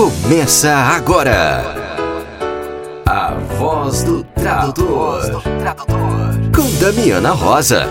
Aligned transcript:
Começa 0.00 0.74
agora. 0.74 1.62
A 3.04 3.34
voz 3.58 4.02
do 4.02 4.24
tradutor. 4.24 5.42
Com 6.56 6.80
Damiana 6.80 7.32
Rosa. 7.32 7.84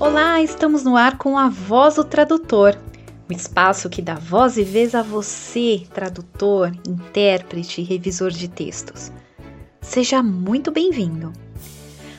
Olá, 0.00 0.40
estamos 0.40 0.84
no 0.84 0.96
ar 0.96 1.18
com 1.18 1.36
a 1.36 1.50
Voz 1.50 1.96
do 1.96 2.04
Tradutor, 2.04 2.78
o 3.28 3.32
espaço 3.34 3.90
que 3.90 4.00
dá 4.00 4.14
voz 4.14 4.56
e 4.56 4.62
vez 4.62 4.94
a 4.94 5.02
você, 5.02 5.82
tradutor, 5.92 6.72
intérprete 6.88 7.82
e 7.82 7.84
revisor 7.84 8.30
de 8.30 8.48
textos. 8.48 9.12
Seja 9.82 10.22
muito 10.22 10.70
bem-vindo. 10.70 11.30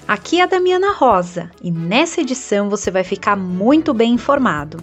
Aqui 0.08 0.40
é 0.40 0.44
a 0.44 0.46
Damiana 0.46 0.94
Rosa 0.94 1.50
e 1.64 1.72
nessa 1.72 2.22
edição 2.22 2.70
você 2.70 2.92
vai 2.92 3.04
ficar 3.04 3.36
muito 3.36 3.92
bem 3.92 4.14
informado. 4.14 4.78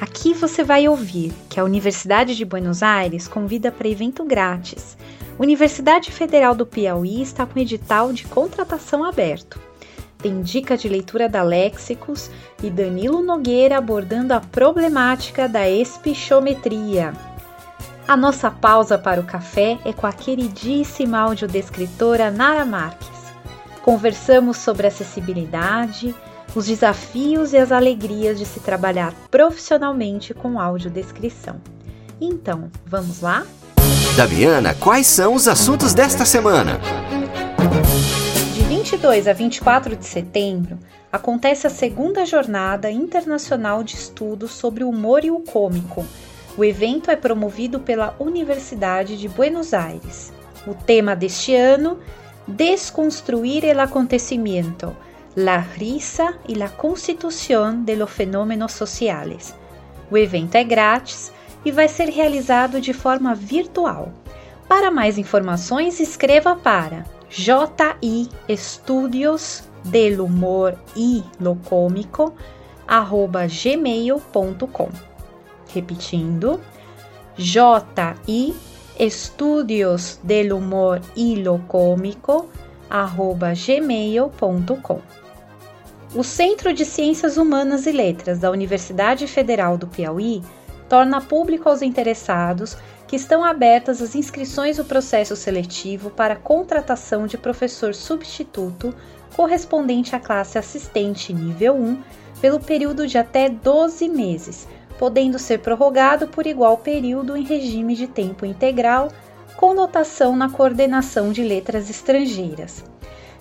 Aqui 0.00 0.32
você 0.32 0.62
vai 0.62 0.86
ouvir 0.86 1.32
que 1.48 1.58
a 1.58 1.64
Universidade 1.64 2.36
de 2.36 2.44
Buenos 2.44 2.84
Aires 2.84 3.26
convida 3.26 3.72
para 3.72 3.88
evento 3.88 4.24
grátis. 4.24 4.96
Universidade 5.38 6.12
Federal 6.12 6.54
do 6.54 6.64
Piauí 6.64 7.20
está 7.20 7.44
com 7.44 7.58
edital 7.58 8.12
de 8.12 8.24
contratação 8.24 9.04
aberto. 9.04 9.58
Tem 10.16 10.40
dica 10.40 10.76
de 10.76 10.88
leitura 10.88 11.28
da 11.28 11.42
Léxicos 11.42 12.30
e 12.62 12.70
Danilo 12.70 13.22
Nogueira 13.22 13.78
abordando 13.78 14.34
a 14.34 14.40
problemática 14.40 15.48
da 15.48 15.68
espichometria. 15.68 17.12
A 18.06 18.16
nossa 18.16 18.50
pausa 18.50 18.96
para 18.96 19.20
o 19.20 19.24
café 19.24 19.78
é 19.84 19.92
com 19.92 20.06
a 20.06 20.12
queridíssima 20.12 21.18
audiodescritora 21.18 22.30
Nara 22.30 22.64
Marques. 22.64 23.08
Conversamos 23.82 24.56
sobre 24.58 24.86
acessibilidade, 24.86 26.14
os 26.54 26.66
desafios 26.66 27.52
e 27.52 27.58
as 27.58 27.70
alegrias 27.70 28.38
de 28.38 28.46
se 28.46 28.60
trabalhar 28.60 29.14
profissionalmente 29.30 30.32
com 30.34 30.60
audiodescrição. 30.60 31.60
Então, 32.20 32.70
vamos 32.84 33.20
lá? 33.20 33.46
Damiana, 34.16 34.74
quais 34.74 35.06
são 35.06 35.34
os 35.34 35.46
assuntos 35.46 35.94
desta 35.94 36.24
semana? 36.24 36.80
De 38.54 38.62
22 38.62 39.28
a 39.28 39.32
24 39.32 39.94
de 39.94 40.04
setembro, 40.04 40.78
acontece 41.12 41.66
a 41.66 41.70
segunda 41.70 42.26
jornada 42.26 42.90
internacional 42.90 43.84
de 43.84 43.94
estudos 43.94 44.50
sobre 44.50 44.82
o 44.82 44.88
humor 44.88 45.24
e 45.24 45.30
o 45.30 45.40
cômico. 45.40 46.04
O 46.56 46.64
evento 46.64 47.10
é 47.10 47.16
promovido 47.16 47.78
pela 47.78 48.16
Universidade 48.18 49.16
de 49.16 49.28
Buenos 49.28 49.72
Aires. 49.72 50.32
O 50.66 50.74
tema 50.74 51.14
deste 51.14 51.54
ano: 51.54 51.98
Desconstruir 52.48 53.64
el 53.64 53.78
acontecimiento 53.78 54.96
La 55.40 55.60
risa 55.60 56.36
e 56.48 56.56
la 56.56 56.68
constituição 56.68 57.84
de 57.84 57.94
los 57.94 58.10
fenômenos 58.10 58.72
sociales. 58.72 59.54
O 60.10 60.18
evento 60.18 60.56
é 60.56 60.64
grátis 60.64 61.32
e 61.64 61.70
vai 61.70 61.86
ser 61.86 62.08
realizado 62.08 62.80
de 62.80 62.92
forma 62.92 63.36
virtual. 63.36 64.12
Para 64.68 64.90
mais 64.90 65.16
informações, 65.16 66.00
escreva 66.00 66.56
para 66.56 67.04
JI 67.30 68.28
Estudios 68.48 69.62
del 69.84 70.24
Humor 70.24 70.76
e 70.96 71.22
lo 71.38 71.54
Cômico, 71.54 72.34
arroba 72.84 73.46
gmail.com. 73.46 74.88
Repetindo, 75.72 76.60
JI 77.36 78.56
Estudios 78.98 80.18
del 80.20 80.52
Humor 80.52 81.00
e 81.14 81.36
lo 81.36 81.60
Cômico, 81.68 82.48
arroba 82.90 83.52
gmail.com. 83.54 85.27
O 86.14 86.24
Centro 86.24 86.72
de 86.72 86.86
Ciências 86.86 87.36
Humanas 87.36 87.84
e 87.84 87.92
Letras 87.92 88.38
da 88.38 88.50
Universidade 88.50 89.26
Federal 89.26 89.76
do 89.76 89.86
Piauí 89.86 90.42
torna 90.88 91.20
público 91.20 91.68
aos 91.68 91.82
interessados 91.82 92.78
que 93.06 93.14
estão 93.14 93.44
abertas 93.44 94.00
as 94.00 94.14
inscrições 94.14 94.78
do 94.78 94.86
processo 94.86 95.36
seletivo 95.36 96.08
para 96.08 96.34
contratação 96.34 97.26
de 97.26 97.36
professor 97.36 97.94
substituto 97.94 98.94
correspondente 99.36 100.16
à 100.16 100.18
classe 100.18 100.56
assistente 100.56 101.30
nível 101.34 101.74
1 101.76 102.02
pelo 102.40 102.58
período 102.58 103.06
de 103.06 103.18
até 103.18 103.50
12 103.50 104.08
meses, 104.08 104.66
podendo 104.98 105.38
ser 105.38 105.58
prorrogado 105.58 106.26
por 106.26 106.46
igual 106.46 106.78
período 106.78 107.36
em 107.36 107.44
regime 107.44 107.94
de 107.94 108.06
tempo 108.06 108.46
integral, 108.46 109.12
com 109.58 109.74
notação 109.74 110.34
na 110.34 110.48
coordenação 110.48 111.32
de 111.32 111.42
letras 111.42 111.90
estrangeiras. 111.90 112.82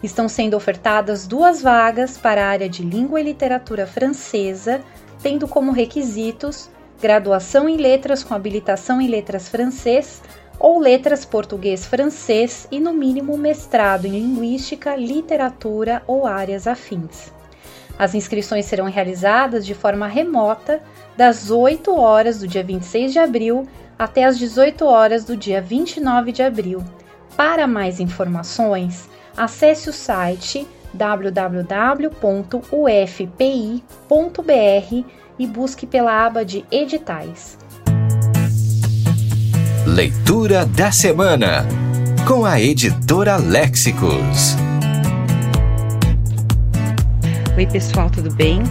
Estão 0.01 0.29
sendo 0.29 0.55
ofertadas 0.55 1.25
duas 1.25 1.61
vagas 1.61 2.17
para 2.17 2.45
a 2.45 2.49
área 2.49 2.69
de 2.69 2.83
língua 2.83 3.19
e 3.19 3.23
literatura 3.23 3.87
francesa, 3.87 4.81
tendo 5.21 5.47
como 5.47 5.71
requisitos 5.71 6.69
graduação 7.01 7.69
em 7.69 7.77
letras 7.77 8.23
com 8.23 8.33
habilitação 8.33 8.99
em 8.99 9.07
letras 9.07 9.49
francês 9.49 10.21
ou 10.59 10.79
letras 10.79 11.23
português-francês 11.23 12.67
e, 12.71 12.79
no 12.79 12.93
mínimo, 12.93 13.37
mestrado 13.37 14.05
em 14.05 14.11
linguística, 14.11 14.95
literatura 14.95 16.01
ou 16.07 16.25
áreas 16.25 16.65
afins. 16.65 17.31
As 17.99 18.15
inscrições 18.15 18.65
serão 18.65 18.85
realizadas 18.85 19.65
de 19.65 19.73
forma 19.73 20.07
remota, 20.07 20.81
das 21.15 21.49
8 21.49 21.95
horas 21.95 22.39
do 22.39 22.47
dia 22.47 22.63
26 22.63 23.13
de 23.13 23.19
abril 23.19 23.67
até 23.97 24.23
as 24.23 24.37
18 24.37 24.85
horas 24.85 25.25
do 25.25 25.35
dia 25.35 25.61
29 25.61 26.31
de 26.31 26.43
abril. 26.43 26.83
Para 27.35 27.67
mais 27.67 27.99
informações, 27.99 29.09
acesse 29.37 29.89
o 29.89 29.93
site 29.93 30.67
www.ufpi.br 30.93 31.45
e 35.37 35.45
busque 35.45 35.85
pela 35.85 36.25
aba 36.25 36.43
de 36.43 36.65
editais. 36.71 37.59
Leitura 39.85 40.65
da 40.65 40.91
semana 40.91 41.63
com 42.27 42.43
a 42.43 42.59
editora 42.59 43.37
Léxicos. 43.37 44.55
Oi, 47.55 47.67
pessoal, 47.67 48.09
tudo 48.09 48.33
bem? 48.33 48.61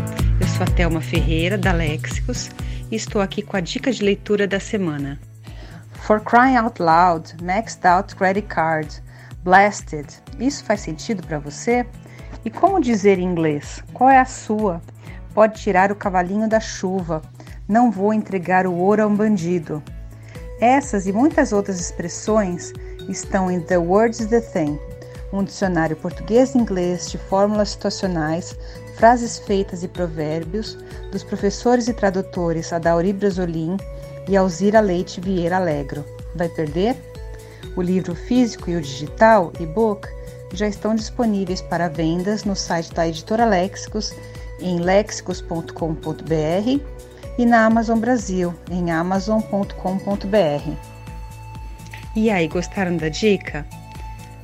Eu 0.40 0.46
sou 0.48 0.62
a 0.64 0.66
Thelma 0.66 1.00
Ferreira, 1.00 1.56
da 1.56 1.72
Léxicos, 1.72 2.50
e 2.90 2.96
estou 2.96 3.22
aqui 3.22 3.40
com 3.40 3.56
a 3.56 3.60
dica 3.60 3.90
de 3.90 4.02
leitura 4.04 4.46
da 4.46 4.60
semana. 4.60 5.18
For 6.02 6.20
Crying 6.20 6.56
Out 6.56 6.82
Loud, 6.82 7.34
Maxed 7.42 7.84
Out 7.86 8.14
Credit 8.14 8.46
Card, 8.46 9.02
Blasted. 9.46 10.08
Isso 10.40 10.64
faz 10.64 10.80
sentido 10.80 11.24
para 11.24 11.38
você? 11.38 11.86
E 12.44 12.50
como 12.50 12.80
dizer 12.80 13.20
em 13.20 13.22
inglês? 13.22 13.80
Qual 13.94 14.10
é 14.10 14.18
a 14.18 14.24
sua? 14.24 14.82
Pode 15.32 15.60
tirar 15.60 15.92
o 15.92 15.94
cavalinho 15.94 16.48
da 16.48 16.58
chuva. 16.58 17.22
Não 17.68 17.88
vou 17.88 18.12
entregar 18.12 18.66
o 18.66 18.74
ouro 18.74 19.04
a 19.04 19.06
um 19.06 19.14
bandido. 19.14 19.80
Essas 20.60 21.06
e 21.06 21.12
muitas 21.12 21.52
outras 21.52 21.78
expressões 21.78 22.72
estão 23.08 23.48
em 23.48 23.60
The 23.60 23.78
Words 23.78 24.26
The 24.26 24.40
Thing, 24.40 24.80
um 25.32 25.44
dicionário 25.44 25.94
português-inglês 25.94 27.08
de 27.08 27.16
fórmulas 27.16 27.70
situacionais, 27.70 28.56
frases 28.96 29.38
feitas 29.38 29.84
e 29.84 29.88
provérbios 29.88 30.76
dos 31.12 31.22
professores 31.22 31.86
e 31.86 31.94
tradutores 31.94 32.72
Adauri 32.72 33.12
Brasolim 33.12 33.76
e 34.28 34.36
Alzira 34.36 34.80
Leite 34.80 35.20
Vieira 35.20 35.58
Alegro. 35.58 36.04
Vai 36.34 36.48
perder? 36.48 36.96
O 37.76 37.82
livro 37.82 38.14
físico 38.14 38.70
e 38.70 38.76
o 38.76 38.80
digital, 38.80 39.52
e-book, 39.60 40.08
já 40.52 40.66
estão 40.66 40.94
disponíveis 40.94 41.60
para 41.60 41.88
vendas 41.88 42.44
no 42.44 42.56
site 42.56 42.94
da 42.94 43.06
editora 43.06 43.44
Léxicos, 43.44 44.14
em 44.60 44.80
lexicos.com.br 44.80 46.80
e 47.38 47.44
na 47.44 47.66
Amazon 47.66 47.98
Brasil, 47.98 48.54
em 48.70 48.90
amazon.com.br. 48.90 50.72
E 52.14 52.30
aí, 52.30 52.48
gostaram 52.48 52.96
da 52.96 53.10
dica? 53.10 53.66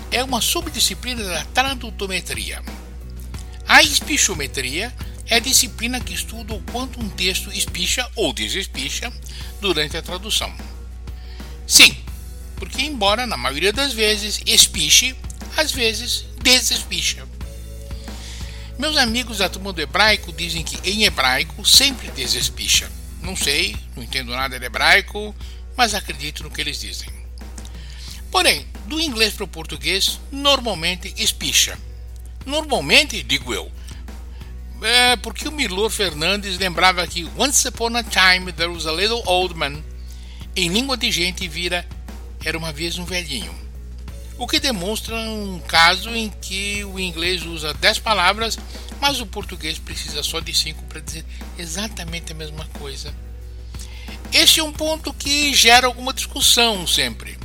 é 0.09 0.23
uma 0.23 0.39
subdisciplina 0.39 1.21
da 1.21 1.43
tradutometria. 1.53 2.63
A 3.75 3.83
espichometria 3.83 4.95
é 5.27 5.35
a 5.35 5.39
disciplina 5.39 5.99
que 5.99 6.13
estuda 6.13 6.53
o 6.53 6.61
quanto 6.61 6.97
um 6.97 7.09
texto 7.09 7.51
espicha 7.51 8.09
ou 8.15 8.31
desespicha 8.31 9.11
durante 9.59 9.97
a 9.97 10.01
tradução. 10.01 10.55
Sim, 11.67 11.93
porque 12.55 12.83
embora 12.83 13.27
na 13.27 13.35
maioria 13.35 13.73
das 13.73 13.91
vezes 13.91 14.39
espiche, 14.45 15.13
às 15.57 15.73
vezes 15.73 16.23
desespicha. 16.41 17.27
Meus 18.79 18.95
amigos 18.95 19.39
da 19.39 19.49
turma 19.49 19.73
do 19.73 19.81
hebraico 19.81 20.31
dizem 20.31 20.63
que 20.63 20.79
em 20.89 21.03
hebraico 21.03 21.65
sempre 21.65 22.09
desespicha. 22.11 22.89
Não 23.21 23.35
sei, 23.35 23.75
não 23.93 24.03
entendo 24.03 24.31
nada 24.31 24.57
de 24.57 24.65
hebraico, 24.65 25.35
mas 25.75 25.93
acredito 25.93 26.43
no 26.43 26.49
que 26.49 26.61
eles 26.61 26.79
dizem. 26.79 27.09
Porém, 28.31 28.65
do 28.85 29.01
inglês 29.01 29.33
para 29.33 29.43
o 29.43 29.49
português, 29.49 30.17
normalmente 30.31 31.13
espicha. 31.17 31.77
Normalmente, 32.45 33.23
digo 33.23 33.53
eu, 33.53 33.71
é 34.81 35.15
porque 35.15 35.47
o 35.47 35.51
Milor 35.51 35.89
Fernandes 35.89 36.57
lembrava 36.57 37.05
que 37.07 37.27
Once 37.37 37.67
upon 37.67 37.95
a 37.95 38.03
time 38.03 38.51
there 38.51 38.71
was 38.71 38.85
a 38.85 38.91
little 38.91 39.23
old 39.25 39.55
man. 39.55 39.81
Em 40.55 40.69
língua 40.69 40.95
de 40.95 41.11
gente 41.11 41.47
vira 41.47 41.85
era 42.43 42.57
uma 42.57 42.71
vez 42.71 42.97
um 42.97 43.05
velhinho. 43.05 43.53
O 44.37 44.45
que 44.45 44.59
demonstra 44.59 45.15
um 45.15 45.59
caso 45.67 46.09
em 46.09 46.29
que 46.29 46.83
o 46.83 46.99
inglês 46.99 47.43
usa 47.43 47.73
10 47.73 47.99
palavras, 47.99 48.57
mas 48.99 49.19
o 49.19 49.25
português 49.25 49.79
precisa 49.79 50.21
só 50.21 50.39
de 50.39 50.53
5 50.53 50.83
para 50.83 50.99
dizer 50.99 51.25
exatamente 51.57 52.33
a 52.33 52.35
mesma 52.35 52.65
coisa. 52.79 53.13
Este 54.33 54.59
é 54.59 54.63
um 54.63 54.73
ponto 54.73 55.13
que 55.13 55.53
gera 55.53 55.87
alguma 55.87 56.13
discussão 56.13 56.85
sempre. 56.85 57.37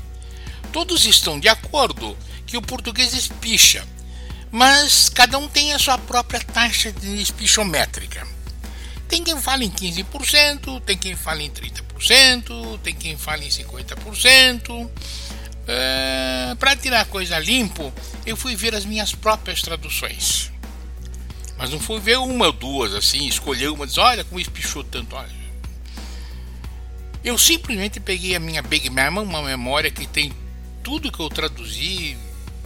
Todos 0.73 1.07
estão 1.07 1.39
de 1.39 1.49
acordo 1.49 2.17
que 2.47 2.57
o 2.57 2.63
português 2.63 3.15
espicha, 3.15 3.87
mas 4.51 5.09
cada 5.09 5.39
um 5.39 5.49
tem 5.49 5.73
a 5.73 5.79
sua 5.79 5.97
própria 5.97 6.41
taxa 6.41 6.91
de 6.93 7.21
espichométrica. 7.23 8.27
Tem 9.09 9.25
quem 9.25 9.41
fala 9.41 9.65
em 9.65 9.71
15%, 9.71 10.83
tem 10.83 10.97
quem 10.97 11.17
fala 11.17 11.43
em 11.43 11.51
30%, 11.51 12.79
tem 12.81 12.95
quem 12.95 13.17
fala 13.17 13.45
em 13.45 13.49
50%. 13.49 14.91
É, 15.67 16.55
Para 16.59 16.77
tirar 16.77 17.01
a 17.03 17.05
coisa 17.05 17.39
limpo, 17.39 17.93
eu 18.25 18.37
fui 18.37 18.57
ver 18.57 18.75
as 18.75 18.85
minhas 18.85 19.15
próprias 19.15 19.63
traduções. 19.63 20.51
Mas 21.57 21.71
não 21.71 21.79
fui 21.79 22.01
ver 22.01 22.19
uma 22.19 22.47
ou 22.47 22.53
duas 22.53 22.95
assim, 22.95 23.27
escolher 23.27 23.69
uma 23.69 23.85
e 23.85 23.89
dizer, 23.89 24.01
olha 24.01 24.25
como 24.25 24.41
espichou 24.41 24.83
tanto. 24.83 25.15
Olha. 25.15 25.41
Eu 27.23 27.37
simplesmente 27.37 28.01
peguei 28.01 28.35
a 28.35 28.41
minha 28.41 28.63
Big 28.63 28.89
Mama, 28.89 29.21
uma 29.21 29.43
memória 29.43 29.91
que 29.91 30.07
tem 30.07 30.33
tudo 30.83 31.13
que 31.13 31.21
eu 31.21 31.29
traduzi 31.29 32.17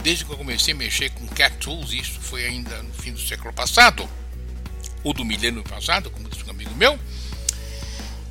desde 0.05 0.23
que 0.23 0.31
eu 0.31 0.37
comecei 0.37 0.71
a 0.71 0.77
mexer 0.77 1.09
com 1.09 1.27
Cat 1.29 1.57
Tools, 1.57 1.91
isso 1.91 2.19
foi 2.21 2.45
ainda 2.45 2.83
no 2.83 2.93
fim 2.93 3.11
do 3.11 3.19
século 3.19 3.51
passado, 3.51 4.07
ou 5.03 5.15
do 5.15 5.25
milênio 5.25 5.63
passado, 5.63 6.11
como 6.11 6.29
disse 6.29 6.45
um 6.45 6.51
amigo 6.51 6.75
meu, 6.75 6.99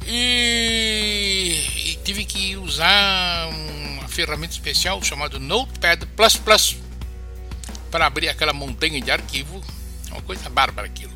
e, 0.06 1.66
e 1.84 1.98
tive 2.04 2.24
que 2.26 2.56
usar 2.56 3.48
uma 3.48 4.06
ferramenta 4.06 4.52
especial 4.52 5.02
chamada 5.02 5.40
Notepad 5.40 6.06
para 7.90 8.06
abrir 8.06 8.28
aquela 8.28 8.52
montanha 8.52 9.00
de 9.00 9.10
arquivo, 9.10 9.60
é 10.10 10.12
uma 10.12 10.22
coisa 10.22 10.48
bárbara 10.48 10.86
aquilo. 10.86 11.12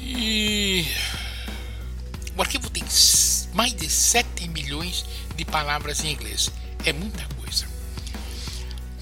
E 0.00 0.86
o 2.36 2.40
arquivo 2.40 2.70
tem 2.70 2.84
mais 3.52 3.74
de 3.74 3.90
7 3.90 4.46
milhões 4.46 5.04
de 5.34 5.44
palavras 5.44 6.04
em 6.04 6.12
inglês. 6.12 6.52
É 6.84 6.92
muita 6.92 7.24
coisa. 7.24 7.35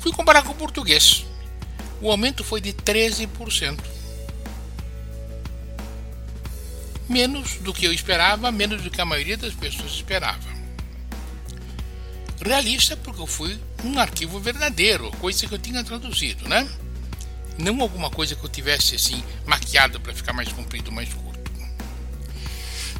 Fui 0.04 0.12
comparar 0.12 0.42
com 0.42 0.52
o 0.52 0.54
português. 0.54 1.24
O 1.98 2.10
aumento 2.10 2.44
foi 2.44 2.60
de 2.60 2.74
13%. 2.74 3.80
Menos 7.08 7.54
do 7.54 7.72
que 7.72 7.86
eu 7.86 7.92
esperava, 7.92 8.52
menos 8.52 8.82
do 8.82 8.90
que 8.90 9.00
a 9.00 9.06
maioria 9.06 9.38
das 9.38 9.54
pessoas 9.54 9.92
esperava. 9.92 10.46
Realista 12.38 12.98
porque 12.98 13.22
eu 13.22 13.26
fui 13.26 13.58
um 13.82 13.98
arquivo 13.98 14.38
verdadeiro, 14.38 15.10
coisa 15.12 15.46
que 15.46 15.54
eu 15.54 15.58
tinha 15.58 15.82
traduzido, 15.82 16.46
né? 16.50 16.68
Não 17.56 17.80
alguma 17.80 18.10
coisa 18.10 18.34
que 18.34 18.44
eu 18.44 18.50
tivesse 18.50 18.96
assim 18.96 19.24
maquiado 19.46 19.98
para 20.00 20.12
ficar 20.12 20.34
mais 20.34 20.52
comprido, 20.52 20.92
mais 20.92 21.08
curto. 21.14 21.50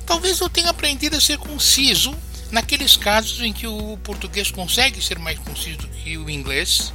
Talvez 0.06 0.40
eu 0.40 0.48
tenha 0.48 0.70
aprendido 0.70 1.16
a 1.16 1.20
ser 1.20 1.36
conciso 1.36 2.16
naqueles 2.50 2.96
casos 2.96 3.40
em 3.40 3.52
que 3.52 3.66
o 3.66 3.96
português 3.98 4.50
consegue 4.50 5.02
ser 5.02 5.18
mais 5.18 5.38
conciso 5.38 5.88
que 5.88 6.16
o 6.16 6.28
inglês 6.30 6.92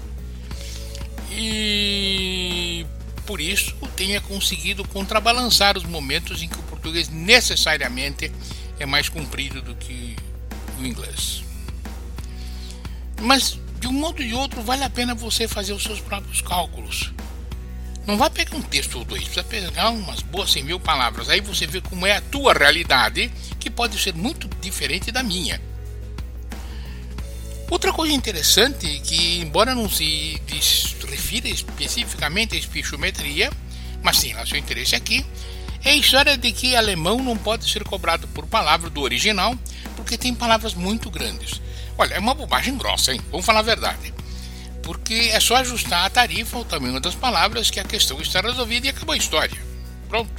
e 1.31 2.85
por 3.25 3.39
isso 3.39 3.75
tenha 3.95 4.19
conseguido 4.21 4.87
contrabalançar 4.87 5.77
os 5.77 5.83
momentos 5.83 6.41
em 6.41 6.47
que 6.47 6.57
o 6.57 6.63
português 6.63 7.09
necessariamente 7.09 8.31
é 8.79 8.85
mais 8.85 9.09
comprido 9.09 9.61
do 9.61 9.75
que 9.75 10.15
o 10.79 10.85
inglês. 10.85 11.43
Mas 13.21 13.59
de 13.79 13.87
um 13.87 13.93
modo 13.93 14.21
ou 14.21 14.27
de 14.27 14.33
outro 14.33 14.61
vale 14.61 14.83
a 14.83 14.89
pena 14.89 15.13
você 15.13 15.47
fazer 15.47 15.73
os 15.73 15.83
seus 15.83 15.99
próprios 15.99 16.41
cálculos. 16.41 17.13
Não 18.09 18.17
vai 18.17 18.31
pegar 18.31 18.57
um 18.57 18.61
texto 18.63 18.97
ou 18.97 19.05
dois, 19.05 19.21
precisa 19.21 19.43
pegar 19.43 19.91
umas 19.91 20.23
boas 20.23 20.51
100 20.51 20.63
mil 20.63 20.79
palavras. 20.79 21.29
Aí 21.29 21.41
você 21.41 21.67
vê 21.67 21.79
como 21.79 22.07
é 22.07 22.17
a 22.17 22.21
tua 22.21 22.53
realidade, 22.53 23.31
que 23.59 23.69
pode 23.69 23.99
ser 23.99 24.15
muito 24.15 24.49
diferente 24.59 25.11
da 25.11 25.21
minha. 25.21 25.61
Outra 27.69 27.93
coisa 27.93 28.11
interessante, 28.11 28.99
que 29.01 29.37
embora 29.37 29.75
não 29.75 29.87
se 29.87 30.41
refira 31.07 31.49
especificamente 31.49 32.55
à 32.55 32.57
espichometria, 32.57 33.51
mas 34.01 34.19
tem 34.19 34.33
lá 34.33 34.43
seu 34.43 34.57
interesse 34.57 34.95
aqui, 34.95 35.23
é 35.85 35.91
a 35.91 35.95
história 35.95 36.35
de 36.35 36.51
que 36.51 36.75
alemão 36.75 37.21
não 37.21 37.37
pode 37.37 37.69
ser 37.69 37.83
cobrado 37.83 38.27
por 38.29 38.47
palavra 38.47 38.89
do 38.89 39.01
original, 39.01 39.55
porque 39.95 40.17
tem 40.17 40.33
palavras 40.33 40.73
muito 40.73 41.11
grandes. 41.11 41.61
Olha, 41.95 42.15
é 42.15 42.19
uma 42.19 42.33
bobagem 42.33 42.75
grossa, 42.75 43.13
hein? 43.13 43.21
Vamos 43.29 43.45
falar 43.45 43.59
a 43.59 43.61
verdade 43.61 44.11
porque 44.89 45.29
é 45.31 45.39
só 45.39 45.57
ajustar 45.57 46.03
a 46.03 46.09
tarifa 46.09 46.57
ao 46.57 46.65
tamanho 46.65 46.99
das 46.99 47.13
palavras 47.13 47.69
que 47.69 47.79
a 47.79 47.83
questão 47.83 48.19
está 48.19 48.41
resolvida 48.41 48.87
e 48.87 48.89
acabou 48.89 49.13
a 49.13 49.17
história. 49.17 49.55
Pronto. 50.07 50.31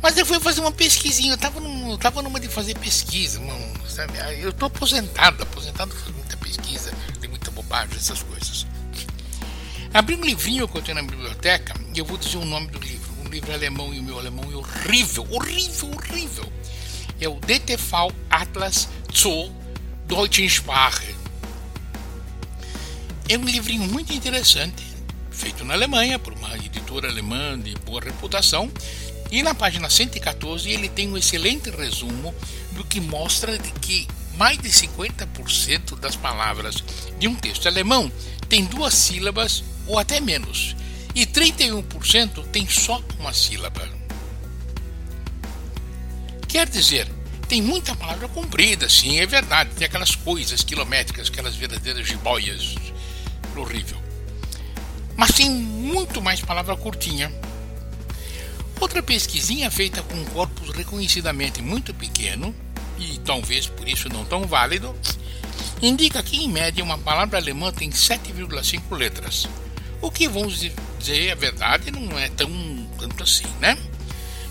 Mas 0.00 0.16
eu 0.16 0.24
fui 0.24 0.40
fazer 0.40 0.62
uma 0.62 0.72
pesquisinha, 0.72 1.32
eu 1.32 1.34
estava 1.34 1.60
num, 1.60 1.94
tava 1.98 2.22
numa 2.22 2.40
de 2.40 2.48
fazer 2.48 2.74
pesquisa, 2.78 3.38
sabe? 3.86 4.14
Eu 4.40 4.48
estou 4.48 4.66
aposentado, 4.68 5.42
aposentado 5.42 5.94
faz 5.94 6.16
muita 6.16 6.38
pesquisa, 6.38 6.90
tem 7.20 7.28
muita 7.28 7.50
bobagem, 7.50 7.94
essas 7.94 8.22
coisas. 8.22 8.66
Abri 9.92 10.16
um 10.16 10.24
livrinho 10.24 10.66
que 10.66 10.78
eu 10.78 10.80
tenho 10.80 10.94
na 10.94 11.02
biblioteca 11.02 11.74
e 11.94 11.98
eu 11.98 12.06
vou 12.06 12.16
dizer 12.16 12.38
o 12.38 12.46
nome 12.46 12.68
do 12.68 12.78
livro. 12.78 13.12
Um 13.26 13.28
livro 13.28 13.52
alemão 13.52 13.92
e 13.92 14.00
o 14.00 14.02
meu 14.02 14.18
alemão 14.18 14.50
é 14.50 14.56
horrível, 14.56 15.26
horrível, 15.30 15.90
horrível. 15.90 16.52
É 17.20 17.28
o 17.28 17.38
DTV 17.40 18.14
Atlas 18.30 18.88
zur 19.12 19.52
Deutschen 20.08 20.46
Sprache 20.46 21.21
é 23.32 23.38
um 23.38 23.44
livrinho 23.44 23.84
muito 23.84 24.12
interessante, 24.12 24.82
feito 25.30 25.64
na 25.64 25.72
Alemanha, 25.72 26.18
por 26.18 26.34
uma 26.34 26.54
editora 26.56 27.08
alemã 27.08 27.58
de 27.58 27.74
boa 27.76 28.02
reputação. 28.02 28.70
E 29.30 29.42
na 29.42 29.54
página 29.54 29.88
114 29.88 30.68
ele 30.68 30.90
tem 30.90 31.08
um 31.08 31.16
excelente 31.16 31.70
resumo 31.70 32.34
do 32.72 32.84
que 32.84 33.00
mostra 33.00 33.56
que 33.58 34.06
mais 34.36 34.58
de 34.58 34.68
50% 34.68 35.98
das 35.98 36.14
palavras 36.14 36.84
de 37.18 37.26
um 37.26 37.34
texto 37.34 37.66
alemão 37.66 38.12
tem 38.50 38.66
duas 38.66 38.92
sílabas 38.92 39.64
ou 39.86 39.98
até 39.98 40.20
menos, 40.20 40.76
e 41.14 41.24
31% 41.24 42.44
tem 42.48 42.68
só 42.68 43.02
uma 43.18 43.32
sílaba. 43.32 43.88
Quer 46.46 46.68
dizer, 46.68 47.08
tem 47.48 47.62
muita 47.62 47.96
palavra 47.96 48.28
comprida, 48.28 48.90
sim, 48.90 49.18
é 49.20 49.26
verdade, 49.26 49.70
tem 49.74 49.86
aquelas 49.86 50.14
coisas 50.14 50.62
quilométricas, 50.62 51.28
aquelas 51.28 51.56
verdadeiras 51.56 52.06
jiboias 52.06 52.74
horrível. 53.60 53.98
Mas 55.16 55.32
tem 55.32 55.50
muito 55.50 56.20
mais 56.22 56.40
palavra 56.40 56.76
curtinha. 56.76 57.32
Outra 58.80 59.02
pesquisinha 59.02 59.70
feita 59.70 60.02
com 60.02 60.14
um 60.14 60.24
corpus 60.24 60.70
reconhecidamente 60.70 61.62
muito 61.62 61.94
pequeno, 61.94 62.54
e 62.98 63.18
talvez 63.18 63.66
por 63.66 63.88
isso 63.88 64.08
não 64.08 64.24
tão 64.24 64.42
válido, 64.42 64.94
indica 65.80 66.22
que 66.22 66.36
em 66.36 66.48
média 66.48 66.82
uma 66.82 66.98
palavra 66.98 67.38
alemã 67.38 67.72
tem 67.72 67.90
7,5 67.90 68.96
letras. 68.96 69.46
O 70.00 70.10
que 70.10 70.28
vamos 70.28 70.58
dizer 70.98 71.30
a 71.30 71.34
verdade 71.36 71.90
não 71.92 72.18
é 72.18 72.28
tão 72.28 72.50
tanto 72.98 73.22
assim, 73.22 73.46
né? 73.60 73.78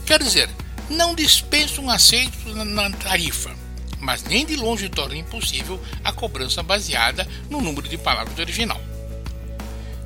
Quer 0.06 0.24
dizer, 0.24 0.50
não 0.90 1.14
dispensa 1.14 1.82
um 1.82 1.90
aceito 1.90 2.54
na 2.66 2.90
tarifa, 2.92 3.54
mas 4.00 4.24
nem 4.24 4.46
de 4.46 4.56
longe 4.56 4.90
torna 4.90 5.16
impossível 5.16 5.82
a 6.04 6.12
cobrança 6.12 6.64
baseada 6.64 7.28
no 7.50 7.62
número 7.62 7.88
de 7.88 7.98
palavras 7.98 8.38
original. 8.40 8.80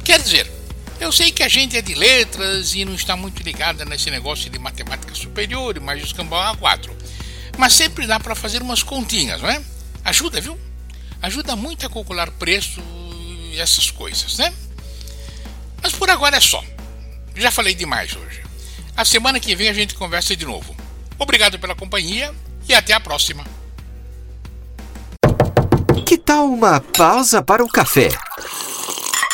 Quer 0.06 0.22
dizer, 0.22 0.52
eu 1.00 1.12
sei 1.12 1.32
que 1.32 1.42
a 1.42 1.50
gente 1.50 1.76
é 1.76 1.82
de 1.82 1.96
letras 1.96 2.76
e 2.76 2.86
não 2.86 2.94
está 2.94 3.18
muito 3.18 3.42
ligada 3.42 3.84
nesse 3.84 4.12
negócio 4.12 4.52
de 4.52 4.60
matemática 4.60 5.16
superior 5.16 5.76
e 5.76 5.80
mais 5.80 6.04
os 6.04 6.14
cambau 6.14 6.56
A4. 6.56 6.92
Mas 7.58 7.74
sempre 7.74 8.06
dá 8.06 8.20
para 8.20 8.36
fazer 8.36 8.62
umas 8.62 8.84
continhas, 8.84 9.42
não 9.42 9.50
é? 9.50 9.60
Ajuda, 10.04 10.40
viu? 10.40 10.60
Ajuda 11.24 11.56
muito 11.56 11.88
a 11.88 11.90
calcular 11.90 12.30
preço 12.30 12.80
e 13.52 13.60
essas 13.60 13.90
coisas, 13.90 14.38
né? 14.38 14.54
Mas 15.82 15.92
por 15.92 16.08
agora 16.08 16.38
é 16.38 16.42
só. 16.42 16.64
Já 17.36 17.50
falei 17.50 17.74
demais 17.74 18.16
hoje. 18.16 18.44
A 18.96 19.04
semana 19.04 19.40
que 19.40 19.56
vem 19.56 19.70
a 19.70 19.74
gente 19.74 19.96
conversa 19.96 20.36
de 20.36 20.46
novo. 20.46 20.76
Obrigado 21.18 21.58
pela 21.58 21.74
companhia 21.74 22.32
e 22.70 22.76
até 22.76 22.94
a 22.94 23.00
próxima. 23.00 23.44
Que 26.06 26.16
tal 26.16 26.46
uma 26.46 26.80
pausa 26.80 27.42
para 27.42 27.64
o 27.64 27.68
café? 27.68 28.10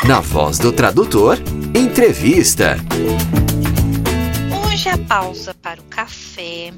Na 0.08 0.20
voz 0.20 0.58
do 0.58 0.72
tradutor 0.74 1.38
Entrevista. 1.76 2.76
Hoje 4.66 4.90
a 4.90 4.98
pausa 4.98 5.54
para 5.54 5.80
o 5.80 5.84
café 5.84 6.74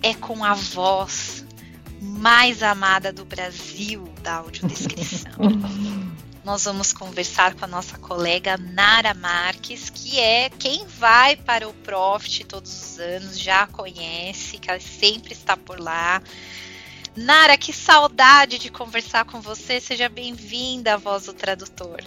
é 0.00 0.14
com 0.14 0.44
a 0.44 0.54
voz 0.54 1.44
mais 2.00 2.62
amada 2.62 3.12
do 3.12 3.24
Brasil 3.24 4.04
da 4.22 4.34
audiodescrição. 4.36 5.32
Nós 6.44 6.64
vamos 6.64 6.92
conversar 6.92 7.54
com 7.54 7.64
a 7.64 7.68
nossa 7.68 7.98
colega 7.98 8.56
Nara 8.56 9.12
Marques, 9.12 9.90
que 9.90 10.20
é 10.20 10.48
quem 10.48 10.86
vai 10.86 11.34
para 11.34 11.68
o 11.68 11.74
Profit 11.74 12.44
todos 12.44 12.72
os 12.72 13.00
anos, 13.00 13.38
já 13.40 13.66
conhece, 13.66 14.58
que 14.58 14.70
ela 14.70 14.80
sempre 14.80 15.32
está 15.32 15.56
por 15.56 15.80
lá. 15.80 16.22
Nara, 17.16 17.58
que 17.58 17.72
saudade 17.72 18.58
de 18.58 18.70
conversar 18.70 19.24
com 19.24 19.40
você. 19.40 19.80
Seja 19.80 20.08
bem-vinda 20.08 20.94
à 20.94 20.96
Voz 20.96 21.26
do 21.26 21.32
Tradutor. 21.32 22.00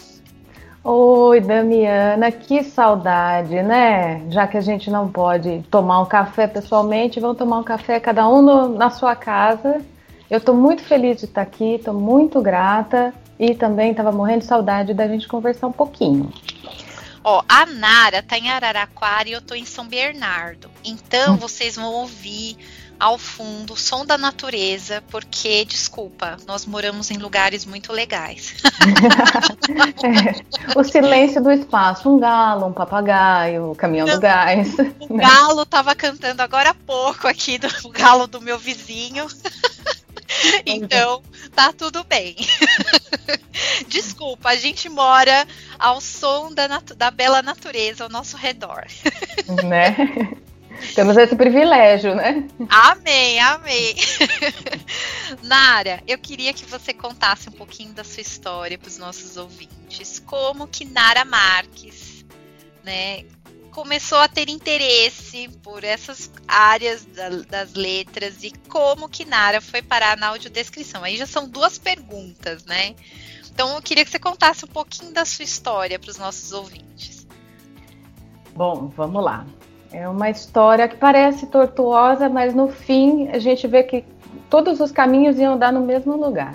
Oi, 0.87 1.41
Damiana, 1.41 2.31
que 2.31 2.63
saudade, 2.63 3.59
né? 3.63 4.21
Já 4.29 4.45
que 4.45 4.55
a 4.55 4.61
gente 4.61 4.91
não 4.91 5.11
pode 5.11 5.65
tomar 5.71 5.99
um 5.99 6.05
café 6.05 6.45
pessoalmente, 6.45 7.19
vamos 7.19 7.39
tomar 7.39 7.57
um 7.57 7.63
café 7.63 7.99
cada 7.99 8.29
um 8.29 8.39
no, 8.43 8.69
na 8.69 8.91
sua 8.91 9.15
casa. 9.15 9.81
Eu 10.29 10.37
estou 10.37 10.53
muito 10.53 10.83
feliz 10.83 11.17
de 11.17 11.25
estar 11.25 11.41
aqui, 11.41 11.77
estou 11.77 11.91
muito 11.91 12.39
grata 12.39 13.11
e 13.39 13.55
também 13.55 13.89
estava 13.89 14.11
morrendo 14.11 14.41
de 14.41 14.45
saudade 14.45 14.93
da 14.93 15.07
gente 15.07 15.27
conversar 15.27 15.65
um 15.65 15.71
pouquinho. 15.71 16.31
Ó, 17.23 17.41
a 17.49 17.65
Nara 17.65 18.21
tá 18.21 18.37
em 18.37 18.51
Araraquara 18.51 19.27
e 19.27 19.31
eu 19.31 19.41
tô 19.41 19.55
em 19.55 19.65
São 19.65 19.87
Bernardo. 19.87 20.69
Então 20.83 21.33
hum. 21.33 21.37
vocês 21.37 21.77
vão 21.77 21.91
ouvir 21.91 22.57
ao 22.99 23.17
fundo, 23.17 23.73
o 23.73 23.77
som 23.77 24.05
da 24.05 24.17
natureza, 24.17 25.03
porque, 25.09 25.65
desculpa, 25.65 26.37
nós 26.47 26.65
moramos 26.65 27.11
em 27.11 27.17
lugares 27.17 27.65
muito 27.65 27.91
legais. 27.91 28.55
é, 30.03 30.79
o 30.79 30.83
silêncio 30.83 31.41
do 31.41 31.51
espaço, 31.51 32.09
um 32.09 32.19
galo, 32.19 32.67
um 32.67 32.73
papagaio, 32.73 33.71
o 33.71 33.75
caminhão 33.75 34.07
Não, 34.07 34.15
do 34.15 34.21
gás. 34.21 34.73
O 35.09 35.13
né? 35.15 35.23
galo 35.23 35.63
estava 35.63 35.93
cantando 35.95 36.41
agora 36.41 36.71
há 36.71 36.73
pouco 36.73 37.27
aqui, 37.27 37.57
do, 37.57 37.67
o 37.83 37.89
galo 37.93 38.27
do 38.27 38.41
meu 38.41 38.57
vizinho. 38.57 39.27
então, 40.65 41.21
tá 41.53 41.73
tudo 41.73 42.03
bem. 42.03 42.35
Desculpa, 43.87 44.49
a 44.49 44.55
gente 44.55 44.89
mora 44.89 45.47
ao 45.77 45.99
som 45.99 46.53
da, 46.53 46.67
da 46.95 47.11
bela 47.11 47.41
natureza 47.41 48.03
ao 48.03 48.09
nosso 48.09 48.37
redor. 48.37 48.85
Né? 49.63 49.95
Temos 50.93 51.17
esse 51.17 51.35
privilégio, 51.35 52.15
né? 52.15 52.47
Amém, 52.69 53.39
amém. 53.39 53.95
Nara, 55.43 56.01
eu 56.07 56.17
queria 56.17 56.53
que 56.53 56.65
você 56.65 56.93
contasse 56.93 57.49
um 57.49 57.51
pouquinho 57.51 57.93
da 57.93 58.03
sua 58.03 58.21
história 58.21 58.77
para 58.77 58.87
os 58.87 58.97
nossos 58.97 59.37
ouvintes. 59.37 60.19
Como 60.19 60.67
que 60.67 60.85
Nara 60.85 61.25
Marques, 61.25 62.25
né, 62.83 63.23
começou 63.75 64.19
a 64.19 64.27
ter 64.29 64.49
interesse 64.49 65.49
por 65.61 65.83
essas 65.83 66.31
áreas 66.47 67.03
da, 67.03 67.29
das 67.29 67.73
letras 67.73 68.41
e 68.41 68.51
como 68.69 69.09
que 69.09 69.25
Nara 69.25 69.59
foi 69.59 69.81
parar 69.81 70.15
na 70.15 70.27
audiodescrição. 70.27 71.03
Aí 71.03 71.17
já 71.17 71.25
são 71.25 71.49
duas 71.49 71.77
perguntas, 71.77 72.63
né? 72.63 72.95
Então 73.51 73.75
eu 73.75 73.81
queria 73.81 74.05
que 74.05 74.11
você 74.11 74.19
contasse 74.19 74.63
um 74.63 74.69
pouquinho 74.69 75.11
da 75.11 75.25
sua 75.25 75.43
história 75.43 75.99
para 75.99 76.09
os 76.09 76.17
nossos 76.17 76.53
ouvintes. 76.53 77.27
Bom, 78.55 78.87
vamos 78.95 79.21
lá. 79.21 79.45
É 79.95 80.09
uma 80.09 80.29
história 80.29 80.89
que 80.89 80.97
parece 80.97 81.47
tortuosa, 81.47 82.27
mas 82.27 82.53
no 82.53 82.67
fim 82.67 83.29
a 83.29 83.39
gente 83.39 83.65
vê 83.65 83.81
que 83.81 84.03
todos 84.49 84.81
os 84.81 84.91
caminhos 84.91 85.39
iam 85.39 85.57
dar 85.57 85.71
no 85.71 85.79
mesmo 85.79 86.17
lugar. 86.17 86.53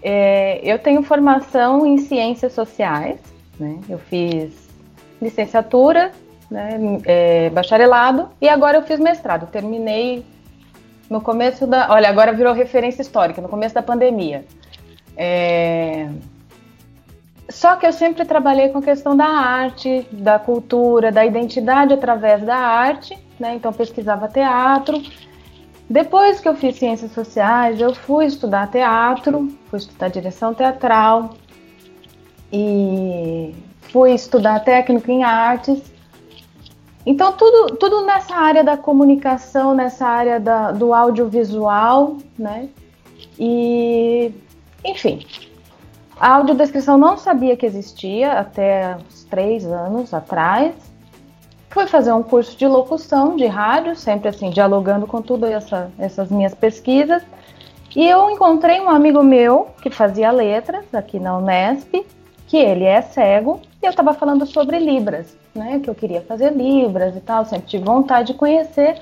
É, 0.00 0.60
eu 0.62 0.78
tenho 0.78 1.02
formação 1.02 1.84
em 1.84 1.98
ciências 1.98 2.52
sociais, 2.52 3.18
né? 3.58 3.80
eu 3.88 3.98
fiz 3.98 4.52
licenciatura, 5.20 6.12
né? 6.48 6.78
é, 7.04 7.50
bacharelado 7.50 8.28
e 8.40 8.48
agora 8.48 8.78
eu 8.78 8.82
fiz 8.82 9.00
mestrado. 9.00 9.50
Terminei 9.50 10.24
no 11.10 11.20
começo 11.20 11.66
da. 11.66 11.90
Olha, 11.90 12.08
agora 12.08 12.32
virou 12.32 12.52
referência 12.54 13.02
histórica, 13.02 13.42
no 13.42 13.48
começo 13.48 13.74
da 13.74 13.82
pandemia. 13.82 14.44
É, 15.16 16.08
só 17.52 17.76
que 17.76 17.86
eu 17.86 17.92
sempre 17.92 18.24
trabalhei 18.24 18.70
com 18.70 18.78
a 18.78 18.82
questão 18.82 19.14
da 19.14 19.26
arte, 19.26 20.06
da 20.10 20.38
cultura, 20.38 21.12
da 21.12 21.24
identidade 21.24 21.92
através 21.92 22.42
da 22.42 22.56
arte, 22.56 23.16
né? 23.38 23.54
Então 23.54 23.72
pesquisava 23.72 24.26
teatro. 24.26 25.00
Depois 25.88 26.40
que 26.40 26.48
eu 26.48 26.56
fiz 26.56 26.76
ciências 26.76 27.12
sociais, 27.12 27.78
eu 27.78 27.94
fui 27.94 28.24
estudar 28.24 28.70
teatro, 28.70 29.48
fui 29.68 29.78
estudar 29.78 30.08
direção 30.08 30.54
teatral 30.54 31.34
e 32.50 33.54
fui 33.82 34.14
estudar 34.14 34.60
técnico 34.60 35.10
em 35.10 35.22
artes. 35.22 35.92
Então 37.04 37.32
tudo, 37.32 37.76
tudo 37.76 38.06
nessa 38.06 38.34
área 38.34 38.64
da 38.64 38.78
comunicação, 38.78 39.74
nessa 39.74 40.06
área 40.06 40.40
da, 40.40 40.72
do 40.72 40.94
audiovisual, 40.94 42.16
né? 42.38 42.70
E 43.38 44.32
enfim, 44.82 45.26
a 46.22 46.36
audiodescrição 46.36 46.96
não 46.96 47.18
sabia 47.18 47.56
que 47.56 47.66
existia 47.66 48.34
até 48.34 48.96
uns 48.96 49.24
três 49.24 49.66
anos 49.66 50.14
atrás. 50.14 50.72
Fui 51.68 51.88
fazer 51.88 52.12
um 52.12 52.22
curso 52.22 52.56
de 52.56 52.64
locução 52.64 53.34
de 53.34 53.44
rádio, 53.46 53.96
sempre 53.96 54.28
assim, 54.28 54.48
dialogando 54.48 55.04
com 55.04 55.20
todas 55.20 55.50
essa, 55.50 55.90
essas 55.98 56.30
minhas 56.30 56.54
pesquisas. 56.54 57.24
E 57.96 58.08
eu 58.08 58.30
encontrei 58.30 58.80
um 58.80 58.88
amigo 58.88 59.20
meu 59.24 59.70
que 59.82 59.90
fazia 59.90 60.30
letras 60.30 60.84
aqui 60.94 61.18
na 61.18 61.36
Unesp, 61.36 62.06
que 62.46 62.56
ele 62.56 62.84
é 62.84 63.02
cego, 63.02 63.60
e 63.82 63.86
eu 63.86 63.90
estava 63.90 64.14
falando 64.14 64.46
sobre 64.46 64.78
Libras, 64.78 65.36
né? 65.52 65.80
Que 65.82 65.90
eu 65.90 65.94
queria 65.94 66.20
fazer 66.20 66.52
Libras 66.52 67.16
e 67.16 67.20
tal, 67.20 67.44
sempre 67.44 67.66
tive 67.66 67.84
vontade 67.84 68.28
de 68.28 68.38
conhecer. 68.38 69.00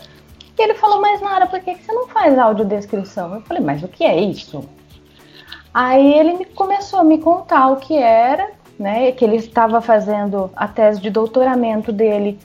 E 0.59 0.63
ele 0.63 0.73
falou, 0.73 1.03
mas 1.03 1.21
Nara, 1.21 1.47
por 1.47 1.61
que, 1.61 1.75
que 1.75 1.85
você 1.85 1.93
não 1.93 2.09
faz 2.09 2.39
audiodescrição? 2.39 3.35
Eu 3.35 3.43
falei, 3.43 3.63
mas 3.63 3.83
o 3.83 3.89
que 3.89 4.05
é 4.05 4.19
isso? 4.19 4.65
Aí 5.73 6.15
ele 6.15 6.35
me, 6.35 6.45
começou 6.45 7.01
a 7.01 7.05
me 7.05 7.19
contar 7.19 7.69
o 7.69 7.77
que 7.77 7.97
era, 7.97 8.51
né? 8.79 9.13
Que 9.13 9.25
ele 9.25 9.37
estava 9.37 9.81
fazendo 9.81 10.51
a 10.57 10.67
tese 10.67 11.01
de 11.01 11.11
doutoramento 11.11 11.93
dele, 11.93 12.39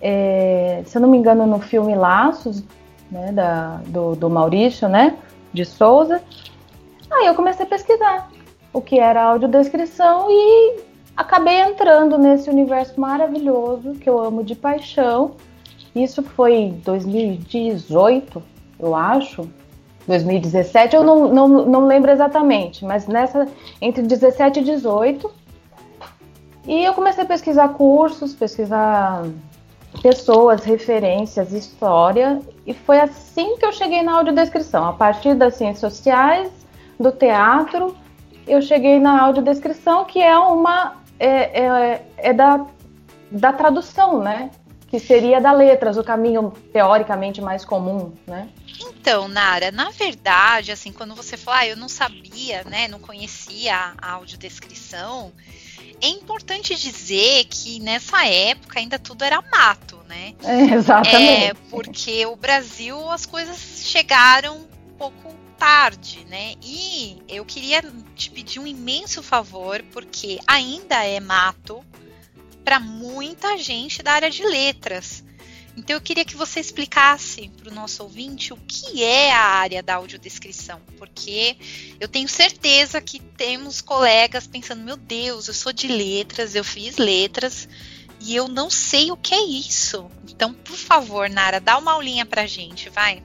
é, 0.00 0.82
se 0.86 0.98
eu 0.98 1.02
não 1.02 1.08
me 1.08 1.18
engano, 1.18 1.46
no 1.46 1.60
filme 1.60 1.94
Laços, 1.94 2.64
né? 3.10 3.32
Da, 3.32 3.80
do, 3.86 4.16
do 4.16 4.28
Maurício, 4.28 4.88
né? 4.88 5.16
De 5.52 5.64
Souza. 5.64 6.20
Aí 7.10 7.26
eu 7.26 7.34
comecei 7.34 7.64
a 7.64 7.68
pesquisar 7.68 8.30
o 8.72 8.80
que 8.80 8.98
era 8.98 9.22
audiodescrição 9.22 10.28
e 10.30 10.80
acabei 11.16 11.60
entrando 11.60 12.16
nesse 12.16 12.48
universo 12.48 12.98
maravilhoso 12.98 13.92
que 13.92 14.08
eu 14.08 14.18
amo 14.18 14.42
de 14.42 14.54
paixão. 14.54 15.32
Isso 15.94 16.22
foi 16.22 16.54
em 16.54 16.70
2018, 16.78 18.42
eu 18.80 18.94
acho, 18.94 19.48
2017, 20.06 20.96
eu 20.96 21.04
não, 21.04 21.28
não, 21.32 21.48
não 21.48 21.86
lembro 21.86 22.10
exatamente, 22.10 22.84
mas 22.84 23.06
nessa 23.06 23.46
entre 23.80 24.02
17 24.02 24.60
e 24.60 24.64
18. 24.64 25.30
E 26.66 26.84
eu 26.84 26.94
comecei 26.94 27.24
a 27.24 27.26
pesquisar 27.26 27.68
cursos, 27.70 28.34
pesquisar 28.34 29.24
pessoas, 30.00 30.64
referências, 30.64 31.52
história, 31.52 32.40
e 32.66 32.72
foi 32.72 33.00
assim 33.00 33.56
que 33.56 33.66
eu 33.66 33.72
cheguei 33.72 34.02
na 34.02 34.14
audiodescrição. 34.14 34.88
A 34.88 34.92
partir 34.92 35.34
das 35.34 35.54
ciências 35.54 35.92
sociais, 35.92 36.50
do 36.98 37.10
teatro, 37.10 37.96
eu 38.46 38.62
cheguei 38.62 38.98
na 38.98 39.22
audiodescrição, 39.22 40.04
que 40.04 40.20
é 40.20 40.36
uma 40.38 40.96
é, 41.18 41.64
é, 41.64 42.06
é 42.16 42.32
da, 42.32 42.64
da 43.30 43.52
tradução, 43.52 44.20
né? 44.20 44.50
Que 44.92 45.00
seria 45.00 45.40
da 45.40 45.52
letras, 45.52 45.96
o 45.96 46.04
caminho 46.04 46.52
teoricamente 46.70 47.40
mais 47.40 47.64
comum, 47.64 48.12
né? 48.26 48.50
Então, 48.78 49.26
Nara, 49.26 49.70
na 49.70 49.88
verdade, 49.88 50.70
assim, 50.70 50.92
quando 50.92 51.14
você 51.14 51.34
fala, 51.34 51.60
ah, 51.60 51.66
eu 51.66 51.78
não 51.78 51.88
sabia, 51.88 52.62
né, 52.64 52.88
não 52.88 52.98
conhecia 52.98 53.94
a 53.96 54.12
audiodescrição, 54.12 55.32
é 55.98 56.08
importante 56.08 56.76
dizer 56.76 57.46
que 57.46 57.80
nessa 57.80 58.26
época 58.26 58.80
ainda 58.80 58.98
tudo 58.98 59.24
era 59.24 59.42
mato, 59.50 59.98
né? 60.06 60.34
É, 60.44 60.74
exatamente. 60.74 61.44
É, 61.44 61.54
porque 61.70 62.26
o 62.26 62.36
Brasil 62.36 63.10
as 63.10 63.24
coisas 63.24 63.56
chegaram 63.86 64.58
um 64.58 64.94
pouco 64.98 65.34
tarde, 65.56 66.26
né? 66.28 66.52
E 66.62 67.22
eu 67.26 67.46
queria 67.46 67.82
te 68.14 68.30
pedir 68.30 68.58
um 68.58 68.66
imenso 68.66 69.22
favor, 69.22 69.82
porque 69.90 70.38
ainda 70.46 71.02
é 71.02 71.18
mato 71.18 71.82
para 72.64 72.78
muita 72.80 73.56
gente 73.58 74.02
da 74.02 74.12
área 74.12 74.30
de 74.30 74.44
letras. 74.44 75.24
Então 75.76 75.96
eu 75.96 76.00
queria 76.00 76.24
que 76.24 76.36
você 76.36 76.60
explicasse 76.60 77.50
para 77.56 77.70
o 77.70 77.74
nosso 77.74 78.02
ouvinte 78.02 78.52
o 78.52 78.58
que 78.68 79.02
é 79.02 79.32
a 79.32 79.40
área 79.40 79.82
da 79.82 79.94
audiodescrição, 79.94 80.80
porque 80.98 81.56
eu 81.98 82.06
tenho 82.06 82.28
certeza 82.28 83.00
que 83.00 83.18
temos 83.18 83.80
colegas 83.80 84.46
pensando, 84.46 84.82
meu 84.82 84.96
Deus, 84.96 85.48
eu 85.48 85.54
sou 85.54 85.72
de 85.72 85.88
letras, 85.88 86.54
eu 86.54 86.62
fiz 86.62 86.98
letras 86.98 87.68
e 88.20 88.36
eu 88.36 88.48
não 88.48 88.68
sei 88.68 89.10
o 89.10 89.16
que 89.16 89.34
é 89.34 89.42
isso. 89.42 90.06
Então, 90.28 90.52
por 90.52 90.76
favor, 90.76 91.28
Nara, 91.28 91.58
dá 91.58 91.78
uma 91.78 91.92
aulinha 91.92 92.26
para 92.26 92.42
a 92.42 92.46
gente, 92.46 92.90
vai. 92.90 93.22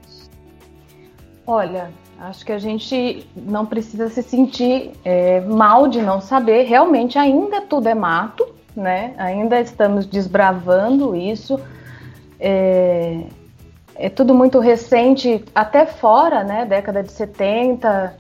Olha, 1.46 1.94
acho 2.20 2.46
que 2.46 2.52
a 2.52 2.60
gente 2.60 3.26
não 3.36 3.66
precisa 3.66 4.10
se 4.10 4.24
sentir 4.24 4.92
é, 5.04 5.42
mal 5.42 5.88
de 5.88 6.02
não 6.02 6.20
saber. 6.20 6.64
Realmente, 6.64 7.18
ainda 7.18 7.62
tudo 7.62 7.88
é 7.88 7.96
mato, 7.96 8.56
né? 8.78 9.14
Ainda 9.18 9.60
estamos 9.60 10.06
desbravando 10.06 11.16
isso. 11.16 11.60
É, 12.40 13.24
é 13.96 14.10
tudo 14.10 14.34
muito 14.34 14.60
recente, 14.60 15.44
até 15.56 15.86
fora, 15.86 16.44
né? 16.44 16.66
Década 16.66 17.02
de 17.02 17.12
70, 17.12 18.16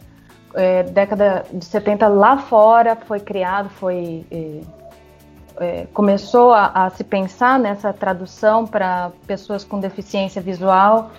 é, 0.55 0.83
década 0.83 1.45
de 1.53 1.63
70 1.63 2.07
lá 2.07 2.37
fora 2.37 2.95
foi 2.95 3.19
criado, 3.19 3.69
foi 3.69 4.25
é, 4.31 4.61
é, 5.59 5.87
começou 5.93 6.51
a, 6.51 6.85
a, 6.85 6.89
se 6.89 7.03
pensar 7.03 7.59
nessa 7.59 7.93
tradução 7.93 8.65
para 8.65 9.11
pessoas 9.25 9.63
com 9.63 9.79
deficiência 9.79 10.41
visual. 10.41 11.11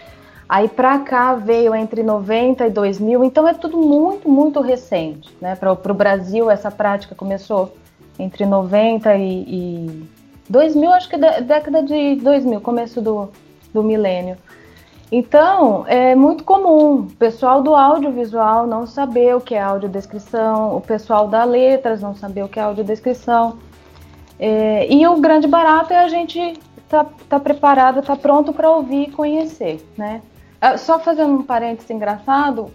Aí 0.49 0.67
para 0.67 0.99
cá 1.01 1.35
veio 1.35 1.75
entre 1.75 2.03
90 2.03 2.67
e 2.67 2.71
2000, 2.71 3.23
então 3.23 3.47
é 3.47 3.53
tudo 3.53 3.77
muito, 3.77 4.29
muito 4.29 4.61
recente. 4.61 5.37
Né? 5.41 5.55
Para 5.55 5.73
o 5.73 5.95
Brasil, 5.95 6.51
essa 6.51 6.71
prática 6.71 7.15
começou 7.15 7.77
entre 8.19 8.45
90 8.45 9.17
e, 9.17 9.43
e 9.43 10.09
2000, 10.49 10.93
acho 10.93 11.09
que 11.09 11.17
é 11.17 11.41
década 11.41 11.83
de 11.83 12.17
2000, 12.17 12.61
começo 12.61 13.01
do, 13.01 13.31
do 13.73 13.83
milênio. 13.83 14.37
Então, 15.11 15.87
é 15.87 16.15
muito 16.15 16.45
comum 16.45 17.01
o 17.01 17.07
pessoal 17.19 17.63
do 17.63 17.75
audiovisual 17.75 18.67
não 18.67 18.87
saber 18.87 19.35
o 19.35 19.41
que 19.41 19.55
é 19.55 19.61
audiodescrição, 19.61 20.77
o 20.77 20.81
pessoal 20.81 21.29
da 21.29 21.45
letras 21.45 22.03
não 22.03 22.15
saber 22.15 22.45
o 22.45 22.49
que 22.49 22.59
é 22.59 22.63
audiodescrição. 22.63 23.59
É, 24.39 24.87
e 24.93 25.07
o 25.07 25.17
grande 25.17 25.49
barato 25.49 25.93
é 25.93 25.99
a 25.99 26.09
gente 26.09 26.61
tá, 26.89 27.07
tá 27.29 27.41
preparado, 27.41 28.03
tá 28.03 28.15
pronto 28.17 28.53
para 28.53 28.71
ouvir 28.71 29.09
e 29.09 29.11
conhecer, 29.11 29.85
né? 29.97 30.21
É, 30.61 30.77
só 30.77 30.99
fazendo 30.99 31.35
um 31.35 31.43
parênteses 31.43 31.91
engraçado, 31.91 32.71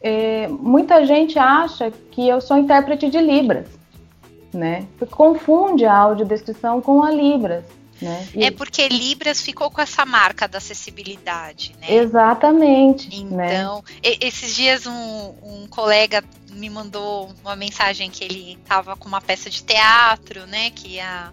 é, 0.00 0.46
muita 0.48 1.04
gente 1.04 1.38
acha 1.38 1.90
que 2.10 2.28
eu 2.28 2.40
sou 2.40 2.56
intérprete 2.56 3.08
de 3.10 3.18
Libras, 3.18 3.66
né? 4.54 4.86
Confunde 5.10 5.84
a 5.84 5.96
audiodescrição 5.96 6.80
com 6.80 7.02
a 7.02 7.10
Libras. 7.10 7.64
Né? 8.00 8.28
E... 8.34 8.44
É 8.44 8.50
porque 8.50 8.88
Libras 8.88 9.40
ficou 9.40 9.70
com 9.70 9.80
essa 9.80 10.04
marca 10.04 10.48
da 10.48 10.58
acessibilidade, 10.58 11.74
né? 11.80 11.94
Exatamente. 11.94 13.24
Né? 13.24 13.56
Então, 13.56 13.84
né? 13.86 14.16
esses 14.20 14.54
dias 14.54 14.86
um, 14.86 15.34
um, 15.42 15.66
colega 15.68 16.22
me 16.50 16.68
mandou 16.68 17.30
uma 17.42 17.56
mensagem 17.56 18.10
que 18.10 18.24
ele 18.24 18.58
estava 18.60 18.96
com 18.96 19.08
uma 19.08 19.20
peça 19.20 19.48
de 19.48 19.62
teatro, 19.62 20.46
né? 20.46 20.70
Que 20.70 20.94
ia 20.94 21.32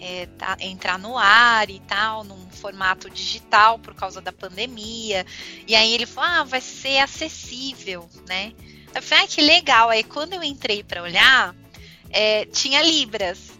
é, 0.00 0.26
tá, 0.38 0.56
entrar 0.60 0.98
no 0.98 1.16
ar 1.16 1.68
e 1.70 1.80
tal, 1.80 2.24
num 2.24 2.48
formato 2.50 3.08
digital 3.10 3.78
por 3.78 3.94
causa 3.94 4.20
da 4.20 4.32
pandemia. 4.32 5.24
E 5.66 5.74
aí 5.74 5.92
ele 5.92 6.06
falou: 6.06 6.30
ah, 6.30 6.44
vai 6.44 6.60
ser 6.60 6.98
acessível, 6.98 8.08
né? 8.28 8.52
Eu 8.94 9.02
falei, 9.02 9.24
ah, 9.24 9.28
que 9.28 9.40
legal. 9.40 9.88
Aí 9.88 10.04
quando 10.04 10.34
eu 10.34 10.42
entrei 10.42 10.84
para 10.84 11.02
olhar, 11.02 11.54
é, 12.14 12.46
tinha 12.46 12.80
Libras. 12.80 13.52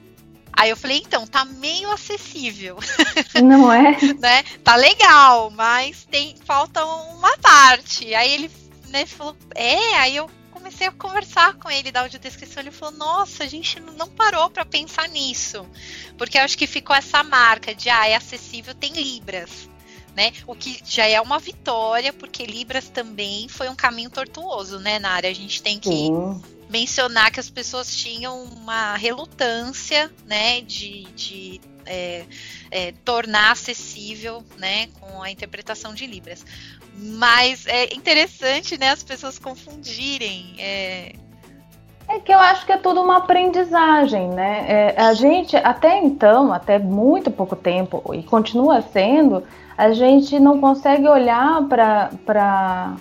Aí 0.53 0.71
eu 0.71 0.77
falei, 0.77 1.03
então, 1.05 1.27
tá 1.27 1.45
meio 1.45 1.91
acessível. 1.91 2.79
Não 3.43 3.73
é? 3.73 3.97
né? 4.21 4.45
Tá 4.63 4.77
legal, 4.77 5.51
mas 5.51 6.07
tem 6.09 6.37
falta 6.45 6.85
uma 6.85 7.37
parte. 7.39 8.15
Aí 8.15 8.33
ele 8.33 8.51
né, 8.89 9.05
falou, 9.05 9.37
é, 9.57 9.97
aí 9.97 10.15
eu 10.15 10.31
comecei 10.53 10.87
a 10.87 10.93
conversar 10.93 11.55
com 11.55 11.69
ele 11.69 11.91
da 11.91 12.03
audiodescrição, 12.03 12.63
ele 12.63 12.71
falou, 12.71 12.97
nossa, 12.97 13.43
a 13.43 13.47
gente 13.49 13.81
não 13.81 14.09
parou 14.09 14.49
para 14.49 14.65
pensar 14.65 15.09
nisso. 15.09 15.67
Porque 16.17 16.39
eu 16.39 16.43
acho 16.43 16.57
que 16.57 16.69
ficou 16.69 16.95
essa 16.95 17.25
marca 17.25 17.75
de, 17.75 17.91
ah, 17.91 18.07
é 18.07 18.15
acessível, 18.15 18.75
tem 18.75 18.93
Libras. 18.93 19.69
Né? 20.17 20.33
O 20.47 20.55
que 20.55 20.81
já 20.85 21.07
é 21.09 21.21
uma 21.21 21.41
vitória, 21.41 22.13
porque 22.13 22.47
Libras 22.47 22.89
também 22.89 23.49
foi 23.49 23.69
um 23.69 23.75
caminho 23.75 24.09
tortuoso, 24.09 24.79
né, 24.79 25.01
na 25.01 25.11
área. 25.11 25.29
A 25.29 25.35
gente 25.35 25.61
tem 25.61 25.81
que 25.81 25.89
Sim 25.89 26.41
mencionar 26.69 27.31
que 27.31 27.41
as 27.41 27.51
pessoas 27.51 27.95
tinham 27.95 28.43
uma 28.43 28.97
relutância, 28.97 30.11
né, 30.27 30.61
de, 30.61 31.05
de 31.15 31.61
é, 31.87 32.25
é, 32.71 32.93
tornar 33.05 33.53
acessível, 33.53 34.43
né, 34.59 34.89
com 35.01 35.23
a 35.23 35.31
interpretação 35.31 35.95
de 35.95 36.07
Libras. 36.07 36.45
Mas 36.97 37.67
é 37.67 37.95
interessante, 37.95 38.79
né, 38.79 38.91
as 38.91 39.03
pessoas 39.03 39.39
confundirem. 39.39 40.55
É... 40.59 41.13
é 42.09 42.21
que 42.21 42.33
eu 42.33 42.39
acho 42.39 42.65
que 42.65 42.73
é 42.73 42.77
tudo 42.77 43.03
uma 43.03 43.19
aprendizagem, 43.19 44.29
né? 44.29 44.65
É, 44.69 45.01
a 45.01 45.13
gente, 45.13 45.57
até 45.57 45.99
então, 45.99 46.53
até 46.53 46.79
muito 46.79 47.31
pouco 47.31 47.57
tempo, 47.57 48.03
e 48.15 48.23
continua 48.23 48.81
sendo, 48.81 49.43
a 49.77 49.93
gente 49.93 50.39
não 50.39 50.61
consegue 50.61 51.09
olhar 51.09 51.63
para 51.65 52.97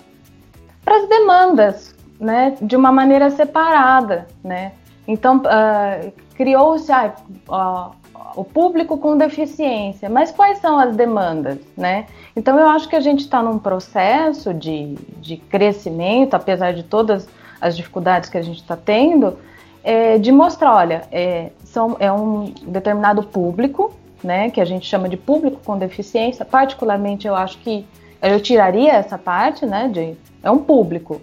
as 0.86 1.08
demandas 1.08 1.92
né, 2.23 2.55
de 2.62 2.75
uma 2.75 2.91
maneira 2.91 3.29
separada, 3.29 4.27
né? 4.43 4.71
Então 5.05 5.38
uh, 5.38 6.13
criou-se 6.36 6.91
uh, 6.91 7.91
o 8.36 8.43
público 8.43 8.97
com 8.97 9.17
deficiência, 9.17 10.09
mas 10.09 10.31
quais 10.31 10.59
são 10.59 10.79
as 10.79 10.95
demandas, 10.95 11.57
né? 11.77 12.05
Então 12.36 12.57
eu 12.57 12.67
acho 12.69 12.88
que 12.88 12.95
a 12.95 13.01
gente 13.01 13.19
está 13.19 13.43
num 13.43 13.59
processo 13.59 14.53
de, 14.53 14.95
de 15.19 15.38
crescimento, 15.38 16.33
apesar 16.33 16.73
de 16.73 16.83
todas 16.83 17.27
as 17.59 17.75
dificuldades 17.75 18.29
que 18.29 18.38
a 18.38 18.41
gente 18.41 18.62
está 18.62 18.77
tendo, 18.77 19.38
é, 19.83 20.17
de 20.17 20.31
mostrar, 20.31 20.73
olha, 20.73 21.03
é, 21.12 21.51
são, 21.65 21.97
é 21.99 22.12
um 22.12 22.53
determinado 22.65 23.23
público, 23.23 23.93
né, 24.23 24.49
que 24.49 24.62
a 24.62 24.65
gente 24.65 24.88
chama 24.88 25.09
de 25.09 25.17
público 25.17 25.59
com 25.65 25.77
deficiência. 25.77 26.45
Particularmente, 26.45 27.27
eu 27.27 27.36
acho 27.36 27.57
que 27.59 27.86
eu 28.21 28.39
tiraria 28.39 28.93
essa 28.93 29.17
parte, 29.17 29.65
né, 29.65 29.89
de 29.89 30.15
é 30.41 30.49
um 30.49 30.59
público, 30.59 31.21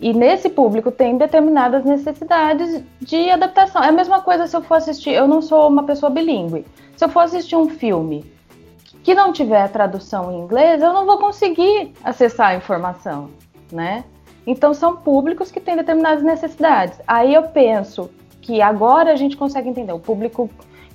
e 0.00 0.12
nesse 0.12 0.48
público 0.48 0.92
tem 0.92 1.16
determinadas 1.16 1.84
necessidades 1.84 2.82
de 3.00 3.30
adaptação. 3.30 3.82
É 3.82 3.88
a 3.88 3.92
mesma 3.92 4.20
coisa 4.20 4.46
se 4.46 4.56
eu 4.56 4.62
for 4.62 4.76
assistir, 4.76 5.10
eu 5.10 5.26
não 5.26 5.42
sou 5.42 5.68
uma 5.68 5.82
pessoa 5.82 6.10
bilíngue. 6.10 6.64
Se 6.96 7.04
eu 7.04 7.08
for 7.08 7.20
assistir 7.20 7.56
um 7.56 7.68
filme 7.68 8.24
que 9.02 9.14
não 9.14 9.32
tiver 9.32 9.68
tradução 9.68 10.30
em 10.30 10.40
inglês, 10.40 10.82
eu 10.82 10.92
não 10.92 11.04
vou 11.04 11.18
conseguir 11.18 11.92
acessar 12.04 12.48
a 12.48 12.54
informação, 12.54 13.30
né? 13.72 14.04
Então 14.46 14.72
são 14.72 14.96
públicos 14.96 15.50
que 15.50 15.60
têm 15.60 15.76
determinadas 15.76 16.22
necessidades. 16.22 17.00
Aí 17.06 17.34
eu 17.34 17.42
penso 17.44 18.10
que 18.40 18.62
agora 18.62 19.12
a 19.12 19.16
gente 19.16 19.36
consegue 19.36 19.68
entender 19.68 19.92
o 19.92 19.98
público 19.98 20.48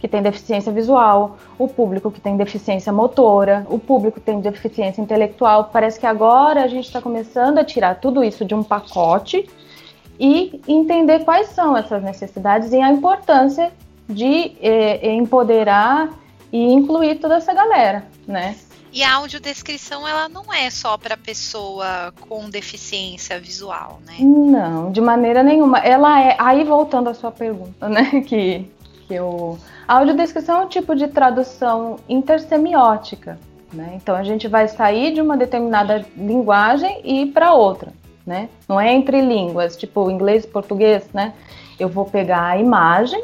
que 0.04 0.08
tem 0.10 0.22
deficiência 0.22 0.70
visual, 0.70 1.38
o 1.58 1.66
público 1.66 2.12
que 2.12 2.20
tem 2.20 2.36
deficiência 2.36 2.92
motora, 2.92 3.66
o 3.70 3.80
público 3.80 4.20
que 4.20 4.26
tem 4.26 4.42
deficiência 4.42 5.02
intelectual. 5.02 5.70
Parece 5.72 5.98
que 5.98 6.06
agora 6.06 6.62
a 6.62 6.68
gente 6.68 6.88
está 6.88 7.02
começando 7.02 7.58
a 7.58 7.64
tirar 7.64 8.02
tudo 8.02 8.22
isso 8.22 8.44
de 8.44 8.54
um 8.54 8.62
pacote 8.62 9.50
e 10.20 10.60
entender 10.68 11.24
quais 11.24 11.48
são 11.52 11.78
essas 11.78 12.04
necessidades 12.04 12.74
e 12.74 12.82
a 12.82 12.92
importância 12.92 13.72
de 14.10 14.58
eh, 14.62 15.16
empoderar 15.16 16.10
e 16.52 16.74
incluir 16.74 17.16
toda 17.16 17.36
essa 17.36 17.54
galera, 17.54 18.04
né? 18.28 18.58
E 18.92 19.02
a 19.04 19.14
audiodescrição, 19.14 20.06
ela 20.06 20.28
não 20.28 20.54
é 20.54 20.70
só 20.70 20.98
para 20.98 21.16
pessoa 21.16 22.14
com 22.20 22.50
deficiência 22.50 23.40
visual, 23.40 24.02
né? 24.06 24.18
Não, 24.20 24.92
de 24.92 25.00
maneira 25.00 25.42
nenhuma. 25.42 25.80
Ela 25.80 26.22
é. 26.22 26.36
Aí 26.38 26.66
voltando 26.66 27.10
à 27.10 27.14
sua 27.14 27.32
pergunta, 27.32 27.88
né? 27.88 28.22
Que, 28.28 28.70
eu 29.10 29.58
a 29.88 29.98
audiodescrição 29.98 30.62
é 30.62 30.66
um 30.66 30.68
tipo 30.68 30.96
de 30.96 31.08
tradução 31.08 31.98
intersemiótica, 32.08 33.38
né? 33.72 33.94
Então 33.96 34.16
a 34.16 34.24
gente 34.24 34.48
vai 34.48 34.68
sair 34.68 35.14
de 35.14 35.22
uma 35.22 35.36
determinada 35.36 36.06
linguagem 36.16 37.02
e 37.04 37.24
ir 37.24 37.26
para 37.28 37.54
outra, 37.54 37.92
né? 38.26 38.50
Não 38.68 38.80
é 38.80 38.94
entre 38.94 39.22
línguas, 39.22 39.76
tipo 39.76 40.10
inglês 40.10 40.46
e 40.46 40.48
português, 40.48 41.10
né? 41.14 41.34
Eu 41.80 41.90
vou 41.90 42.06
pegar 42.06 42.46
a 42.46 42.58
imagem 42.58 43.24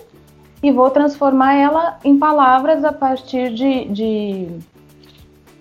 e 0.62 0.72
vou 0.72 0.90
transformar 0.90 1.56
ela 1.56 2.00
em 2.04 2.18
palavras 2.18 2.84
a 2.84 2.92
partir 2.92 3.54
de, 3.54 3.86
de, 3.86 4.48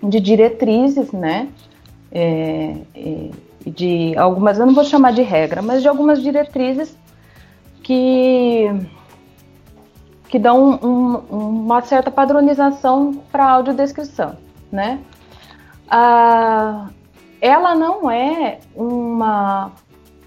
de 0.02 0.20
diretrizes, 0.20 1.12
né? 1.12 1.48
É, 2.10 2.74
de 3.66 4.16
algumas, 4.16 4.58
eu 4.58 4.66
não 4.66 4.74
vou 4.74 4.84
chamar 4.84 5.12
de 5.12 5.22
regra, 5.22 5.62
mas 5.62 5.82
de 5.82 5.88
algumas 5.88 6.22
diretrizes 6.22 6.96
que 7.82 8.66
que 10.28 10.38
dão 10.38 10.78
um, 10.82 11.16
uma 11.30 11.80
certa 11.82 12.10
padronização 12.10 13.22
para 13.32 13.44
a 13.44 13.50
audiodescrição, 13.52 14.36
né? 14.70 15.00
Ah, 15.88 16.88
ela 17.40 17.74
não 17.74 18.10
é 18.10 18.58
uma 18.74 19.72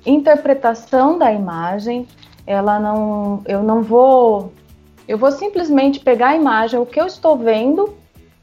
interpretação 0.05 1.19
da 1.19 1.31
imagem, 1.31 2.07
ela 2.47 2.79
não, 2.79 3.41
eu 3.45 3.61
não 3.61 3.83
vou, 3.83 4.51
eu 5.07 5.17
vou 5.17 5.31
simplesmente 5.31 5.99
pegar 5.99 6.29
a 6.29 6.35
imagem, 6.35 6.79
o 6.79 6.85
que 6.85 6.99
eu 6.99 7.05
estou 7.05 7.37
vendo 7.37 7.93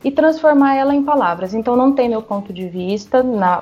e 0.04 0.12
transformar 0.12 0.76
ela 0.76 0.94
em 0.94 1.02
palavras. 1.02 1.54
Então 1.54 1.74
não 1.74 1.92
tem 1.92 2.08
meu 2.08 2.22
ponto 2.22 2.52
de 2.52 2.68
vista 2.68 3.20
na, 3.20 3.60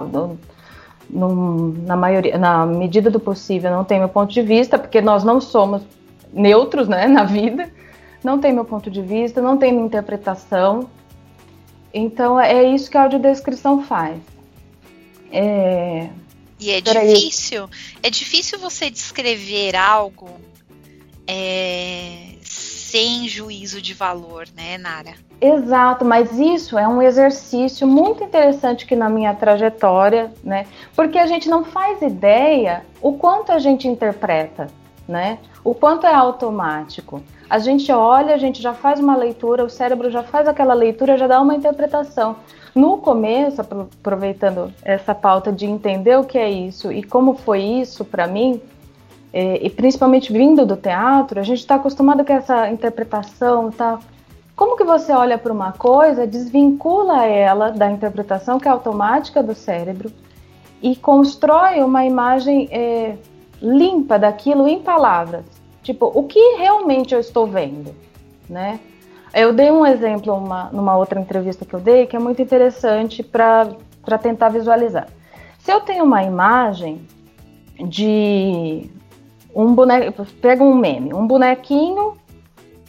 no, 1.09 1.73
na 1.87 1.97
maioria, 1.97 2.37
na 2.37 2.67
medida 2.67 3.11
do 3.11 3.19
possível, 3.19 3.71
não 3.71 3.85
tem 3.85 3.99
meu 3.99 4.09
ponto 4.11 4.35
de 4.35 4.43
vista, 4.43 4.79
porque 4.79 5.01
nós 5.01 5.25
não 5.25 5.41
somos 5.41 5.81
neutros, 6.31 6.89
né, 6.89 7.07
na 7.09 7.25
vida 7.25 7.71
não 8.27 8.41
tem 8.41 8.53
meu 8.53 8.65
ponto 8.65 8.91
de 8.91 9.01
vista, 9.01 9.41
não 9.41 9.57
tem 9.57 9.73
minha 9.73 9.87
interpretação. 9.87 10.91
Então 11.95 12.39
é 12.39 12.65
isso 12.65 12.91
que 12.91 12.99
a 12.99 13.05
audiodescrição 13.05 13.85
faz. 13.85 14.19
É... 15.31 16.09
E 16.59 16.71
é 16.71 16.81
difícil, 16.81 17.69
é 18.03 18.11
difícil 18.11 18.59
você 18.59 18.91
descrever 18.91 19.77
algo 19.77 20.29
é, 21.27 22.33
sem 22.43 23.29
juízo 23.29 23.81
de 23.81 23.93
valor, 23.93 24.49
né, 24.57 24.79
Nara? 24.79 25.15
Exato, 25.39 26.03
mas 26.03 26.39
isso 26.39 26.79
é 26.79 26.89
um 26.89 27.03
exercício 27.03 27.87
muito 27.87 28.25
interessante 28.25 28.87
que 28.87 28.97
na 28.97 29.11
minha 29.11 29.35
trajetória, 29.35 30.33
né? 30.43 30.67
Porque 30.95 31.19
a 31.19 31.27
gente 31.27 31.47
não 31.47 31.63
faz 31.63 32.01
ideia 32.01 32.87
o 33.03 33.13
quanto 33.13 33.53
a 33.53 33.59
gente 33.59 33.87
interpreta, 33.87 34.69
né? 35.09 35.39
O 35.63 35.75
quanto 35.75 36.07
é 36.07 36.15
automático. 36.15 37.23
A 37.49 37.59
gente 37.59 37.91
olha, 37.93 38.35
a 38.35 38.39
gente 38.39 38.61
já 38.61 38.75
faz 38.75 38.99
uma 38.99 39.17
leitura, 39.17 39.65
o 39.65 39.71
cérebro 39.71 40.11
já 40.11 40.23
faz 40.23 40.49
aquela 40.49 40.75
leitura, 40.75 41.17
já 41.17 41.27
dá 41.27 41.41
uma 41.41 41.55
interpretação. 41.55 42.37
No 42.75 42.99
começo, 42.99 43.61
aproveitando 43.61 44.73
essa 44.83 45.15
pauta 45.15 45.53
de 45.53 45.65
entender 45.65 46.19
o 46.19 46.25
que 46.25 46.39
é 46.39 46.51
isso 46.51 46.93
e 46.93 47.03
como 47.03 47.35
foi 47.35 47.63
isso 47.63 48.05
para 48.05 48.27
mim, 48.27 48.61
é, 49.33 49.65
e 49.65 49.71
principalmente 49.71 50.33
vindo 50.33 50.67
do 50.67 50.77
teatro, 50.77 51.39
a 51.39 51.43
gente 51.43 51.61
está 51.61 51.77
acostumado 51.77 52.25
com 52.25 52.33
essa 52.33 52.71
interpretação, 52.71 53.71
tá? 53.71 53.99
Como 54.57 54.77
que 54.77 54.85
você 54.85 55.13
olha 55.13 55.37
para 55.37 55.53
uma 55.53 55.73
coisa, 55.73 56.27
desvincula 56.27 57.27
ela 57.27 57.71
da 57.71 57.91
interpretação 57.91 58.59
que 58.59 58.67
é 58.67 58.71
automática 58.71 59.43
do 59.43 59.55
cérebro 59.55 60.11
e 60.83 60.97
constrói 60.97 61.83
uma 61.83 62.05
imagem 62.05 62.69
é, 62.73 63.17
limpa 63.61 64.19
daquilo 64.19 64.69
em 64.69 64.81
palavras? 64.81 65.45
Tipo, 65.83 66.11
o 66.15 66.25
que 66.25 66.57
realmente 66.57 67.15
eu 67.15 67.21
estou 67.21 67.47
vendo, 67.47 67.95
né? 68.49 68.81
Eu 69.33 69.53
dei 69.53 69.71
um 69.71 69.85
exemplo 69.85 70.35
uma, 70.35 70.71
numa 70.73 70.97
outra 70.97 71.21
entrevista 71.21 71.65
que 71.65 71.75
eu 71.75 71.81
dei 71.81 72.07
que 72.07 72.17
é 72.17 72.19
muito 72.19 72.41
interessante 72.41 73.23
para 73.23 74.19
tentar 74.21 74.49
visualizar. 74.49 75.09
Se 75.59 75.73
eu 75.73 75.81
tenho 75.81 76.05
uma 76.05 76.23
imagem 76.23 77.01
de 77.89 78.89
um 79.55 79.75
boneco, 79.75 80.25
pega 80.41 80.63
um 80.63 80.75
meme, 80.75 81.13
um 81.13 81.27
bonequinho 81.27 82.15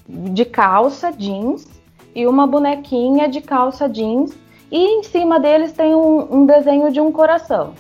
de 0.08 0.46
calça 0.46 1.12
jeans 1.12 1.68
e 2.16 2.26
uma 2.26 2.48
bonequinha 2.48 3.28
de 3.28 3.42
calça 3.42 3.88
jeans 3.88 4.38
e 4.72 4.78
em 4.78 5.04
cima 5.04 5.40
deles 5.40 5.72
tem 5.72 5.94
um, 5.94 6.42
um 6.42 6.46
desenho 6.46 6.92
de 6.92 7.00
um 7.00 7.12
coração. 7.12 7.74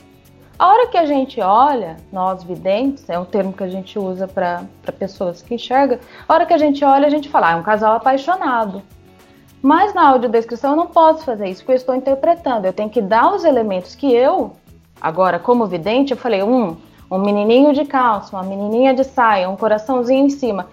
A 0.59 0.67
hora 0.67 0.87
que 0.87 0.97
a 0.97 1.05
gente 1.05 1.39
olha, 1.39 1.97
nós 2.11 2.43
videntes, 2.43 3.07
é 3.07 3.19
um 3.19 3.25
termo 3.25 3.53
que 3.53 3.63
a 3.63 3.67
gente 3.67 3.99
usa 3.99 4.27
para 4.27 4.65
pessoas 4.97 5.39
que 5.39 5.53
enxergam, 5.53 5.99
a 6.27 6.33
hora 6.33 6.47
que 6.47 6.53
a 6.53 6.57
gente 6.57 6.83
olha, 6.83 7.05
a 7.05 7.11
gente 7.11 7.29
fala, 7.29 7.49
ah, 7.49 7.51
é 7.51 7.55
um 7.55 7.63
casal 7.63 7.93
apaixonado. 7.95 8.81
Mas 9.61 9.93
na 9.93 10.07
audiodescrição 10.07 10.71
eu 10.71 10.77
não 10.77 10.87
posso 10.87 11.23
fazer 11.23 11.47
isso, 11.47 11.61
porque 11.61 11.73
eu 11.73 11.75
estou 11.75 11.93
interpretando. 11.93 12.65
Eu 12.65 12.73
tenho 12.73 12.89
que 12.89 13.01
dar 13.01 13.35
os 13.35 13.43
elementos 13.43 13.93
que 13.93 14.11
eu, 14.11 14.53
agora 14.99 15.37
como 15.37 15.67
vidente, 15.67 16.11
eu 16.11 16.17
falei, 16.17 16.41
um, 16.41 16.75
um 17.09 17.19
menininho 17.19 17.71
de 17.71 17.85
calça, 17.85 18.35
uma 18.35 18.43
menininha 18.43 18.95
de 18.95 19.03
saia, 19.03 19.47
um 19.49 19.55
coraçãozinho 19.55 20.25
em 20.25 20.29
cima. 20.29 20.67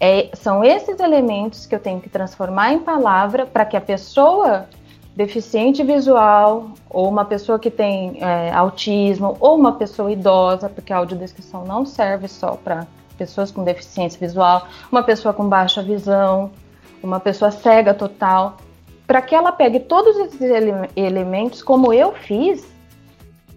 É, 0.00 0.30
são 0.34 0.64
esses 0.64 0.98
elementos 0.98 1.64
que 1.64 1.74
eu 1.76 1.80
tenho 1.80 2.00
que 2.00 2.08
transformar 2.08 2.72
em 2.72 2.80
palavra 2.80 3.46
para 3.46 3.64
que 3.64 3.76
a 3.76 3.80
pessoa 3.80 4.66
deficiente 5.18 5.82
visual, 5.82 6.70
ou 6.88 7.08
uma 7.08 7.24
pessoa 7.24 7.58
que 7.58 7.72
tem 7.72 8.22
é, 8.22 8.52
autismo, 8.52 9.36
ou 9.40 9.56
uma 9.56 9.72
pessoa 9.72 10.12
idosa, 10.12 10.68
porque 10.68 10.92
a 10.92 10.98
audiodescrição 10.98 11.64
não 11.64 11.84
serve 11.84 12.28
só 12.28 12.52
para 12.52 12.86
pessoas 13.18 13.50
com 13.50 13.64
deficiência 13.64 14.16
visual, 14.16 14.68
uma 14.92 15.02
pessoa 15.02 15.34
com 15.34 15.48
baixa 15.48 15.82
visão, 15.82 16.52
uma 17.02 17.18
pessoa 17.18 17.50
cega 17.50 17.92
total, 17.92 18.58
para 19.08 19.20
que 19.20 19.34
ela 19.34 19.50
pegue 19.50 19.80
todos 19.80 20.16
esses 20.18 20.40
ele 20.40 20.72
elementos, 20.94 21.64
como 21.64 21.92
eu 21.92 22.12
fiz, 22.12 22.64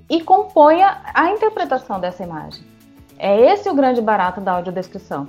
e 0.10 0.20
componha 0.20 0.98
a 1.14 1.30
interpretação 1.30 2.00
dessa 2.00 2.24
imagem. 2.24 2.64
É 3.20 3.40
esse 3.54 3.70
o 3.70 3.76
grande 3.76 4.02
barato 4.02 4.42
da 4.42 4.54
audiodescrição. 4.54 5.28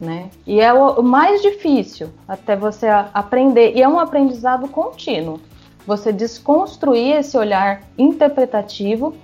Né? 0.00 0.30
E 0.46 0.60
é 0.60 0.72
o 0.72 1.02
mais 1.02 1.42
difícil 1.42 2.10
até 2.28 2.54
você 2.54 2.86
aprender, 3.12 3.74
e 3.74 3.82
é 3.82 3.88
um 3.88 3.98
aprendizado 3.98 4.68
contínuo. 4.68 5.40
Você 5.86 6.12
desconstruir 6.12 7.16
esse 7.16 7.36
olhar 7.36 7.82
interpretativo 7.96 9.16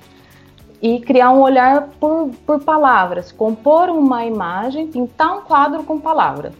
e 0.81 1.01
criar 1.01 1.31
um 1.31 1.40
olhar 1.40 1.88
por, 2.01 2.31
por 2.46 2.62
palavras, 2.62 3.33
compor 3.33 3.88
uma 3.88 4.25
imagem, 4.25 4.87
pintar 4.87 5.38
um 5.38 5.42
quadro 5.42 5.85
com 5.85 6.01
palavras. 6.01 6.55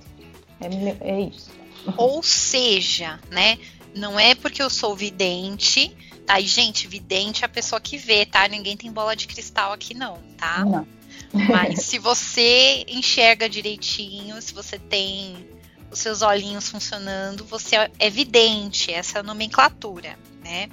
É, 0.60 0.96
é 1.00 1.20
isso. 1.20 1.50
Ou 1.96 2.22
seja, 2.22 3.18
né? 3.30 3.58
Não 3.94 4.18
é 4.18 4.34
porque 4.34 4.62
eu 4.62 4.70
sou 4.70 4.94
vidente 4.94 5.94
Tá? 6.26 6.40
E, 6.40 6.46
gente, 6.46 6.86
vidente 6.86 7.42
é 7.42 7.46
a 7.46 7.48
pessoa 7.48 7.80
que 7.80 7.98
vê, 7.98 8.24
tá? 8.24 8.46
Ninguém 8.48 8.76
tem 8.76 8.90
bola 8.90 9.16
de 9.16 9.26
cristal 9.26 9.72
aqui, 9.72 9.94
não, 9.94 10.18
tá? 10.36 10.64
Não. 10.64 10.86
Mas 11.32 11.82
se 11.82 11.98
você 11.98 12.84
enxerga 12.88 13.48
direitinho, 13.48 14.40
se 14.40 14.52
você 14.52 14.78
tem 14.78 15.46
os 15.92 15.98
seus 15.98 16.22
olhinhos 16.22 16.68
funcionando, 16.68 17.44
você 17.44 17.76
é 17.98 18.11
vidente, 18.11 18.90
essa 18.90 19.18
é 19.18 19.20
a 19.20 19.22
nomenclatura, 19.22 20.18
né? 20.42 20.68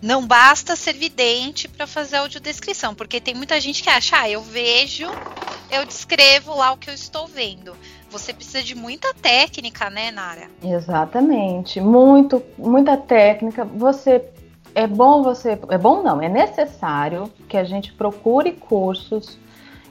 Não 0.00 0.26
basta 0.26 0.76
ser 0.76 0.92
vidente 0.92 1.66
para 1.68 1.86
fazer 1.86 2.16
audiodescrição, 2.16 2.94
porque 2.94 3.20
tem 3.20 3.34
muita 3.34 3.60
gente 3.60 3.82
que 3.82 3.90
acha, 3.90 4.20
ah, 4.20 4.30
eu 4.30 4.42
vejo, 4.42 5.06
eu 5.70 5.84
descrevo 5.84 6.54
lá 6.54 6.72
o 6.72 6.76
que 6.76 6.88
eu 6.88 6.94
estou 6.94 7.26
vendo. 7.26 7.74
Você 8.10 8.32
precisa 8.32 8.62
de 8.62 8.74
muita 8.74 9.12
técnica, 9.14 9.90
né, 9.90 10.10
Nara? 10.10 10.48
Exatamente, 10.62 11.80
muito, 11.80 12.42
muita 12.56 12.96
técnica. 12.96 13.64
Você 13.64 14.22
é 14.74 14.86
bom 14.86 15.22
você. 15.22 15.58
É 15.70 15.78
bom 15.78 16.02
não, 16.02 16.22
é 16.22 16.28
necessário 16.28 17.32
que 17.48 17.56
a 17.56 17.64
gente 17.64 17.92
procure 17.92 18.52
cursos. 18.52 19.38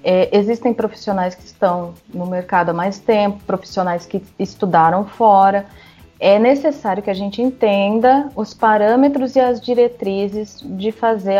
É, 0.07 0.29
existem 0.37 0.71
profissionais 0.71 1.33
que 1.33 1.43
estão 1.43 1.95
no 2.13 2.27
mercado 2.27 2.69
há 2.69 2.73
mais 2.73 2.99
tempo, 2.99 3.39
profissionais 3.47 4.05
que 4.05 4.21
estudaram 4.37 5.03
fora. 5.03 5.65
É 6.19 6.37
necessário 6.37 7.01
que 7.01 7.09
a 7.09 7.13
gente 7.13 7.41
entenda 7.41 8.29
os 8.35 8.53
parâmetros 8.53 9.35
e 9.35 9.39
as 9.39 9.59
diretrizes 9.59 10.59
de 10.63 10.91
fazer 10.91 11.39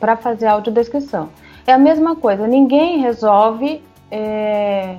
para 0.00 0.16
fazer 0.16 0.46
a 0.46 0.52
audiodescrição. 0.52 1.28
É 1.66 1.72
a 1.74 1.78
mesma 1.78 2.16
coisa, 2.16 2.46
ninguém 2.46 2.98
resolve 2.98 3.82
é, 4.10 4.96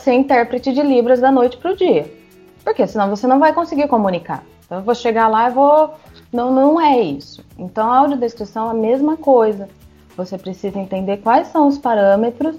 ser 0.00 0.14
intérprete 0.14 0.72
de 0.72 0.82
Libras 0.82 1.20
da 1.20 1.30
noite 1.30 1.56
para 1.58 1.70
o 1.70 1.76
dia. 1.76 2.12
Porque 2.64 2.84
senão 2.88 3.08
você 3.08 3.28
não 3.28 3.38
vai 3.38 3.52
conseguir 3.52 3.86
comunicar. 3.86 4.42
Então 4.66 4.78
eu 4.78 4.84
vou 4.84 4.96
chegar 4.96 5.28
lá 5.28 5.48
e 5.48 5.52
vou 5.52 5.94
não, 6.34 6.52
não 6.52 6.80
é 6.80 7.00
isso. 7.00 7.44
Então, 7.56 7.92
a 7.92 7.98
audiodescrição 7.98 8.66
é 8.66 8.70
a 8.72 8.74
mesma 8.74 9.16
coisa. 9.16 9.68
Você 10.16 10.38
precisa 10.38 10.78
entender 10.78 11.18
quais 11.18 11.48
são 11.48 11.66
os 11.66 11.78
parâmetros, 11.78 12.56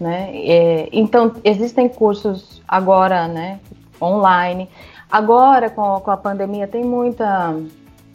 né? 0.00 0.30
É, 0.34 0.88
então, 0.92 1.32
existem 1.44 1.88
cursos 1.88 2.62
agora, 2.66 3.28
né, 3.28 3.60
online. 4.00 4.68
Agora, 5.10 5.70
com, 5.70 6.00
com 6.00 6.10
a 6.10 6.16
pandemia, 6.16 6.66
tem 6.66 6.84
muita 6.84 7.54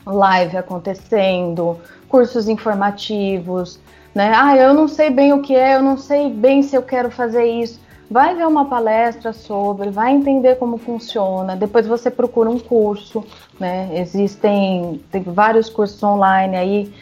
live 0.06 0.58
acontecendo, 0.58 1.80
cursos 2.10 2.50
informativos, 2.50 3.80
né? 4.14 4.34
Ah, 4.36 4.58
eu 4.58 4.74
não 4.74 4.88
sei 4.88 5.10
bem 5.10 5.32
o 5.32 5.42
que 5.42 5.56
é, 5.56 5.76
eu 5.76 5.82
não 5.82 5.98
sei 5.98 6.30
bem 6.30 6.62
se 6.62 6.76
eu 6.76 6.82
quero 6.82 7.10
fazer 7.10 7.46
isso 7.46 7.80
vai 8.12 8.36
ver 8.36 8.46
uma 8.46 8.66
palestra 8.66 9.32
sobre, 9.32 9.90
vai 9.90 10.12
entender 10.12 10.56
como 10.56 10.78
funciona, 10.78 11.56
depois 11.56 11.88
você 11.88 12.12
procura 12.12 12.50
um 12.50 12.60
curso, 12.60 13.24
né? 13.58 13.90
Existem 13.94 15.02
tem 15.10 15.24
vários 15.24 15.70
cursos 15.70 16.04
online 16.04 16.58
aí, 16.58 16.94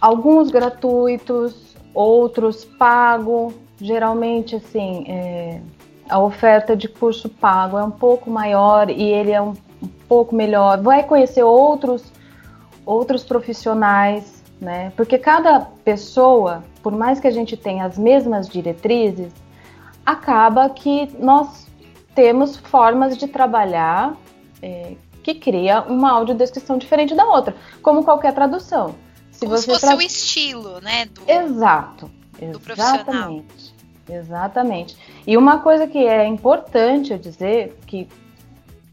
alguns 0.00 0.50
gratuitos, 0.50 1.76
outros 1.94 2.64
pago. 2.64 3.52
Geralmente, 3.80 4.56
assim, 4.56 5.04
é, 5.08 5.60
a 6.08 6.18
oferta 6.20 6.76
de 6.76 6.88
curso 6.88 7.28
pago 7.28 7.78
é 7.78 7.84
um 7.84 7.90
pouco 7.90 8.30
maior 8.30 8.90
e 8.90 9.02
ele 9.02 9.32
é 9.32 9.40
um, 9.40 9.54
um 9.82 9.88
pouco 10.08 10.34
melhor. 10.34 10.80
Vai 10.80 11.02
conhecer 11.04 11.42
outros 11.42 12.12
outros 12.84 13.22
profissionais, 13.22 14.42
né? 14.60 14.92
Porque 14.96 15.18
cada 15.18 15.60
pessoa, 15.60 16.64
por 16.82 16.92
mais 16.92 17.20
que 17.20 17.28
a 17.28 17.30
gente 17.30 17.56
tenha 17.56 17.84
as 17.84 17.96
mesmas 17.96 18.48
diretrizes, 18.48 19.32
acaba 20.04 20.68
que 20.68 21.10
nós 21.18 21.66
temos 22.14 22.56
formas 22.56 23.16
de 23.16 23.26
trabalhar 23.26 24.16
é, 24.60 24.94
que 25.22 25.34
cria 25.34 25.82
uma 25.82 26.10
audiodescrição 26.10 26.76
diferente 26.76 27.14
da 27.14 27.24
outra, 27.24 27.54
como 27.80 28.04
qualquer 28.04 28.34
tradução. 28.34 28.94
Se 29.42 29.46
como 29.46 29.56
você 29.56 29.62
se 29.62 29.70
fosse 29.70 29.86
tra... 29.86 29.96
o 29.96 30.02
estilo, 30.02 30.80
né? 30.80 31.06
Do, 31.06 31.22
Exato. 31.28 32.10
Do 32.38 32.72
exatamente. 32.72 33.74
Exatamente. 34.08 34.96
E 35.26 35.36
uma 35.36 35.58
coisa 35.58 35.86
que 35.86 35.98
é 35.98 36.26
importante 36.26 37.12
eu 37.12 37.18
dizer 37.18 37.76
que 37.86 38.08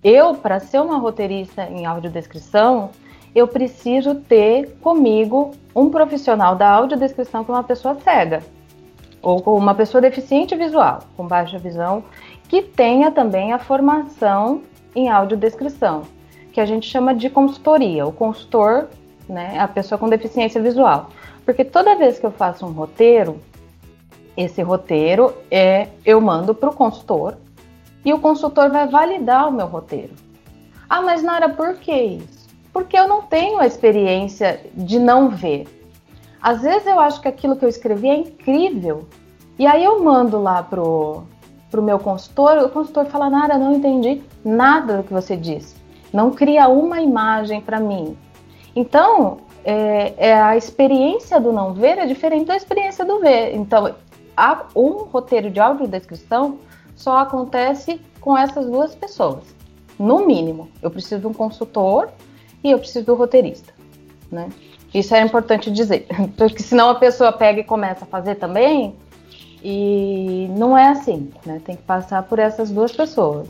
eu, 0.03 0.35
para 0.35 0.59
ser 0.59 0.79
uma 0.79 0.97
roteirista 0.97 1.63
em 1.63 1.85
audiodescrição, 1.85 2.89
eu 3.35 3.47
preciso 3.47 4.15
ter 4.15 4.77
comigo 4.81 5.51
um 5.75 5.89
profissional 5.89 6.55
da 6.55 6.69
audiodescrição 6.69 7.43
que 7.43 7.51
é 7.51 7.53
uma 7.53 7.63
pessoa 7.63 7.97
cega 8.03 8.43
ou 9.21 9.41
com 9.41 9.55
uma 9.55 9.75
pessoa 9.75 10.01
deficiente 10.01 10.55
visual, 10.55 11.03
com 11.15 11.27
baixa 11.27 11.59
visão, 11.59 12.03
que 12.47 12.61
tenha 12.61 13.11
também 13.11 13.51
a 13.51 13.59
formação 13.59 14.61
em 14.95 15.09
audiodescrição, 15.09 16.03
que 16.53 16.61
a 16.61 16.65
gente 16.65 16.87
chama 16.87 17.13
de 17.13 17.29
consultoria. 17.29 18.07
O 18.07 18.11
consultor, 18.11 18.87
né, 19.29 19.59
a 19.59 19.67
pessoa 19.67 19.97
com 19.97 20.09
deficiência 20.09 20.61
visual. 20.61 21.09
Porque 21.45 21.63
toda 21.63 21.95
vez 21.95 22.19
que 22.19 22.25
eu 22.25 22.31
faço 22.31 22.65
um 22.65 22.71
roteiro, 22.71 23.39
esse 24.35 24.61
roteiro 24.61 25.33
é 25.49 25.87
eu 26.05 26.19
mando 26.19 26.53
para 26.53 26.69
o 26.69 26.75
consultor 26.75 27.37
e 28.03 28.13
o 28.13 28.19
consultor 28.19 28.69
vai 28.69 28.87
validar 28.87 29.47
o 29.47 29.51
meu 29.51 29.67
roteiro. 29.67 30.13
Ah, 30.89 31.01
mas 31.01 31.21
Nara, 31.21 31.49
por 31.49 31.75
que 31.75 31.93
isso? 31.93 32.49
Porque 32.73 32.97
eu 32.97 33.07
não 33.07 33.21
tenho 33.21 33.59
a 33.59 33.67
experiência 33.67 34.59
de 34.73 34.97
não 34.99 35.29
ver. 35.29 35.67
Às 36.41 36.61
vezes 36.61 36.87
eu 36.87 36.99
acho 36.99 37.21
que 37.21 37.27
aquilo 37.27 37.55
que 37.55 37.65
eu 37.65 37.69
escrevi 37.69 38.09
é 38.09 38.15
incrível. 38.15 39.07
E 39.57 39.67
aí 39.67 39.83
eu 39.83 40.01
mando 40.03 40.41
lá 40.41 40.63
pro, 40.63 41.23
pro 41.69 41.81
meu 41.81 41.99
consultor, 41.99 42.57
o 42.59 42.69
consultor 42.69 43.05
fala: 43.05 43.29
Nara, 43.29 43.57
não 43.57 43.73
entendi 43.73 44.21
nada 44.43 44.97
do 44.97 45.03
que 45.03 45.13
você 45.13 45.35
disse. 45.35 45.75
Não 46.13 46.31
cria 46.31 46.67
uma 46.67 47.01
imagem 47.01 47.61
para 47.61 47.79
mim. 47.79 48.17
Então, 48.75 49.39
é, 49.63 50.13
é, 50.17 50.33
a 50.33 50.55
experiência 50.55 51.39
do 51.39 51.51
não 51.51 51.73
ver 51.73 51.97
é 51.97 52.05
diferente 52.05 52.45
da 52.45 52.55
experiência 52.55 53.03
do 53.03 53.19
ver. 53.19 53.55
Então, 53.55 53.95
a, 54.35 54.65
um 54.75 55.03
roteiro 55.03 55.49
de 55.49 55.59
audiodescrição 55.59 56.59
só 56.95 57.17
acontece 57.17 57.99
com 58.19 58.37
essas 58.37 58.65
duas 58.65 58.95
pessoas. 58.95 59.43
No 59.97 60.25
mínimo, 60.25 60.69
eu 60.81 60.89
preciso 60.89 61.21
de 61.21 61.27
um 61.27 61.33
consultor 61.33 62.09
e 62.63 62.71
eu 62.71 62.79
preciso 62.79 63.05
do 63.05 63.15
roteirista, 63.15 63.73
né? 64.31 64.49
Isso 64.93 65.13
é 65.13 65.21
importante 65.21 65.69
dizer, 65.69 66.07
porque 66.37 66.63
senão 66.63 66.89
a 66.89 66.95
pessoa 66.95 67.31
pega 67.31 67.59
e 67.59 67.63
começa 67.63 68.05
a 68.05 68.07
fazer 68.07 68.35
também 68.35 68.95
e 69.63 70.47
não 70.57 70.77
é 70.77 70.87
assim, 70.87 71.31
né? 71.45 71.61
Tem 71.63 71.75
que 71.75 71.83
passar 71.83 72.23
por 72.23 72.39
essas 72.39 72.71
duas 72.71 72.91
pessoas. 72.91 73.47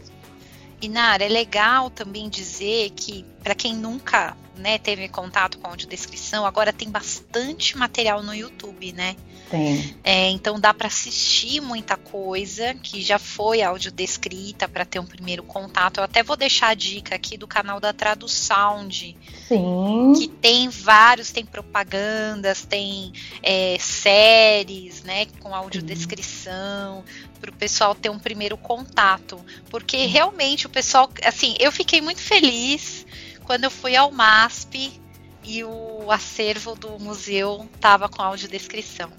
E 0.81 0.87
Nara, 0.87 1.23
é 1.23 1.27
legal 1.27 1.89
também 1.89 2.29
dizer 2.29 2.91
que 2.91 3.25
para 3.43 3.53
quem 3.53 3.75
nunca 3.75 4.35
né, 4.59 4.77
teve 4.77 5.07
contato 5.07 5.57
com 5.57 5.67
a 5.67 5.71
audiodescrição, 5.71 6.45
agora 6.45 6.71
tem 6.71 6.89
bastante 6.89 7.77
material 7.77 8.21
no 8.21 8.33
YouTube, 8.33 8.91
né? 8.91 9.15
Tem. 9.49 9.95
É, 10.03 10.29
então 10.29 10.59
dá 10.59 10.73
para 10.73 10.87
assistir 10.87 11.59
muita 11.59 11.97
coisa 11.97 12.75
que 12.75 13.01
já 13.01 13.17
foi 13.17 13.61
audiodescrita 13.63 14.67
para 14.67 14.85
ter 14.85 14.99
um 14.99 15.05
primeiro 15.05 15.41
contato. 15.41 15.99
Eu 15.99 16.03
até 16.03 16.21
vou 16.21 16.37
deixar 16.37 16.67
a 16.67 16.73
dica 16.75 17.15
aqui 17.15 17.35
do 17.35 17.47
canal 17.47 17.79
da 17.79 17.91
Tradusound. 17.91 19.17
Sim. 19.47 20.13
Que 20.15 20.27
tem 20.27 20.69
vários, 20.69 21.31
tem 21.31 21.43
propagandas, 21.43 22.63
tem 22.63 23.11
é, 23.41 23.77
séries, 23.79 25.01
né, 25.03 25.25
com 25.39 25.55
audiodescrição, 25.55 27.03
para 27.41 27.49
o 27.49 27.53
pessoal 27.53 27.95
ter 27.95 28.09
um 28.09 28.19
primeiro 28.19 28.55
contato. 28.55 29.39
Porque 29.69 30.05
realmente 30.05 30.67
o 30.67 30.69
pessoal, 30.69 31.09
assim, 31.23 31.55
eu 31.59 31.71
fiquei 31.71 32.01
muito 32.01 32.21
feliz 32.21 33.05
quando 33.49 33.63
eu 33.63 33.71
fui 33.71 33.95
ao 33.95 34.11
MASP 34.11 35.01
e 35.43 35.63
o 35.63 36.11
acervo 36.11 36.75
do 36.75 36.99
museu 36.99 37.67
estava 37.73 38.07
com 38.07 38.21
audiodescrição. 38.21 39.11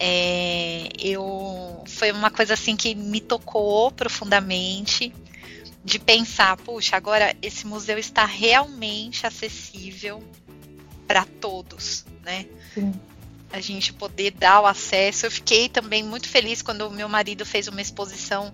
É, 0.00 0.88
eu 0.98 1.84
foi 1.86 2.10
uma 2.10 2.30
coisa 2.30 2.54
assim 2.54 2.76
que 2.76 2.94
me 2.94 3.20
tocou 3.20 3.92
profundamente 3.92 5.14
de 5.84 5.98
pensar, 5.98 6.56
puxa, 6.56 6.96
agora 6.96 7.36
esse 7.42 7.66
museu 7.66 7.98
está 7.98 8.24
realmente 8.24 9.26
acessível 9.26 10.24
para 11.06 11.26
todos, 11.26 12.06
né? 12.22 12.46
Sim. 12.72 12.94
A 13.52 13.60
gente 13.60 13.92
poder 13.92 14.30
dar 14.30 14.62
o 14.62 14.66
acesso. 14.66 15.26
Eu 15.26 15.30
fiquei 15.30 15.68
também 15.68 16.02
muito 16.02 16.26
feliz 16.26 16.62
quando 16.62 16.88
o 16.88 16.90
meu 16.90 17.06
marido 17.06 17.44
fez 17.44 17.68
uma 17.68 17.82
exposição 17.82 18.50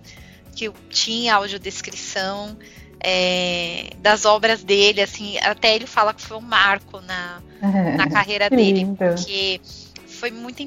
que 0.53 0.69
tinha 0.89 1.35
audiodescrição 1.35 2.57
é, 2.99 3.91
das 3.99 4.25
obras 4.25 4.63
dele, 4.63 5.01
assim, 5.01 5.37
até 5.39 5.75
ele 5.75 5.85
fala 5.85 6.13
que 6.13 6.21
foi 6.21 6.37
um 6.37 6.41
marco 6.41 7.01
na, 7.01 7.41
na 7.97 8.09
carreira 8.09 8.49
dele, 8.49 8.79
lindo. 8.79 8.97
porque 8.97 9.61
foi 10.07 10.31
muito 10.31 10.61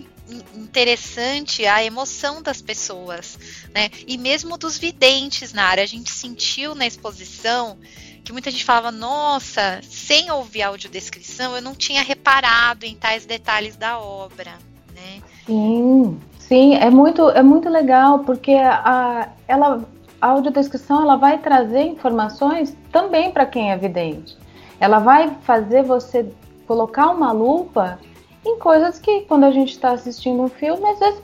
interessante 0.55 1.67
a 1.67 1.83
emoção 1.83 2.43
das 2.43 2.61
pessoas, 2.61 3.39
né? 3.75 3.89
E 4.07 4.19
mesmo 4.19 4.59
dos 4.59 4.79
videntes 4.79 5.53
na 5.53 5.65
área, 5.65 5.83
a 5.83 5.87
gente 5.87 6.11
sentiu 6.11 6.75
na 6.75 6.87
exposição 6.87 7.79
que 8.23 8.33
muita 8.33 8.51
gente 8.51 8.65
falava, 8.65 8.91
nossa, 8.91 9.81
sem 9.83 10.31
ouvir 10.31 10.61
a 10.61 10.69
audiodescrição, 10.69 11.57
eu 11.57 11.63
não 11.63 11.75
tinha 11.75 12.03
reparado 12.03 12.85
em 12.85 12.95
tais 12.95 13.25
detalhes 13.25 13.75
da 13.75 13.99
obra, 13.99 14.53
né? 14.95 15.23
Sim, 15.47 16.21
sim, 16.39 16.75
é 16.75 16.91
muito, 16.91 17.31
é 17.31 17.43
muito 17.43 17.71
legal, 17.71 18.19
porque 18.19 18.53
a, 18.53 19.31
ela 19.49 19.83
a 20.21 20.29
audiodescrição 20.29 21.03
ela 21.03 21.17
vai 21.17 21.39
trazer 21.39 21.83
informações 21.83 22.77
também 22.91 23.31
para 23.31 23.47
quem 23.47 23.71
é 23.71 23.77
vidente. 23.77 24.37
Ela 24.81 24.99
vai 24.99 25.31
fazer 25.43 25.83
você 25.83 26.31
colocar 26.67 27.11
uma 27.11 27.33
lupa 27.33 27.99
em 28.45 28.59
coisas 28.59 28.99
que 28.99 29.23
quando 29.23 29.45
a 29.45 29.51
gente 29.51 29.71
está 29.71 29.93
assistindo 29.93 30.43
um 30.43 30.49
filme, 30.49 30.85
às 30.89 30.99
vezes 30.99 31.23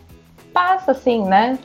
passa 0.53 0.93
assim, 0.93 1.25
né? 1.25 1.59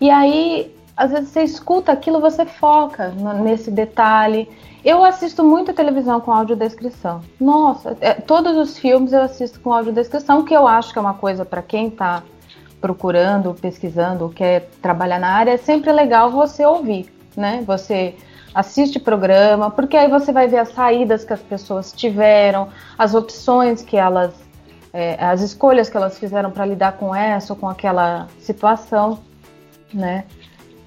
E 0.00 0.10
aí, 0.10 0.74
às 0.96 1.10
vezes 1.10 1.30
você 1.30 1.42
escuta 1.42 1.92
aquilo, 1.92 2.20
você 2.20 2.44
foca 2.44 3.08
nesse 3.42 3.70
detalhe. 3.70 4.48
Eu 4.84 5.02
assisto 5.04 5.42
muito 5.42 5.72
televisão 5.72 6.20
com 6.20 6.30
audiodescrição. 6.30 7.22
Nossa, 7.40 7.96
é, 8.00 8.14
todos 8.14 8.56
os 8.56 8.78
filmes 8.78 9.12
eu 9.12 9.22
assisto 9.22 9.60
com 9.60 9.72
audiodescrição, 9.72 10.44
que 10.44 10.54
eu 10.54 10.66
acho 10.66 10.92
que 10.92 10.98
é 10.98 11.02
uma 11.02 11.14
coisa 11.14 11.44
para 11.44 11.62
quem 11.62 11.88
está 11.88 12.22
procurando, 12.84 13.54
pesquisando, 13.54 14.28
quer 14.28 14.68
trabalhar 14.82 15.18
na 15.18 15.28
área, 15.28 15.52
é 15.52 15.56
sempre 15.56 15.90
legal 15.90 16.30
você 16.30 16.66
ouvir, 16.66 17.10
né? 17.34 17.64
Você 17.66 18.14
assiste 18.54 18.98
programa, 19.00 19.70
porque 19.70 19.96
aí 19.96 20.06
você 20.06 20.30
vai 20.34 20.48
ver 20.48 20.58
as 20.58 20.68
saídas 20.68 21.24
que 21.24 21.32
as 21.32 21.40
pessoas 21.40 21.92
tiveram, 21.92 22.68
as 22.98 23.14
opções 23.14 23.80
que 23.80 23.96
elas, 23.96 24.34
é, 24.92 25.16
as 25.18 25.40
escolhas 25.40 25.88
que 25.88 25.96
elas 25.96 26.18
fizeram 26.18 26.50
para 26.50 26.66
lidar 26.66 26.92
com 26.98 27.14
essa 27.14 27.54
ou 27.54 27.58
com 27.58 27.70
aquela 27.70 28.28
situação, 28.38 29.18
né? 29.90 30.26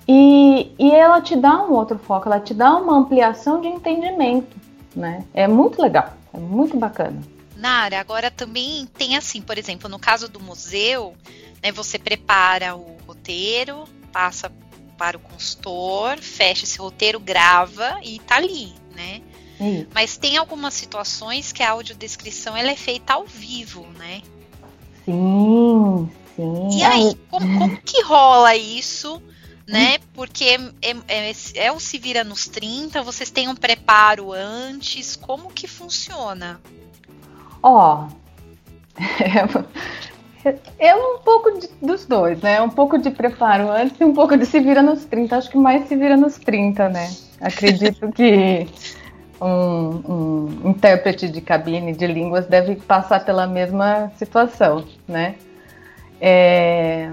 E, 0.08 0.72
e 0.78 0.92
ela 0.92 1.20
te 1.20 1.36
dá 1.36 1.64
um 1.64 1.74
outro 1.74 1.98
foco, 1.98 2.30
ela 2.30 2.40
te 2.40 2.54
dá 2.54 2.76
uma 2.76 2.96
ampliação 2.96 3.60
de 3.60 3.70
entendimento, 3.70 4.56
né? 4.96 5.24
É 5.34 5.48
muito 5.48 5.82
legal, 5.82 6.10
é 6.32 6.38
muito 6.38 6.78
bacana. 6.78 7.37
Nara, 7.58 8.00
agora 8.00 8.30
também 8.30 8.86
tem 8.86 9.18
assim, 9.18 9.42
por 9.42 9.58
exemplo, 9.58 9.90
no 9.90 10.00
caso 10.00 10.28
do 10.28 10.40
museu, 10.40 11.16
né, 11.62 11.72
você 11.72 11.98
prepara 11.98 12.76
o 12.76 12.98
roteiro, 13.06 13.86
passa 14.12 14.52
para 14.98 15.18
o 15.18 15.20
consultor, 15.20 16.18
fecha 16.20 16.64
esse 16.64 16.80
roteiro, 16.80 17.20
grava 17.20 18.00
e 18.04 18.20
tá 18.20 18.38
ali, 18.38 18.74
né? 18.96 19.22
Mas 19.94 20.18
tem 20.18 20.38
algumas 20.38 20.74
situações 20.74 21.52
que 21.52 21.64
a 21.64 21.72
audiodescrição 21.72 22.56
ela 22.56 22.72
é 22.72 22.76
feita 22.76 23.14
ao 23.14 23.26
vivo, 23.26 23.88
né? 23.98 24.22
Sim, 25.06 26.10
sim. 26.36 26.78
E 26.78 26.84
aí, 26.84 27.16
como, 27.30 27.58
como 27.58 27.82
que 27.82 28.02
rola 28.04 28.56
isso? 28.56 29.22
Né? 29.66 29.98
Porque 30.14 30.46
é, 30.82 30.96
é, 31.08 31.34
é, 31.56 31.72
o 31.74 31.80
se 31.80 31.98
vira 31.98 32.24
nos 32.24 32.48
30, 32.48 33.02
vocês 33.02 33.30
têm 33.30 33.50
um 33.50 33.56
preparo 33.56 34.32
antes, 34.32 35.18
como 35.18 35.52
que 35.52 35.68
funciona? 35.68 36.62
Ó, 37.62 38.08
é 40.80 40.96
um 40.96 41.20
pouco 41.20 41.60
de, 41.60 41.70
dos 41.82 42.06
dois, 42.06 42.42
né? 42.42 42.62
Um 42.62 42.70
pouco 42.70 42.98
de 42.98 43.10
preparo 43.12 43.70
antes 43.70 44.00
e 44.00 44.04
um 44.04 44.14
pouco 44.14 44.38
de 44.38 44.46
se 44.46 44.60
vira 44.60 44.82
nos 44.82 45.06
30. 45.06 45.38
Acho 45.38 45.50
que 45.50 45.58
mais 45.58 45.88
se 45.88 45.96
vira 45.96 46.16
nos 46.16 46.38
30, 46.38 46.90
né? 46.90 47.10
Acredito 47.42 48.12
que 48.14 48.68
um, 49.42 49.48
um 50.66 50.70
intérprete 50.70 51.30
de 51.30 51.42
cabine 51.42 51.94
de 51.94 52.08
línguas 52.08 52.48
deve 52.48 52.76
passar 52.76 53.24
pela 53.24 53.48
mesma 53.48 54.12
situação, 54.16 54.86
né? 55.08 55.36
É... 56.20 57.12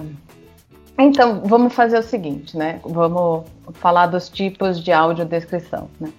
Então, 0.96 1.42
vamos 1.44 1.74
fazer 1.74 1.98
o 1.98 2.02
seguinte, 2.02 2.56
né? 2.56 2.80
Vamos 2.84 3.44
falar 3.74 4.06
dos 4.06 4.28
tipos 4.28 4.82
de 4.82 4.92
audiodescrição, 4.92 5.88
né? 6.00 6.10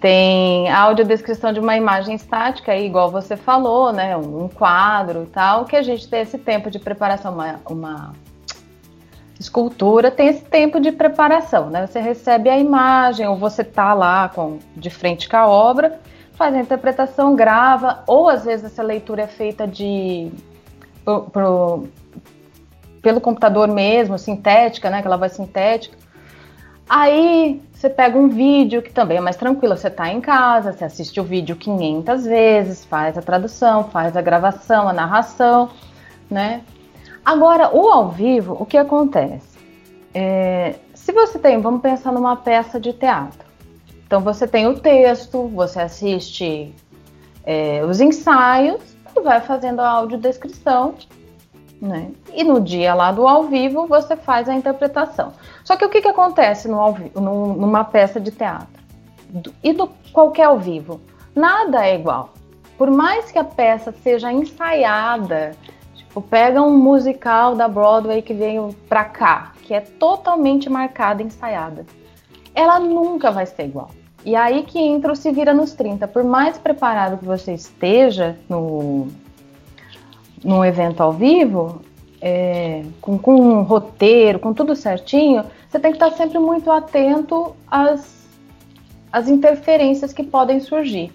Tem 0.00 0.70
a 0.70 0.80
audiodescrição 0.80 1.52
de 1.52 1.60
uma 1.60 1.76
imagem 1.76 2.14
estática, 2.14 2.74
igual 2.74 3.10
você 3.10 3.36
falou, 3.36 3.92
né? 3.92 4.16
Um 4.16 4.48
quadro 4.48 5.24
e 5.24 5.26
tal, 5.26 5.66
que 5.66 5.76
a 5.76 5.82
gente 5.82 6.08
tem 6.08 6.22
esse 6.22 6.38
tempo 6.38 6.70
de 6.70 6.78
preparação, 6.78 7.34
uma, 7.34 7.60
uma 7.68 8.12
escultura 9.38 10.10
tem 10.10 10.28
esse 10.28 10.44
tempo 10.44 10.78
de 10.78 10.92
preparação, 10.92 11.70
né? 11.70 11.86
Você 11.86 11.98
recebe 11.98 12.50
a 12.50 12.58
imagem, 12.58 13.26
ou 13.26 13.36
você 13.36 13.64
tá 13.64 13.94
lá 13.94 14.28
com, 14.28 14.58
de 14.76 14.90
frente 14.90 15.28
com 15.28 15.36
a 15.36 15.48
obra, 15.48 15.98
faz 16.34 16.54
a 16.54 16.60
interpretação, 16.60 17.34
grava, 17.34 18.02
ou 18.06 18.28
às 18.28 18.44
vezes 18.44 18.66
essa 18.66 18.82
leitura 18.82 19.22
é 19.22 19.26
feita 19.26 19.66
de 19.66 20.30
pro, 21.04 21.22
pro, 21.24 21.88
pelo 23.00 23.20
computador 23.20 23.66
mesmo, 23.68 24.18
sintética, 24.18 24.90
né? 24.90 25.00
Que 25.00 25.06
ela 25.06 25.16
vai 25.16 25.30
sintética. 25.30 25.96
Aí 26.86 27.62
você 27.80 27.88
pega 27.88 28.18
um 28.18 28.28
vídeo 28.28 28.82
que 28.82 28.92
também 28.92 29.16
é 29.16 29.20
mais 29.22 29.36
tranquilo, 29.36 29.74
você 29.74 29.88
está 29.88 30.12
em 30.12 30.20
casa, 30.20 30.70
você 30.70 30.84
assiste 30.84 31.18
o 31.18 31.24
vídeo 31.24 31.56
500 31.56 32.26
vezes, 32.26 32.84
faz 32.84 33.16
a 33.16 33.22
tradução, 33.22 33.84
faz 33.84 34.14
a 34.18 34.20
gravação, 34.20 34.86
a 34.86 34.92
narração, 34.92 35.70
né? 36.30 36.60
Agora, 37.24 37.74
o 37.74 37.88
ao 37.88 38.10
vivo, 38.10 38.54
o 38.60 38.66
que 38.66 38.76
acontece? 38.76 39.58
É, 40.12 40.74
se 40.92 41.10
você 41.10 41.38
tem, 41.38 41.58
vamos 41.58 41.80
pensar 41.80 42.12
numa 42.12 42.36
peça 42.36 42.78
de 42.78 42.92
teatro. 42.92 43.48
Então 44.06 44.20
você 44.20 44.46
tem 44.46 44.66
o 44.66 44.78
texto, 44.78 45.48
você 45.48 45.80
assiste 45.80 46.74
é, 47.46 47.82
os 47.82 47.98
ensaios 47.98 48.82
e 49.16 49.20
vai 49.22 49.40
fazendo 49.40 49.80
a 49.80 49.88
audiodescrição 49.88 50.96
né? 51.80 52.10
E 52.34 52.44
no 52.44 52.60
dia 52.60 52.92
lá 52.92 53.10
do 53.10 53.26
ao 53.26 53.44
vivo 53.44 53.86
você 53.86 54.14
faz 54.14 54.48
a 54.48 54.54
interpretação. 54.54 55.32
Só 55.70 55.76
que 55.76 55.84
o 55.84 55.88
que, 55.88 56.02
que 56.02 56.08
acontece 56.08 56.66
no, 56.66 56.96
no, 57.14 57.54
numa 57.54 57.84
peça 57.84 58.18
de 58.18 58.32
teatro? 58.32 58.82
E 59.62 59.72
do 59.72 59.88
qualquer 60.12 60.46
ao 60.46 60.58
vivo? 60.58 61.00
Nada 61.32 61.86
é 61.86 61.94
igual. 61.94 62.30
Por 62.76 62.90
mais 62.90 63.30
que 63.30 63.38
a 63.38 63.44
peça 63.44 63.94
seja 64.02 64.32
ensaiada, 64.32 65.52
tipo, 65.94 66.20
pega 66.20 66.60
um 66.60 66.76
musical 66.76 67.54
da 67.54 67.68
Broadway 67.68 68.20
que 68.20 68.34
veio 68.34 68.74
pra 68.88 69.04
cá, 69.04 69.52
que 69.62 69.72
é 69.72 69.80
totalmente 69.80 70.68
marcada, 70.68 71.22
ensaiada, 71.22 71.86
ela 72.52 72.80
nunca 72.80 73.30
vai 73.30 73.46
ser 73.46 73.66
igual. 73.66 73.92
E 74.24 74.34
aí 74.34 74.64
que 74.64 74.80
entra 74.80 75.12
o 75.12 75.16
Se 75.16 75.30
Vira 75.30 75.54
nos 75.54 75.72
30. 75.74 76.08
Por 76.08 76.24
mais 76.24 76.58
preparado 76.58 77.16
que 77.16 77.24
você 77.24 77.54
esteja 77.54 78.36
no, 78.48 79.06
no 80.42 80.64
evento 80.64 81.00
ao 81.00 81.12
vivo, 81.12 81.80
é, 82.20 82.82
com, 83.00 83.18
com 83.18 83.34
um 83.34 83.62
roteiro, 83.62 84.38
com 84.38 84.52
tudo 84.52 84.76
certinho, 84.76 85.44
você 85.68 85.78
tem 85.78 85.92
que 85.92 85.96
estar 85.96 86.10
sempre 86.12 86.38
muito 86.38 86.70
atento 86.70 87.54
às, 87.66 88.26
às 89.12 89.28
interferências 89.28 90.12
que 90.12 90.22
podem 90.22 90.60
surgir. 90.60 91.12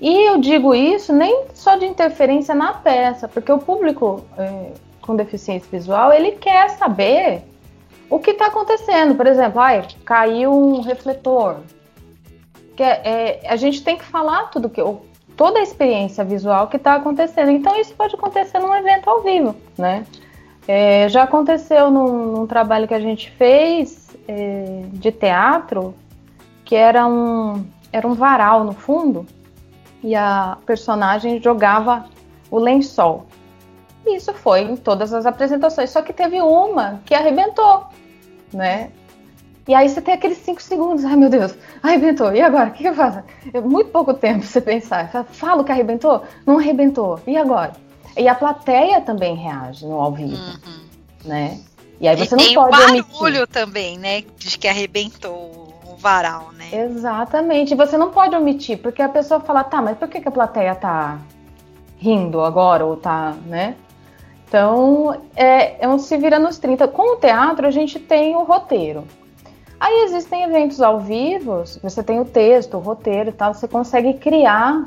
E 0.00 0.28
eu 0.28 0.38
digo 0.38 0.74
isso 0.74 1.12
nem 1.12 1.46
só 1.54 1.76
de 1.76 1.86
interferência 1.86 2.54
na 2.54 2.74
peça, 2.74 3.26
porque 3.28 3.50
o 3.50 3.58
público 3.58 4.24
é, 4.36 4.72
com 5.00 5.16
deficiência 5.16 5.68
visual 5.70 6.12
ele 6.12 6.32
quer 6.32 6.70
saber 6.70 7.42
o 8.10 8.18
que 8.18 8.32
está 8.32 8.46
acontecendo. 8.46 9.14
Por 9.14 9.26
exemplo, 9.26 9.60
ai, 9.60 9.86
caiu 10.04 10.52
um 10.52 10.80
refletor, 10.80 11.56
que 12.76 12.82
é, 12.82 13.00
é, 13.04 13.48
a 13.48 13.56
gente 13.56 13.82
tem 13.82 13.96
que 13.96 14.04
falar 14.04 14.50
tudo 14.50 14.68
que 14.68 14.82
toda 15.36 15.58
a 15.58 15.62
experiência 15.62 16.24
visual 16.24 16.68
que 16.68 16.76
está 16.76 16.94
acontecendo. 16.94 17.50
Então 17.50 17.78
isso 17.78 17.94
pode 17.94 18.14
acontecer 18.14 18.58
num 18.58 18.74
evento 18.74 19.08
ao 19.08 19.22
vivo, 19.22 19.54
né? 19.76 20.04
É, 20.68 21.08
já 21.08 21.22
aconteceu 21.22 21.90
num, 21.90 22.32
num, 22.32 22.46
trabalho 22.46 22.88
que 22.88 22.94
a 22.94 23.00
gente 23.00 23.30
fez 23.30 24.16
é, 24.26 24.82
de 24.92 25.12
teatro, 25.12 25.94
que 26.64 26.74
era 26.74 27.06
um 27.06 27.64
era 27.92 28.06
um 28.06 28.14
varal 28.14 28.64
no 28.64 28.72
fundo 28.72 29.24
e 30.02 30.14
a 30.14 30.58
personagem 30.66 31.40
jogava 31.40 32.06
o 32.50 32.58
lençol. 32.58 33.26
E 34.04 34.16
isso 34.16 34.32
foi 34.34 34.62
em 34.62 34.76
todas 34.76 35.12
as 35.12 35.24
apresentações, 35.24 35.90
só 35.90 36.02
que 36.02 36.12
teve 36.12 36.40
uma 36.40 37.00
que 37.04 37.14
arrebentou, 37.14 37.86
né? 38.52 38.90
E 39.66 39.74
aí 39.74 39.88
você 39.88 40.00
tem 40.00 40.14
aqueles 40.14 40.38
cinco 40.38 40.62
segundos, 40.62 41.04
ai 41.04 41.16
meu 41.16 41.28
Deus, 41.28 41.56
arrebentou, 41.82 42.32
e 42.32 42.40
agora? 42.40 42.68
O 42.68 42.72
que, 42.72 42.86
eu 42.86 42.94
faço? 42.94 43.20
É 43.52 43.60
muito 43.60 43.90
pouco 43.90 44.14
tempo 44.14 44.44
você 44.44 44.60
pensar. 44.60 45.10
Fala 45.30 45.64
que 45.64 45.72
arrebentou? 45.72 46.22
Não 46.46 46.58
arrebentou, 46.58 47.18
e 47.26 47.36
agora? 47.36 47.72
E 48.16 48.28
a 48.28 48.34
plateia 48.34 49.00
também 49.00 49.34
reage 49.34 49.86
no 49.86 50.00
ao 50.00 50.12
vivo, 50.12 50.36
uhum. 50.36 50.80
né? 51.24 51.60
E 52.00 52.08
aí 52.08 52.16
você 52.16 52.34
e 52.34 52.38
não 52.38 52.44
tem 52.44 52.54
pode 52.54 52.68
um 52.68 52.78
barulho 52.78 53.04
omitir. 53.20 53.46
também, 53.48 53.98
né? 53.98 54.22
De 54.36 54.58
que 54.58 54.68
arrebentou 54.68 55.74
o 55.86 55.96
varal, 55.96 56.50
né? 56.52 56.68
Exatamente. 56.72 57.72
E 57.72 57.76
você 57.76 57.96
não 57.96 58.10
pode 58.10 58.34
omitir, 58.34 58.78
porque 58.78 59.02
a 59.02 59.08
pessoa 59.08 59.40
fala, 59.40 59.64
tá, 59.64 59.80
mas 59.80 59.96
por 59.96 60.08
que, 60.08 60.20
que 60.20 60.28
a 60.28 60.32
plateia 60.32 60.74
tá 60.74 61.18
rindo 61.98 62.40
agora, 62.42 62.84
ou 62.84 62.96
tá, 62.96 63.34
né? 63.46 63.76
Então, 64.48 65.20
é, 65.34 65.84
é 65.84 65.88
um 65.88 65.98
se 65.98 66.16
vira 66.16 66.38
nos 66.38 66.58
30. 66.58 66.86
Com 66.88 67.14
o 67.14 67.16
teatro, 67.16 67.66
a 67.66 67.70
gente 67.70 67.98
tem 67.98 68.36
o 68.36 68.44
roteiro. 68.44 69.04
Aí 69.78 70.04
existem 70.04 70.44
eventos 70.44 70.80
ao 70.80 71.00
vivo, 71.00 71.62
você 71.82 72.02
tem 72.02 72.18
o 72.20 72.24
texto, 72.24 72.76
o 72.76 72.80
roteiro 72.80 73.30
e 73.30 73.32
tal, 73.32 73.52
você 73.52 73.68
consegue 73.68 74.14
criar. 74.14 74.84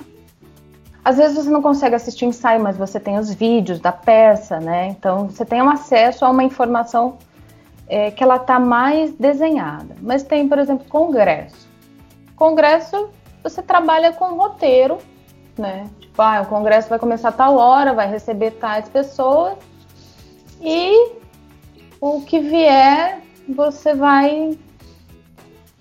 Às 1.04 1.18
vezes 1.18 1.38
você 1.38 1.50
não 1.50 1.62
consegue 1.62 1.96
assistir 1.96 2.26
o 2.26 2.30
ensaio, 2.30 2.62
mas 2.62 2.78
você 2.78 3.00
tem 3.00 3.18
os 3.18 3.34
vídeos 3.34 3.80
da 3.80 3.92
peça, 3.92 4.60
né? 4.60 4.88
Então 4.88 5.30
você 5.30 5.46
tem 5.46 5.62
um 5.62 5.70
acesso 5.70 6.26
a 6.26 6.30
uma 6.30 6.44
informação 6.44 7.18
é, 7.88 8.12
que 8.12 8.24
ela 8.24 8.36
está 8.36 8.60
mais 8.60 9.14
desenhada. 9.14 9.96
Mas 10.02 10.24
tem, 10.24 10.48
por 10.48 10.60
exemplo, 10.60 10.86
congresso. 10.88 11.68
Congresso, 12.36 13.10
você 13.44 13.62
trabalha 13.62 14.14
com 14.14 14.36
roteiro, 14.36 15.00
né? 15.58 15.90
Tipo, 16.00 16.22
ah, 16.22 16.42
o 16.42 16.46
congresso 16.46 16.90
vai 16.90 17.00
começar 17.00 17.30
a 17.30 17.34
tal 17.34 17.56
hora, 17.58 17.94
vai 17.94 18.10
receber 18.10 18.52
tais 18.52 18.88
pessoas 18.88 19.58
e 20.62 21.14
o 22.00 22.22
que 22.22 22.40
vier 22.40 23.20
você 23.48 23.94
vai 23.94 24.58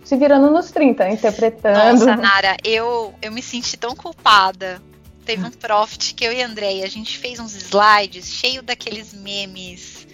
se 0.03 0.17
virando 0.17 0.51
nos 0.51 0.71
30, 0.71 1.11
interpretando. 1.11 2.07
Nossa, 2.07 2.17
Nara, 2.17 2.57
eu, 2.65 3.13
eu 3.21 3.31
me 3.31 3.43
senti 3.43 3.77
tão 3.77 3.95
culpada. 3.95 4.81
Teve 5.29 5.45
um 5.45 5.51
profit 5.51 6.15
que 6.15 6.25
eu 6.25 6.33
e 6.33 6.43
a 6.43 6.47
Andréia, 6.47 6.87
a 6.87 6.89
gente 6.89 7.19
fez 7.19 7.39
uns 7.39 7.55
slides 7.55 8.33
cheio 8.33 8.63
daqueles 8.63 9.13
memes 9.13 10.09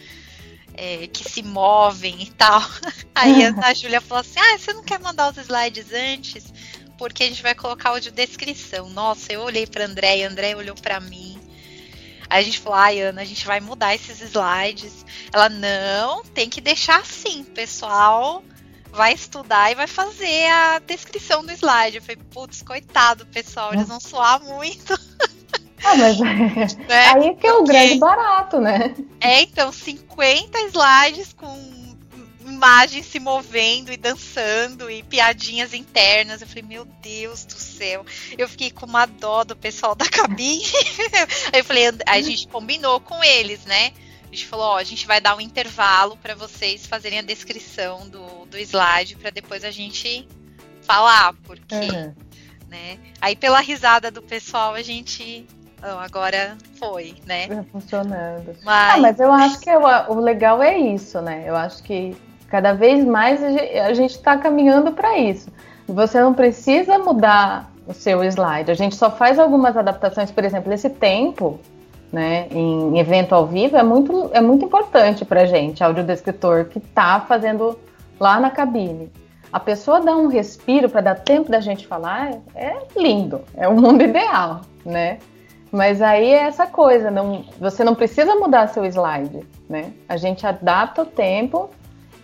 é, 0.76 1.06
que 1.06 1.22
se 1.22 1.40
movem 1.40 2.20
e 2.20 2.30
tal. 2.32 2.60
Aí 3.14 3.44
a, 3.44 3.54
a 3.64 3.72
Júlia 3.72 4.00
falou 4.00 4.22
assim: 4.22 4.40
Ah, 4.40 4.58
você 4.58 4.72
não 4.72 4.82
quer 4.82 4.98
mandar 4.98 5.30
os 5.30 5.36
slides 5.36 5.92
antes? 5.92 6.52
Porque 6.98 7.22
a 7.22 7.28
gente 7.28 7.44
vai 7.44 7.54
colocar 7.54 7.90
áudio 7.90 8.10
descrição. 8.10 8.88
Nossa, 8.90 9.32
eu 9.32 9.42
olhei 9.42 9.68
pra 9.68 9.84
Andréia, 9.84 10.26
a 10.26 10.32
Andréia 10.32 10.56
olhou 10.56 10.74
para 10.74 10.98
mim. 10.98 11.38
Aí 12.28 12.42
a 12.42 12.44
gente 12.44 12.58
falou, 12.58 12.76
ai, 12.80 13.00
Ana, 13.00 13.22
a 13.22 13.24
gente 13.24 13.46
vai 13.46 13.60
mudar 13.60 13.94
esses 13.94 14.20
slides. 14.20 15.06
Ela, 15.32 15.48
não, 15.48 16.24
tem 16.24 16.50
que 16.50 16.60
deixar 16.60 16.98
assim, 16.98 17.44
pessoal 17.44 18.42
vai 18.94 19.12
estudar 19.12 19.72
e 19.72 19.74
vai 19.74 19.86
fazer 19.86 20.46
a 20.46 20.78
descrição 20.78 21.44
do 21.44 21.52
slide. 21.52 21.96
Eu 21.96 22.02
falei, 22.02 22.18
putz, 22.32 22.62
coitado, 22.62 23.26
pessoal, 23.26 23.74
eles 23.74 23.88
vão 23.88 24.00
suar 24.00 24.40
muito. 24.40 24.94
Ah, 25.84 25.96
mas 25.96 26.18
né? 26.88 27.06
aí 27.12 27.34
que 27.34 27.46
é 27.46 27.52
o 27.52 27.58
Porque... 27.58 27.72
grande 27.72 27.98
barato, 27.98 28.60
né? 28.60 28.94
É, 29.20 29.42
então, 29.42 29.72
50 29.72 30.58
slides 30.68 31.32
com 31.32 31.74
imagens 32.46 33.06
se 33.06 33.18
movendo 33.18 33.92
e 33.92 33.96
dançando 33.96 34.90
e 34.90 35.02
piadinhas 35.02 35.74
internas. 35.74 36.40
Eu 36.40 36.48
falei, 36.48 36.62
meu 36.62 36.84
Deus 37.02 37.44
do 37.44 37.54
céu. 37.54 38.06
Eu 38.38 38.48
fiquei 38.48 38.70
com 38.70 38.86
uma 38.86 39.06
dó 39.06 39.44
do 39.44 39.56
pessoal 39.56 39.94
da 39.94 40.08
cabine. 40.08 40.64
aí 41.52 41.60
eu 41.60 41.64
falei, 41.64 41.84
a 42.06 42.20
gente 42.20 42.46
combinou 42.48 43.00
com 43.00 43.22
eles, 43.24 43.64
né? 43.64 43.92
A 44.34 44.36
gente 44.36 44.48
falou, 44.48 44.66
ó, 44.66 44.78
a 44.78 44.82
gente 44.82 45.06
vai 45.06 45.20
dar 45.20 45.36
um 45.36 45.40
intervalo 45.40 46.16
para 46.16 46.34
vocês 46.34 46.84
fazerem 46.84 47.20
a 47.20 47.22
descrição 47.22 48.00
do, 48.08 48.44
do 48.46 48.58
slide 48.58 49.14
para 49.14 49.30
depois 49.30 49.62
a 49.62 49.70
gente 49.70 50.26
falar, 50.82 51.34
porque, 51.44 51.76
uhum. 51.76 52.12
né? 52.68 52.98
Aí 53.20 53.36
pela 53.36 53.60
risada 53.60 54.10
do 54.10 54.20
pessoal 54.20 54.74
a 54.74 54.82
gente 54.82 55.46
oh, 55.80 56.00
agora 56.00 56.58
foi, 56.80 57.14
né? 57.24 57.46
Tá 57.46 57.64
funcionando. 57.70 58.56
Mas... 58.64 58.94
Ah, 58.94 58.96
mas 58.98 59.20
eu 59.20 59.30
acho 59.30 59.60
que 59.60 59.70
o, 59.70 60.12
o 60.12 60.18
legal 60.18 60.60
é 60.60 60.76
isso, 60.76 61.20
né? 61.20 61.44
Eu 61.46 61.54
acho 61.54 61.80
que 61.84 62.16
cada 62.48 62.72
vez 62.72 63.04
mais 63.04 63.40
a 63.40 63.94
gente 63.94 64.16
está 64.16 64.36
caminhando 64.36 64.90
para 64.90 65.16
isso. 65.16 65.48
Você 65.86 66.20
não 66.20 66.34
precisa 66.34 66.98
mudar 66.98 67.70
o 67.86 67.94
seu 67.94 68.24
slide. 68.24 68.72
A 68.72 68.74
gente 68.74 68.96
só 68.96 69.12
faz 69.12 69.38
algumas 69.38 69.76
adaptações, 69.76 70.32
por 70.32 70.44
exemplo, 70.44 70.72
esse 70.72 70.90
tempo 70.90 71.60
né, 72.12 72.46
em 72.50 72.98
evento 72.98 73.34
ao 73.34 73.46
vivo 73.46 73.76
é 73.76 73.82
muito, 73.82 74.30
é 74.32 74.40
muito 74.40 74.64
importante 74.64 75.24
para 75.24 75.42
a 75.42 75.46
gente, 75.46 75.82
audiodescritor 75.82 76.66
que 76.66 76.78
está 76.78 77.20
fazendo 77.20 77.78
lá 78.18 78.38
na 78.38 78.50
cabine. 78.50 79.10
A 79.52 79.60
pessoa 79.60 80.00
dá 80.00 80.16
um 80.16 80.26
respiro 80.26 80.88
para 80.88 81.00
dar 81.00 81.14
tempo 81.16 81.50
da 81.50 81.60
gente 81.60 81.86
falar 81.86 82.32
é 82.54 82.76
lindo, 82.96 83.40
é 83.56 83.68
o 83.68 83.74
mundo 83.74 84.02
ideal, 84.02 84.62
né? 84.84 85.18
Mas 85.70 86.00
aí 86.00 86.30
é 86.32 86.44
essa 86.44 86.66
coisa, 86.66 87.10
não, 87.10 87.44
você 87.58 87.82
não 87.82 87.94
precisa 87.94 88.34
mudar 88.36 88.68
seu 88.68 88.84
slide, 88.84 89.44
né? 89.68 89.92
A 90.08 90.16
gente 90.16 90.46
adapta 90.46 91.02
o 91.02 91.06
tempo 91.06 91.68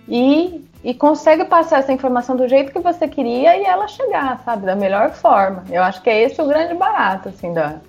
e, 0.08 0.64
e 0.82 0.94
consegue 0.94 1.44
passar 1.44 1.80
essa 1.80 1.92
informação 1.92 2.36
do 2.36 2.48
jeito 2.48 2.72
que 2.72 2.78
você 2.78 3.06
queria 3.08 3.56
e 3.56 3.64
ela 3.64 3.86
chegar, 3.88 4.40
sabe, 4.44 4.66
da 4.66 4.74
melhor 4.74 5.10
forma. 5.10 5.64
Eu 5.70 5.82
acho 5.82 6.02
que 6.02 6.10
é 6.10 6.22
esse 6.22 6.40
o 6.40 6.46
grande 6.46 6.74
barato, 6.74 7.28
assim, 7.28 7.52
da, 7.52 7.80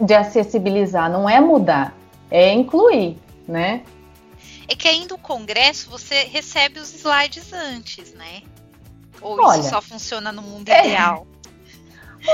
de 0.00 0.14
acessibilizar, 0.14 1.10
não 1.10 1.28
é 1.28 1.40
mudar, 1.40 1.94
é 2.30 2.52
incluir, 2.52 3.18
né? 3.46 3.82
É 4.68 4.74
que 4.74 4.86
aí 4.86 5.06
no 5.06 5.18
congresso 5.18 5.90
você 5.90 6.24
recebe 6.24 6.78
os 6.78 6.94
slides 6.94 7.52
antes, 7.52 8.12
né? 8.14 8.42
Ou 9.20 9.40
Olha, 9.40 9.60
isso 9.60 9.70
só 9.70 9.80
funciona 9.80 10.30
no 10.30 10.42
mundo 10.42 10.68
é... 10.68 10.86
ideal? 10.86 11.26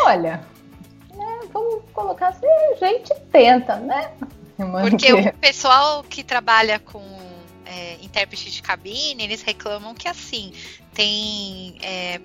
Olha, 0.05 0.45
né, 1.14 1.41
vamos 1.53 1.83
colocar 1.93 2.29
assim, 2.29 2.47
a 2.47 2.87
gente 2.87 3.14
tenta, 3.31 3.77
né? 3.77 4.11
Porque 4.83 5.12
o 5.12 5.33
pessoal 5.35 6.03
que 6.05 6.22
trabalha 6.22 6.79
com 6.79 7.03
é, 7.64 7.97
intérprete 8.03 8.51
de 8.51 8.62
cabine, 8.62 9.25
eles 9.25 9.43
reclamam 9.43 9.95
que 9.95 10.09
assim, 10.09 10.53
tem 10.93 11.77
é, 11.83 12.20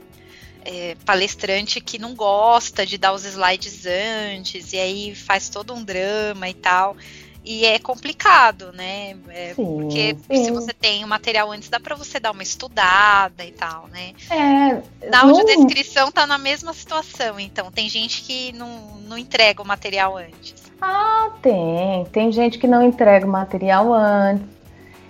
é, 0.65 0.95
palestrante 1.05 1.81
que 1.81 1.97
não 1.97 2.13
gosta 2.15 2.85
de 2.85 2.97
dar 2.97 3.13
os 3.13 3.25
slides 3.25 3.85
antes, 3.85 4.73
e 4.73 4.77
aí 4.77 5.15
faz 5.15 5.49
todo 5.49 5.73
um 5.73 5.83
drama 5.83 6.49
e 6.49 6.53
tal. 6.53 6.95
E 7.43 7.65
é 7.65 7.79
complicado, 7.79 8.71
né? 8.73 9.15
É, 9.29 9.53
sim, 9.55 9.65
porque 9.65 10.15
sim. 10.29 10.45
se 10.45 10.51
você 10.51 10.73
tem 10.73 11.03
o 11.03 11.07
material 11.07 11.51
antes, 11.51 11.69
dá 11.69 11.79
para 11.79 11.95
você 11.95 12.19
dar 12.19 12.31
uma 12.31 12.43
estudada 12.43 13.45
e 13.45 13.51
tal, 13.51 13.87
né? 13.87 14.13
É, 14.29 15.07
na 15.09 15.21
audiodescrição 15.21 16.11
tá 16.11 16.27
na 16.27 16.37
mesma 16.37 16.73
situação, 16.73 17.39
então. 17.39 17.71
Tem 17.71 17.89
gente 17.89 18.21
que 18.23 18.51
não, 18.51 18.97
não 19.07 19.17
entrega 19.17 19.63
o 19.63 19.65
material 19.65 20.17
antes. 20.17 20.69
Ah, 20.81 21.31
tem. 21.41 22.05
Tem 22.11 22.31
gente 22.31 22.59
que 22.59 22.67
não 22.67 22.83
entrega 22.83 23.25
o 23.25 23.29
material 23.29 23.93
antes. 23.93 24.45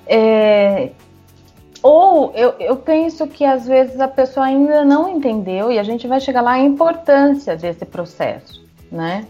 É, 0.06 0.92
ou 1.82 2.32
eu, 2.36 2.56
eu 2.60 2.76
penso 2.76 3.26
que 3.28 3.46
às 3.46 3.66
vezes 3.66 4.00
a 4.00 4.08
pessoa 4.08 4.46
ainda 4.46 4.84
não 4.84 5.08
entendeu 5.08 5.72
e 5.72 5.80
a 5.80 5.84
gente 5.84 6.08
vai 6.08 6.20
chegar 6.20 6.42
lá 6.42 6.52
a 6.52 6.60
importância 6.60 7.56
desse 7.56 7.86
processo, 7.86 8.62
né? 8.92 9.26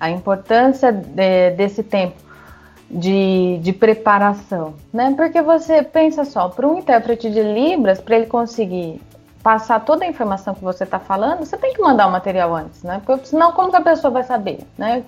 A 0.00 0.10
importância 0.10 0.90
de, 0.90 1.50
desse 1.50 1.82
tempo 1.82 2.16
de, 2.90 3.58
de 3.62 3.72
preparação, 3.72 4.74
né? 4.92 5.14
Porque 5.16 5.40
você 5.40 5.82
pensa 5.82 6.24
só, 6.24 6.48
para 6.48 6.66
um 6.66 6.78
intérprete 6.78 7.30
de 7.30 7.42
Libras, 7.42 8.00
para 8.00 8.16
ele 8.16 8.26
conseguir 8.26 9.00
passar 9.42 9.80
toda 9.84 10.04
a 10.04 10.08
informação 10.08 10.54
que 10.54 10.62
você 10.62 10.84
está 10.84 10.98
falando, 10.98 11.40
você 11.40 11.56
tem 11.56 11.72
que 11.72 11.80
mandar 11.80 12.06
o 12.06 12.10
material 12.10 12.54
antes, 12.54 12.82
né? 12.82 13.00
Porque 13.04 13.26
senão 13.26 13.52
como 13.52 13.70
que 13.70 13.76
a 13.76 13.80
pessoa 13.80 14.10
vai 14.10 14.24
saber, 14.24 14.60
né? 14.76 15.02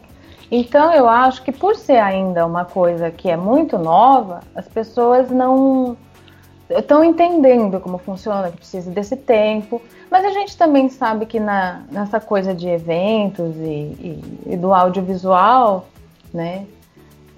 Então 0.50 0.92
eu 0.92 1.08
acho 1.08 1.42
que 1.42 1.52
por 1.52 1.74
ser 1.76 1.98
ainda 1.98 2.46
uma 2.46 2.64
coisa 2.64 3.10
que 3.10 3.30
é 3.30 3.36
muito 3.36 3.78
nova, 3.78 4.40
as 4.54 4.68
pessoas 4.68 5.30
não 5.30 5.96
estão 6.68 7.04
entendendo 7.04 7.80
como 7.80 7.98
funciona, 7.98 8.50
que 8.50 8.58
precisa 8.58 8.90
desse 8.90 9.16
tempo. 9.16 9.80
Mas 10.10 10.24
a 10.24 10.30
gente 10.30 10.56
também 10.56 10.88
sabe 10.88 11.26
que 11.26 11.40
na, 11.40 11.82
nessa 11.90 12.20
coisa 12.20 12.54
de 12.54 12.68
eventos 12.68 13.56
e, 13.56 13.60
e, 13.66 14.22
e 14.46 14.56
do 14.56 14.72
audiovisual, 14.72 15.86
né? 16.32 16.66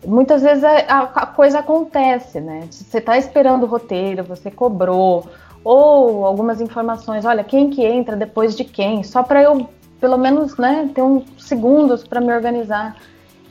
Muitas 0.05 0.43
vezes 0.43 0.62
a, 0.62 1.01
a 1.01 1.27
coisa 1.27 1.61
acontece, 1.61 2.41
né? 2.41 2.68
Você 2.70 2.99
está 2.99 3.18
esperando 3.18 3.64
o 3.64 3.66
roteiro, 3.66 4.22
você 4.22 4.51
cobrou, 4.51 5.27
ou 5.64 6.24
algumas 6.24 6.61
informações, 6.61 7.24
olha, 7.24 7.43
quem 7.43 7.70
que 7.70 7.85
entra 7.85 8.14
depois 8.14 8.55
de 8.55 8.62
quem, 8.62 9.03
só 9.03 9.24
para 9.24 9.43
eu, 9.43 9.68
pelo 10.01 10.16
menos, 10.16 10.57
né, 10.57 10.89
ter 10.95 11.03
uns 11.03 11.24
segundos 11.39 12.05
para 12.05 12.20
me 12.20 12.33
organizar. 12.33 12.97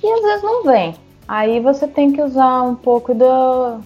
E 0.01 0.09
às 0.09 0.21
vezes 0.21 0.43
não 0.43 0.63
vem. 0.63 0.95
Aí 1.27 1.59
você 1.59 1.85
tem 1.87 2.13
que 2.13 2.21
usar 2.21 2.61
um 2.61 2.75
pouco 2.75 3.13
do, 3.13 3.81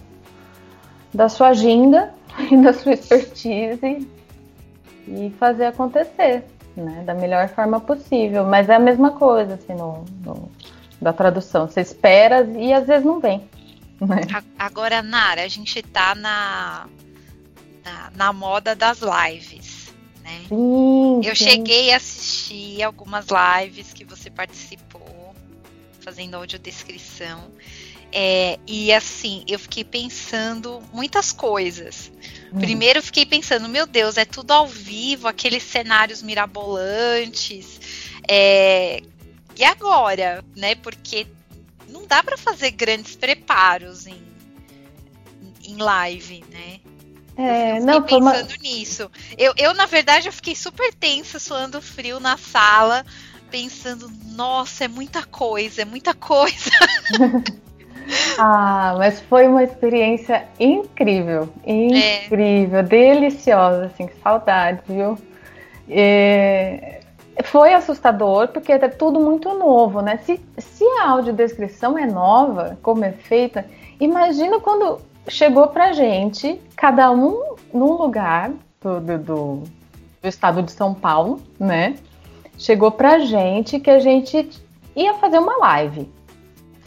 da 1.12 1.28
sua 1.28 1.48
agenda 1.48 2.12
e 2.50 2.56
da 2.56 2.72
sua 2.72 2.92
expertise 2.92 4.08
e 5.08 5.30
fazer 5.38 5.66
acontecer, 5.66 6.44
né, 6.76 7.02
da 7.04 7.14
melhor 7.14 7.48
forma 7.48 7.80
possível. 7.80 8.44
Mas 8.44 8.68
é 8.68 8.74
a 8.74 8.78
mesma 8.78 9.12
coisa, 9.12 9.54
assim, 9.54 9.74
no, 9.74 10.04
no 10.24 10.50
da 11.00 11.12
tradução. 11.12 11.66
Você 11.66 11.80
espera 11.80 12.42
e 12.58 12.72
às 12.72 12.86
vezes 12.86 13.04
não 13.04 13.20
vem. 13.20 13.42
Né? 14.00 14.22
Agora, 14.58 15.02
Nara, 15.02 15.42
a 15.42 15.48
gente 15.48 15.82
tá 15.82 16.14
na 16.14 16.88
na, 17.84 18.10
na 18.14 18.32
moda 18.32 18.74
das 18.74 19.00
lives. 19.00 19.92
Né? 20.22 20.44
Sim, 20.48 21.20
eu 21.24 21.34
sim. 21.34 21.44
cheguei 21.44 21.92
a 21.92 21.96
assistir 21.96 22.82
algumas 22.82 23.26
lives 23.28 23.92
que 23.92 24.04
você 24.04 24.30
participou, 24.30 25.34
fazendo 26.00 26.36
audiodescrição. 26.36 27.50
É, 28.12 28.58
e 28.66 28.92
assim, 28.92 29.44
eu 29.46 29.58
fiquei 29.58 29.84
pensando 29.84 30.82
muitas 30.92 31.32
coisas. 31.32 32.10
Hum. 32.52 32.58
Primeiro, 32.58 32.98
eu 32.98 33.02
fiquei 33.02 33.24
pensando, 33.24 33.68
meu 33.68 33.86
Deus, 33.86 34.16
é 34.16 34.24
tudo 34.24 34.50
ao 34.50 34.66
vivo, 34.66 35.28
aqueles 35.28 35.62
cenários 35.62 36.22
mirabolantes. 36.22 37.80
É, 38.26 39.00
e 39.56 39.64
agora, 39.64 40.44
né? 40.56 40.74
Porque 40.74 41.26
não 41.88 42.06
dá 42.06 42.22
para 42.22 42.36
fazer 42.36 42.72
grandes 42.72 43.14
preparos 43.14 44.06
em, 44.06 44.22
em 45.64 45.76
live, 45.76 46.42
né? 46.50 46.80
É, 47.36 47.78
eu 47.78 47.84
não, 47.84 48.02
pensando 48.02 48.50
uma... 48.50 48.56
nisso. 48.60 49.10
Eu, 49.38 49.54
eu, 49.56 49.72
na 49.72 49.86
verdade, 49.86 50.28
eu 50.28 50.32
fiquei 50.32 50.56
super 50.56 50.92
tensa, 50.92 51.38
suando 51.38 51.80
frio 51.80 52.18
na 52.18 52.36
sala, 52.36 53.06
pensando, 53.50 54.10
nossa, 54.32 54.84
é 54.84 54.88
muita 54.88 55.24
coisa, 55.24 55.82
é 55.82 55.84
muita 55.84 56.12
coisa. 56.12 56.70
ah, 58.38 58.94
mas 58.98 59.20
foi 59.20 59.46
uma 59.46 59.62
experiência 59.62 60.44
incrível, 60.58 61.48
incrível, 61.64 62.80
é. 62.80 62.82
deliciosa, 62.82 63.86
assim, 63.86 64.06
que 64.06 64.16
saudade, 64.22 64.80
viu? 64.88 65.18
E 65.88 67.00
foi 67.44 67.72
assustador, 67.72 68.48
porque 68.48 68.72
é 68.72 68.88
tudo 68.88 69.18
muito 69.20 69.52
novo, 69.54 70.00
né? 70.00 70.18
Se, 70.24 70.40
se 70.58 70.84
a 71.00 71.10
audiodescrição 71.10 71.98
é 71.98 72.06
nova, 72.06 72.78
como 72.82 73.04
é 73.04 73.12
feita, 73.12 73.64
imagina 73.98 74.60
quando 74.60 75.00
chegou 75.28 75.68
pra 75.68 75.92
gente, 75.92 76.60
cada 76.76 77.10
um 77.10 77.56
num 77.72 77.92
lugar 77.92 78.52
do, 78.80 79.00
do, 79.00 79.18
do 79.18 80.28
estado 80.28 80.62
de 80.62 80.72
São 80.72 80.94
Paulo, 80.94 81.40
né? 81.58 81.96
Chegou 82.58 82.90
pra 82.90 83.20
gente 83.20 83.80
que 83.80 83.90
a 83.90 84.00
gente 84.00 84.48
ia 84.94 85.14
fazer 85.14 85.38
uma 85.38 85.56
live. 85.58 86.10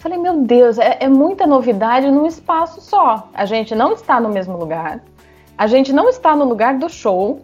Falei, 0.04 0.18
meu 0.18 0.42
Deus, 0.42 0.78
é, 0.78 0.98
é, 1.00 1.08
muita 1.08 1.48
novidade 1.48 2.12
num 2.12 2.28
espaço 2.28 2.82
só. 2.82 3.30
A 3.34 3.46
gente 3.46 3.74
não 3.74 3.94
está 3.94 4.20
no 4.20 4.28
mesmo 4.28 4.58
lugar, 4.58 5.02
a 5.58 5.66
gente 5.66 5.94
não 5.94 6.10
está 6.10 6.36
no 6.36 6.44
lugar 6.44 6.78
do 6.78 6.90
show, 6.90 7.40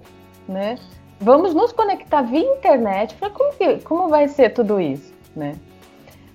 né? 0.45 0.77
Vamos 1.21 1.53
nos 1.53 1.71
conectar 1.71 2.21
via 2.21 2.41
internet. 2.41 3.15
Falei, 3.15 3.33
como, 3.33 3.53
que, 3.53 3.77
como 3.77 4.09
vai 4.09 4.27
ser 4.27 4.49
tudo 4.49 4.77
isso, 4.77 5.13
né? 5.33 5.55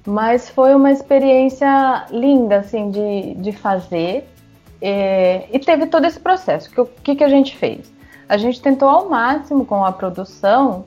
Mas 0.07 0.49
foi 0.49 0.75
uma 0.75 0.91
experiência 0.91 2.07
linda, 2.11 2.61
assim, 2.61 2.91
de, 2.91 3.35
de 3.35 3.53
fazer. 3.53 4.27
É, 4.81 5.47
e 5.53 5.59
teve 5.59 5.85
todo 5.89 6.07
esse 6.07 6.19
processo. 6.19 6.71
O 6.81 6.87
que, 6.87 7.17
que 7.17 7.25
a 7.25 7.29
gente 7.29 7.55
fez? 7.55 7.93
A 8.27 8.39
gente 8.39 8.63
tentou 8.63 8.89
ao 8.89 9.11
máximo 9.11 9.67
com 9.67 9.85
a 9.85 9.93
produção 9.93 10.87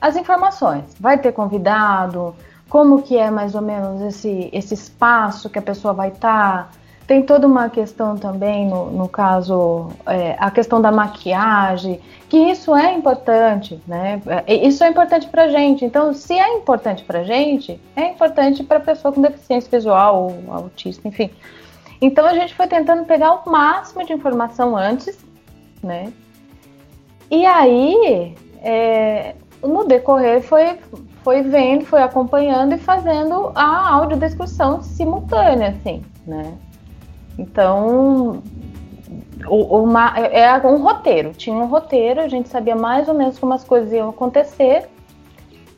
as 0.00 0.16
informações. 0.16 0.84
Vai 0.98 1.16
ter 1.16 1.30
convidado, 1.30 2.34
como 2.68 3.02
que 3.02 3.16
é 3.16 3.30
mais 3.30 3.54
ou 3.54 3.62
menos 3.62 4.00
esse, 4.02 4.50
esse 4.52 4.74
espaço 4.74 5.48
que 5.50 5.58
a 5.58 5.62
pessoa 5.62 5.92
vai 5.94 6.08
estar. 6.08 6.68
Tá. 6.70 6.84
Tem 7.06 7.22
toda 7.22 7.46
uma 7.46 7.68
questão 7.68 8.16
também, 8.16 8.66
no, 8.66 8.90
no 8.90 9.08
caso, 9.08 9.90
é, 10.06 10.36
a 10.38 10.50
questão 10.50 10.80
da 10.80 10.90
maquiagem, 10.90 12.00
que 12.30 12.38
isso 12.38 12.74
é 12.74 12.94
importante, 12.94 13.78
né? 13.86 14.22
Isso 14.48 14.82
é 14.82 14.88
importante 14.88 15.28
para 15.28 15.48
gente. 15.48 15.84
Então, 15.84 16.14
se 16.14 16.32
é 16.32 16.56
importante 16.56 17.04
para 17.04 17.22
gente, 17.22 17.78
é 17.94 18.08
importante 18.08 18.64
para 18.64 18.80
pessoa 18.80 19.12
com 19.12 19.20
deficiência 19.20 19.70
visual, 19.70 20.32
ou 20.48 20.54
autista, 20.54 21.06
enfim. 21.06 21.30
Então 22.00 22.26
a 22.26 22.34
gente 22.34 22.54
foi 22.54 22.66
tentando 22.66 23.04
pegar 23.04 23.32
o 23.34 23.50
máximo 23.50 24.04
de 24.04 24.12
informação 24.12 24.76
antes, 24.76 25.18
né? 25.82 26.12
E 27.30 27.46
aí, 27.46 28.34
é, 28.62 29.34
no 29.62 29.84
decorrer, 29.84 30.42
foi, 30.42 30.78
foi 31.24 31.42
vendo, 31.42 31.84
foi 31.84 32.02
acompanhando 32.02 32.74
e 32.74 32.78
fazendo 32.78 33.50
a 33.54 33.90
audiodescrição 33.94 34.80
simultânea, 34.82 35.70
assim, 35.70 36.04
né? 36.24 36.54
Então, 37.36 38.40
uma, 39.48 40.16
é, 40.16 40.40
é 40.40 40.66
um 40.66 40.80
roteiro, 40.80 41.32
tinha 41.32 41.56
um 41.56 41.66
roteiro, 41.66 42.20
a 42.20 42.28
gente 42.28 42.48
sabia 42.48 42.76
mais 42.76 43.08
ou 43.08 43.14
menos 43.14 43.38
como 43.38 43.52
as 43.52 43.64
coisas 43.64 43.92
iam 43.92 44.10
acontecer, 44.10 44.88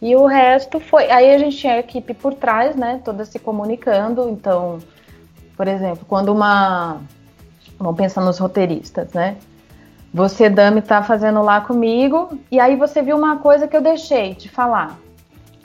e 0.02 0.14
o 0.14 0.26
resto 0.26 0.78
foi. 0.78 1.10
Aí 1.10 1.34
a 1.34 1.38
gente 1.38 1.56
tinha 1.56 1.72
a 1.72 1.78
equipe 1.78 2.12
por 2.12 2.34
trás, 2.34 2.76
né? 2.76 3.00
Toda 3.02 3.24
se 3.24 3.38
comunicando, 3.38 4.28
então 4.28 4.78
por 5.56 5.66
exemplo, 5.66 6.04
quando 6.06 6.28
uma. 6.28 7.00
Vamos 7.78 7.96
pensar 7.96 8.20
nos 8.20 8.38
roteiristas, 8.38 9.12
né? 9.12 9.36
Você, 10.12 10.48
Dami, 10.48 10.80
tá 10.82 11.02
fazendo 11.02 11.42
lá 11.42 11.60
comigo, 11.60 12.38
e 12.50 12.60
aí 12.60 12.76
você 12.76 13.02
viu 13.02 13.16
uma 13.16 13.38
coisa 13.38 13.66
que 13.66 13.76
eu 13.76 13.82
deixei 13.82 14.34
de 14.34 14.48
falar. 14.48 14.98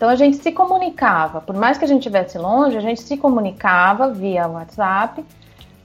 Então 0.02 0.10
a 0.10 0.16
gente 0.16 0.38
se 0.38 0.52
comunicava, 0.52 1.41
por 1.41 1.56
mais 1.56 1.78
que 1.78 1.86
a 1.86 1.88
gente 1.88 1.99
estivesse 1.99 2.36
longe, 2.36 2.76
a 2.76 2.82
gente 2.82 3.04
se 3.04 3.16
comunicava 3.18 4.12
via 4.12 4.47
WhatsApp 4.47 5.24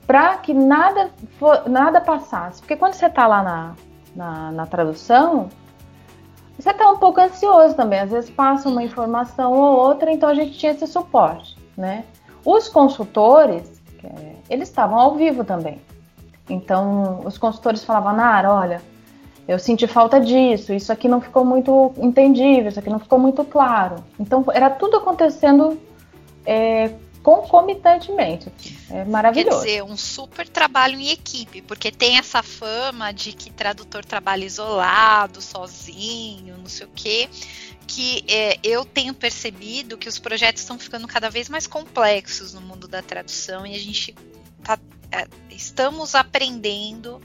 para 0.07 0.39
que 0.39 0.55
nada, 0.55 1.11
for, 1.39 1.69
nada 1.69 2.01
passasse. 2.01 2.63
Porque 2.63 2.77
quando 2.77 2.95
você 2.95 3.09
está 3.09 3.27
lá 3.27 3.43
na, 3.43 3.75
na, 4.17 4.53
na, 4.53 4.67
tradução, 4.67 5.51
você 6.59 6.71
está 6.71 6.91
um 6.91 6.97
pouco 6.97 7.21
ansioso 7.21 7.75
também. 7.75 7.99
Às 8.01 8.11
vezes 8.11 8.31
passa 8.31 8.71
uma 8.71 8.83
informação 8.83 9.53
ou 9.53 9.77
outra, 9.77 10.11
então 10.11 10.31
a 10.31 10.35
gente 10.35 10.57
tinha 10.57 10.73
esse 10.73 10.87
suporte, 10.87 11.55
né? 11.77 12.03
Os 12.43 12.71
consultores, 12.71 13.83
é, 14.03 14.33
eles 14.49 14.71
estavam 14.71 14.99
ao 14.99 15.15
vivo 15.15 15.45
também. 15.45 15.79
Então, 16.49 17.21
os 17.23 17.37
consultores 17.37 17.85
falavam, 17.85 18.15
Nara, 18.15 18.51
olha, 18.51 18.81
eu 19.49 19.59
senti 19.59 19.87
falta 19.87 20.21
disso, 20.21 20.73
isso 20.73 20.93
aqui 20.93 21.09
não 21.09 21.21
ficou 21.21 21.45
muito 21.45 21.93
entendível, 21.99 22.69
isso 22.69 22.79
aqui 22.79 22.91
não 22.91 22.99
ficou 22.99 23.19
muito 23.19 23.45
claro. 23.45 24.05
Então, 24.19 24.45
era 24.53 24.69
tudo 24.71 24.97
acontecendo 24.97 25.81
é, 26.45 26.91
concomitantemente. 27.23 28.53
É 28.91 29.05
maravilhoso. 29.05 29.61
Quer 29.61 29.67
dizer, 29.67 29.83
um 29.85 29.97
super 29.97 30.49
trabalho 30.49 30.99
em 30.99 31.11
equipe, 31.11 31.63
porque 31.63 31.91
tem 31.91 32.19
essa 32.19 32.43
fama 32.43 33.13
de 33.13 33.33
que 33.33 33.51
tradutor 33.51 34.05
trabalha 34.05 34.45
isolado, 34.45 35.41
sozinho, 35.41 36.57
não 36.59 36.69
sei 36.69 36.87
o 36.87 36.91
quê 36.95 37.29
que 37.87 38.25
é, 38.29 38.59
eu 38.65 38.85
tenho 38.85 39.15
percebido 39.15 39.97
que 39.97 40.09
os 40.09 40.19
projetos 40.19 40.63
estão 40.63 40.79
ficando 40.79 41.07
cada 41.07 41.31
vez 41.31 41.49
mais 41.49 41.67
complexos 41.67 42.53
no 42.53 42.61
mundo 42.61 42.89
da 42.89 43.01
tradução 43.01 43.65
e 43.65 43.75
a 43.75 43.79
gente 43.79 44.15
tá, 44.63 44.79
é, 45.13 45.27
estamos 45.51 46.15
aprendendo 46.15 47.23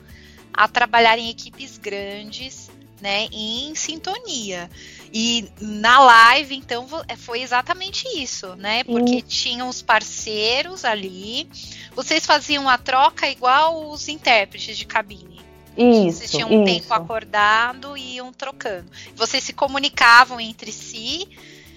a 0.54 0.68
trabalhar 0.68 1.18
em 1.18 1.30
equipes 1.30 1.78
grandes, 1.78 2.70
né, 3.02 3.28
em 3.32 3.74
sintonia. 3.76 4.70
E 5.14 5.52
na 5.60 6.00
live, 6.00 6.56
então, 6.56 6.88
é, 7.08 7.18
foi 7.18 7.42
exatamente 7.42 8.08
isso, 8.18 8.56
né? 8.56 8.84
Porque 8.86 9.16
uhum. 9.16 9.22
tinham 9.22 9.68
os 9.68 9.82
parceiros 9.82 10.86
ali. 10.86 11.50
Vocês 11.94 12.26
faziam 12.26 12.70
a 12.70 12.78
troca 12.78 13.30
igual 13.30 13.90
os 13.90 14.08
intérpretes 14.08 14.78
de 14.78 14.86
cabine. 14.86 15.42
Isso. 15.76 16.20
Vocês 16.20 16.32
tinham 16.32 16.50
um 16.50 16.64
isso. 16.64 16.74
tempo 16.74 16.94
acordado 16.94 17.98
e 17.98 18.16
iam 18.16 18.32
trocando. 18.32 18.90
Vocês 19.16 19.44
se 19.44 19.52
comunicavam 19.52 20.40
entre 20.40 20.72
si, 20.72 21.28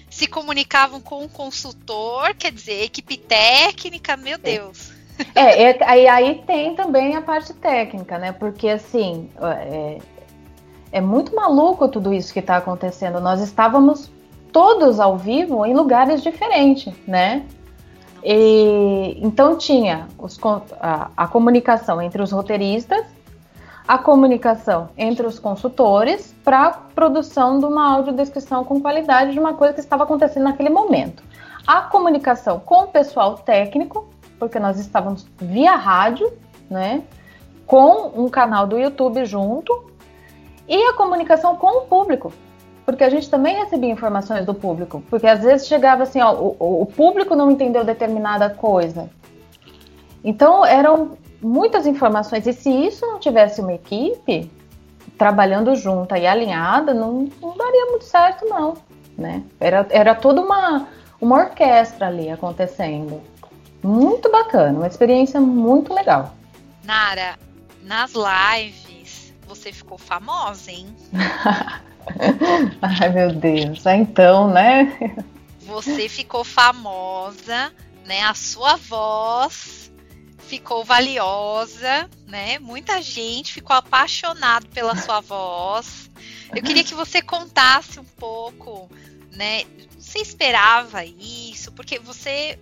se 0.09 0.27
comunicavam 0.27 1.01
com 1.01 1.25
o 1.25 1.29
consultor, 1.29 2.33
quer 2.35 2.51
dizer, 2.51 2.83
equipe 2.83 3.17
técnica, 3.17 4.15
meu 4.15 4.37
Deus. 4.37 4.94
É, 5.33 5.63
é, 5.63 5.77
aí, 5.83 6.07
aí 6.07 6.43
tem 6.45 6.75
também 6.75 7.15
a 7.15 7.21
parte 7.21 7.53
técnica, 7.53 8.17
né? 8.17 8.31
Porque 8.31 8.69
assim, 8.69 9.29
é, 9.41 9.97
é 10.91 11.01
muito 11.01 11.35
maluco 11.35 11.87
tudo 11.87 12.13
isso 12.13 12.33
que 12.33 12.39
está 12.39 12.57
acontecendo. 12.57 13.19
Nós 13.19 13.41
estávamos 13.41 14.11
todos 14.51 14.99
ao 14.99 15.17
vivo 15.17 15.65
em 15.65 15.73
lugares 15.73 16.23
diferentes, 16.23 16.93
né? 17.05 17.45
E, 18.23 19.19
então 19.21 19.57
tinha 19.57 20.07
os, 20.17 20.39
a, 20.79 21.09
a 21.15 21.27
comunicação 21.27 22.01
entre 22.01 22.21
os 22.21 22.31
roteiristas, 22.31 23.05
a 23.87 23.97
comunicação 23.97 24.89
entre 24.97 25.27
os 25.27 25.37
consultores 25.37 26.33
para 26.43 26.71
produção 26.71 27.59
de 27.59 27.65
uma 27.65 27.93
audiodescrição 27.93 28.63
com 28.63 28.81
qualidade 28.81 29.33
de 29.33 29.39
uma 29.39 29.53
coisa 29.53 29.73
que 29.73 29.79
estava 29.79 30.05
acontecendo 30.05 30.43
naquele 30.43 30.69
momento. 30.69 31.21
A 31.67 31.81
comunicação 31.81 32.59
com 32.59 32.83
o 32.83 32.87
pessoal 32.87 33.35
técnico, 33.35 34.07
porque 34.39 34.59
nós 34.59 34.79
estávamos 34.79 35.25
via 35.37 35.75
rádio, 35.75 36.31
né? 36.69 37.03
Com 37.65 38.11
um 38.15 38.29
canal 38.29 38.67
do 38.67 38.77
YouTube 38.77 39.25
junto, 39.25 39.91
e 40.67 40.81
a 40.89 40.93
comunicação 40.93 41.55
com 41.55 41.79
o 41.79 41.81
público, 41.81 42.33
porque 42.85 43.03
a 43.03 43.09
gente 43.09 43.29
também 43.29 43.55
recebia 43.55 43.89
informações 43.89 44.45
do 44.45 44.53
público, 44.53 45.03
porque 45.09 45.27
às 45.27 45.41
vezes 45.41 45.67
chegava 45.67 46.03
assim, 46.03 46.21
ó, 46.21 46.33
o, 46.33 46.81
o 46.81 46.85
público 46.85 47.35
não 47.35 47.51
entendeu 47.51 47.83
determinada 47.83 48.49
coisa. 48.49 49.09
Então 50.23 50.65
eram 50.65 51.11
muitas 51.41 51.85
informações, 51.85 52.47
e 52.47 52.53
se 52.53 52.69
isso 52.69 53.05
não 53.05 53.19
tivesse 53.19 53.61
uma 53.61 53.73
equipe 53.73 54.51
trabalhando 55.17 55.75
junta 55.75 56.17
e 56.17 56.27
alinhada, 56.27 56.93
não, 56.93 57.29
não 57.41 57.55
daria 57.55 57.85
muito 57.87 58.05
certo, 58.05 58.45
não. 58.45 58.73
Né? 59.17 59.43
Era, 59.59 59.85
era 59.89 60.15
toda 60.15 60.41
uma, 60.41 60.87
uma 61.21 61.37
orquestra 61.37 62.07
ali 62.07 62.29
acontecendo. 62.29 63.21
Muito 63.85 64.31
bacana, 64.31 64.79
uma 64.79 64.87
experiência 64.87 65.39
muito 65.39 65.93
legal. 65.93 66.35
Nara, 66.83 67.37
nas 67.83 68.13
lives 68.13 69.31
você 69.47 69.71
ficou 69.71 69.97
famosa, 69.97 70.71
hein? 70.71 70.87
Ai, 72.81 73.09
meu 73.09 73.31
Deus. 73.31 73.85
É 73.85 73.95
então, 73.95 74.49
né? 74.51 75.15
Você 75.61 76.09
ficou 76.09 76.43
famosa, 76.43 77.71
né? 78.05 78.21
A 78.23 78.33
sua 78.33 78.75
voz 78.75 79.91
ficou 80.39 80.83
valiosa, 80.83 82.09
né? 82.27 82.57
Muita 82.57 82.99
gente 83.03 83.53
ficou 83.53 83.75
apaixonado 83.75 84.67
pela 84.69 84.95
sua 84.95 85.21
voz. 85.21 86.09
Eu 86.55 86.63
queria 86.63 86.83
que 86.83 86.95
você 86.95 87.21
contasse 87.21 87.99
um 87.99 88.03
pouco, 88.03 88.89
né? 89.31 89.63
Você 89.99 90.19
esperava 90.19 91.05
isso? 91.05 91.71
Porque 91.71 91.99
você 91.99 92.57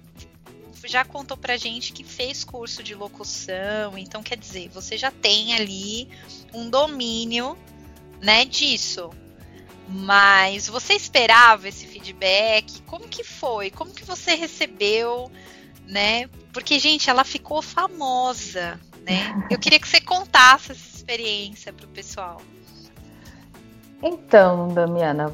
já 0.87 1.03
contou 1.03 1.37
pra 1.37 1.57
gente 1.57 1.93
que 1.93 2.03
fez 2.03 2.43
curso 2.43 2.83
de 2.83 2.93
locução, 2.95 3.97
então 3.97 4.21
quer 4.21 4.37
dizer, 4.37 4.69
você 4.69 4.97
já 4.97 5.11
tem 5.11 5.53
ali 5.53 6.09
um 6.53 6.69
domínio, 6.69 7.57
né, 8.21 8.45
disso. 8.45 9.09
Mas 9.87 10.67
você 10.67 10.93
esperava 10.93 11.67
esse 11.67 11.85
feedback? 11.85 12.81
Como 12.83 13.07
que 13.07 13.23
foi? 13.23 13.69
Como 13.69 13.91
que 13.91 14.05
você 14.05 14.33
recebeu, 14.33 15.29
né? 15.85 16.27
Porque 16.53 16.79
gente, 16.79 17.09
ela 17.09 17.23
ficou 17.23 17.61
famosa, 17.61 18.79
né? 19.05 19.45
Eu 19.49 19.59
queria 19.59 19.79
que 19.79 19.87
você 19.87 19.99
contasse 19.99 20.71
essa 20.71 20.95
experiência 20.95 21.73
pro 21.73 21.87
pessoal. 21.89 22.41
Então, 24.01 24.73
Damiana, 24.73 25.33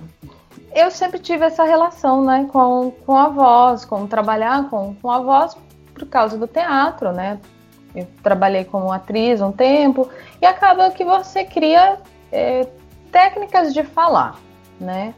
eu 0.74 0.92
sempre 0.92 1.20
tive 1.20 1.46
essa 1.46 1.64
relação, 1.64 2.24
né, 2.24 2.48
com, 2.52 2.92
com 3.06 3.16
a 3.16 3.30
voz, 3.30 3.86
com 3.86 4.08
trabalhar 4.08 4.70
com, 4.70 4.96
com 4.96 5.10
a 5.10 5.20
voz 5.20 5.58
por 5.94 6.06
causa 6.08 6.38
do 6.38 6.48
teatro, 6.48 7.12
né? 7.12 7.40
Eu 7.96 8.08
trabalhei 8.22 8.64
como 8.64 8.92
atriz 8.92 9.42
um 9.42 9.52
tempo 9.52 10.08
e 10.42 10.46
acaba 10.46 10.92
que 10.92 11.04
você 11.04 11.44
cria 11.44 11.98
é, 12.32 12.68
técnicas 13.12 13.74
de 13.74 13.84
falar, 13.84 14.36
né? 14.80 15.14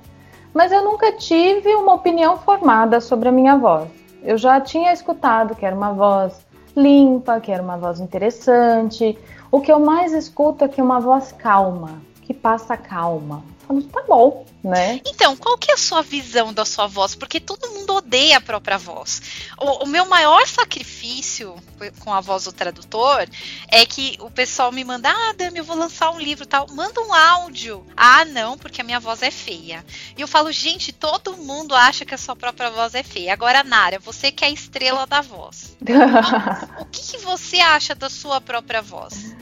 Mas 0.54 0.72
eu 0.72 0.84
nunca 0.84 1.12
tive 1.14 1.74
uma 1.76 1.94
opinião 1.94 2.38
formada 2.38 3.00
sobre 3.00 3.30
a 3.30 3.32
minha 3.32 3.58
voz. 3.58 3.90
Eu 4.24 4.38
já 4.38 4.60
tinha 4.60 4.92
escutado 4.92 5.56
que 5.56 5.66
era 5.66 5.76
uma 5.76 5.94
voz 5.94 6.46
limpa, 6.76 7.40
que 7.40 7.52
era 7.52 7.62
uma 7.62 7.78
voz 7.78 8.00
interessante. 8.00 9.18
O 9.52 9.60
que 9.60 9.72
eu 9.72 9.80
mais 9.80 10.14
escuto 10.14 10.64
é 10.64 10.68
que 10.68 10.80
é 10.80 10.84
uma 10.84 11.00
voz 11.00 11.32
calma, 11.32 12.02
que 12.32 12.40
passa 12.40 12.78
calma. 12.78 13.44
Falo, 13.68 13.84
tá 13.84 14.04
bom, 14.08 14.46
né? 14.64 15.02
Então, 15.06 15.36
qual 15.36 15.58
que 15.58 15.70
é 15.70 15.74
a 15.74 15.78
sua 15.78 16.02
visão 16.02 16.54
da 16.54 16.64
sua 16.64 16.88
voz? 16.88 17.14
Porque 17.14 17.40
todo 17.40 17.72
mundo 17.72 17.94
odeia 17.94 18.38
a 18.38 18.42
própria 18.42 18.78
voz. 18.78 19.22
O, 19.60 19.84
o, 19.84 19.88
meu 19.88 20.08
maior 20.08 20.48
sacrifício 20.48 21.56
com 22.00 22.14
a 22.14 22.22
voz 22.22 22.46
do 22.46 22.54
tradutor 22.54 23.28
é 23.68 23.86
que 23.86 24.18
o 24.22 24.32
pessoal 24.32 24.72
me 24.72 24.84
manda, 24.84 25.10
ah, 25.10 25.34
Dami, 25.34 25.60
eu 25.60 25.64
vou 25.64 25.76
lançar 25.76 26.12
um 26.12 26.20
livro 26.20 26.46
tal, 26.46 26.68
manda 26.72 27.02
um 27.02 27.14
áudio. 27.14 27.86
Ah, 27.96 28.24
não, 28.24 28.58
porque 28.58 28.82
a 28.82 28.84
minha 28.84 29.00
voz 29.00 29.22
é 29.22 29.32
feia. 29.32 29.86
E 30.18 30.22
eu 30.22 30.28
falo, 30.28 30.52
gente, 30.52 30.94
todo 30.94 31.38
mundo 31.38 31.76
acha 31.76 32.06
que 32.06 32.16
a 32.16 32.18
sua 32.18 32.36
própria 32.36 32.70
voz 32.70 32.96
é 32.96 33.04
feia. 33.04 33.34
Agora, 33.34 33.64
Nara, 33.64 34.00
você 34.00 34.32
que 34.32 34.46
é 34.46 34.48
a 34.48 34.52
estrela 34.52 35.06
da 35.06 35.22
voz. 35.22 35.76
o 36.80 36.86
que, 36.86 37.02
que 37.12 37.18
você 37.18 37.60
acha 37.60 37.94
da 37.94 38.10
sua 38.10 38.40
própria 38.40 38.82
voz? 38.82 39.36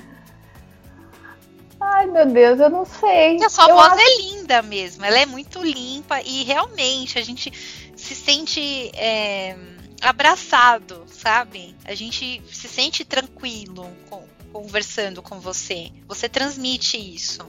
Ai, 1.80 2.06
meu 2.08 2.26
Deus, 2.26 2.60
eu 2.60 2.70
não 2.70 2.86
sei. 2.86 3.42
A 3.44 3.50
sua 3.50 3.70
eu 3.70 3.76
voz 3.76 3.94
acho... 3.94 4.02
é 4.02 4.22
linda 4.22 4.62
mesmo, 4.62 5.06
ela 5.06 5.18
é 5.18 5.26
muito 5.26 5.64
limpa 5.64 6.22
e 6.22 6.44
realmente 6.44 7.18
a 7.18 7.22
gente 7.22 7.52
se 7.96 8.16
sente 8.16 8.92
é, 8.96 9.56
abraçado, 10.02 11.04
sabe? 11.08 11.76
A 11.86 11.96
gente 11.96 12.42
se 12.52 12.68
sente 12.68 13.06
tranquilo 13.06 13.88
com, 14.10 14.24
conversando 14.52 15.22
com 15.22 15.40
você. 15.40 15.90
Você 16.08 16.28
transmite 16.28 16.98
isso, 16.98 17.42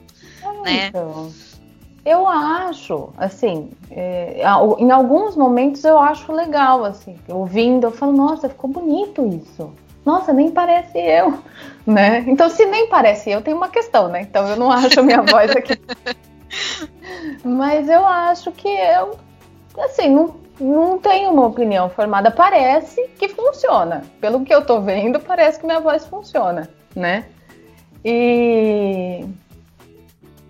é, 0.43 0.63
né? 0.63 0.87
Então, 0.89 1.33
eu 2.05 2.27
acho, 2.27 3.13
assim, 3.17 3.71
é, 3.91 4.43
em 4.79 4.91
alguns 4.91 5.35
momentos 5.37 5.85
eu 5.85 5.99
acho 5.99 6.33
legal, 6.33 6.85
assim, 6.85 7.19
ouvindo, 7.29 7.89
eu 7.89 7.91
falo, 7.91 8.13
nossa, 8.13 8.49
ficou 8.49 8.71
bonito 8.71 9.27
isso 9.27 9.73
nossa, 10.05 10.33
nem 10.33 10.51
parece 10.51 10.99
eu, 10.99 11.39
né? 11.87 12.25
Então, 12.27 12.49
se 12.49 12.65
nem 12.65 12.89
parece 12.89 13.31
eu, 13.31 13.43
tem 13.43 13.55
uma 13.55 13.69
questão, 13.69 14.09
né? 14.09 14.23
Então, 14.23 14.49
eu 14.49 14.57
não 14.57 14.71
acho 14.71 15.01
a 15.01 15.03
minha 15.03 15.23
voz 15.23 15.51
aqui. 15.51 15.81
Mas 17.45 17.89
eu 17.89 18.05
acho 18.05 18.51
que 18.53 18.69
eu, 18.69 19.17
assim, 19.79 20.09
não, 20.09 20.35
não 20.61 20.99
tenho 20.99 21.31
uma 21.31 21.47
opinião 21.47 21.89
formada. 21.89 22.31
Parece 22.31 23.09
que 23.19 23.29
funciona. 23.29 24.03
Pelo 24.21 24.45
que 24.45 24.55
eu 24.55 24.65
tô 24.65 24.81
vendo, 24.81 25.21
parece 25.21 25.61
que 25.61 25.67
minha 25.67 25.81
voz 25.81 26.05
funciona, 26.07 26.69
né? 26.95 27.27
E 28.05 29.25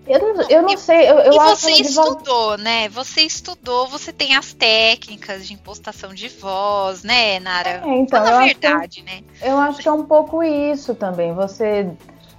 eu 0.07 0.19
não, 0.19 0.49
eu 0.49 0.61
não 0.63 0.77
sei, 0.77 1.09
eu, 1.09 1.19
eu 1.19 1.33
e 1.33 1.39
acho 1.39 1.61
você 1.61 1.71
estudou, 1.73 2.57
né? 2.57 2.89
Você 2.89 3.21
estudou, 3.21 3.87
você 3.87 4.11
tem 4.11 4.35
as 4.35 4.53
técnicas 4.53 5.47
de 5.47 5.53
impostação 5.53 6.13
de 6.13 6.27
voz, 6.27 7.03
né, 7.03 7.39
Nara? 7.39 7.83
É, 7.85 7.97
então, 7.97 8.23
Fala 8.23 8.39
a 8.39 8.41
eu 8.41 8.45
verdade, 8.47 9.03
acho 9.05 9.05
né? 9.05 9.23
Eu 9.41 9.57
acho 9.57 9.79
que 9.79 9.87
é 9.87 9.91
um 9.91 10.03
pouco 10.03 10.43
isso 10.43 10.95
também. 10.95 11.33
Você 11.33 11.91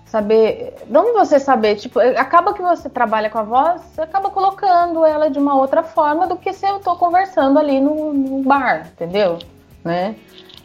saber. 0.05 0.75
Não 0.89 1.15
você 1.15 1.39
saber, 1.39 1.77
tipo, 1.77 1.99
acaba 2.01 2.53
que 2.53 2.61
você 2.61 2.91
trabalha 2.91 3.31
com 3.31 3.39
a 3.39 3.43
voz, 3.43 3.81
você 3.83 4.03
acaba 4.03 4.29
colocando 4.29 5.07
ela 5.07 5.31
de 5.31 5.39
uma 5.39 5.55
outra 5.55 5.83
forma 5.83 6.27
do 6.27 6.37
que 6.37 6.53
se 6.53 6.67
eu 6.69 6.81
tô 6.81 6.97
conversando 6.97 7.59
ali 7.59 7.81
no, 7.81 8.13
no 8.13 8.43
bar, 8.43 8.91
entendeu? 8.93 9.39
Né? 9.85 10.17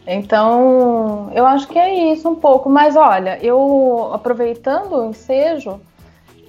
Então, 0.06 1.30
eu 1.34 1.46
acho 1.46 1.68
que 1.68 1.78
é 1.78 2.12
isso 2.12 2.28
um 2.28 2.34
pouco. 2.34 2.68
Mas 2.68 2.96
olha, 2.96 3.38
eu 3.42 4.10
aproveitando 4.12 4.94
o 4.96 5.10
ensejo 5.10 5.80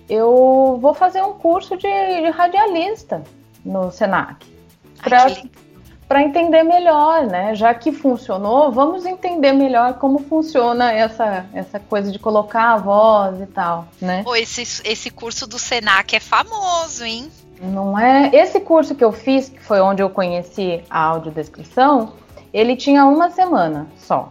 eu 0.09 0.77
vou 0.81 0.93
fazer 0.93 1.21
um 1.21 1.33
curso 1.33 1.77
de, 1.77 1.87
de 1.87 2.29
radialista 2.29 3.23
no 3.63 3.91
Senac. 3.91 4.45
Para 6.07 6.23
entender 6.23 6.63
melhor, 6.63 7.27
né? 7.27 7.53
Já 7.53 7.71
que 7.75 7.91
funcionou, 7.91 8.71
vamos 8.71 9.05
entender 9.05 9.53
melhor 9.53 9.93
como 9.99 10.17
funciona 10.17 10.91
essa, 10.91 11.45
essa 11.53 11.79
coisa 11.79 12.11
de 12.11 12.17
colocar 12.17 12.73
a 12.73 12.77
voz 12.77 13.39
e 13.39 13.45
tal, 13.45 13.87
né? 14.01 14.23
Pô, 14.23 14.35
esse, 14.35 14.63
esse 14.83 15.11
curso 15.11 15.45
do 15.45 15.59
Senac 15.59 16.15
é 16.15 16.19
famoso, 16.19 17.05
hein? 17.05 17.29
Não 17.61 17.97
é? 17.97 18.31
Esse 18.33 18.59
curso 18.59 18.95
que 18.95 19.03
eu 19.03 19.11
fiz, 19.11 19.49
que 19.49 19.59
foi 19.59 19.79
onde 19.81 20.01
eu 20.01 20.09
conheci 20.09 20.83
a 20.89 20.99
audiodescrição, 20.99 22.13
ele 22.51 22.75
tinha 22.75 23.05
uma 23.05 23.29
semana 23.29 23.87
só. 23.97 24.29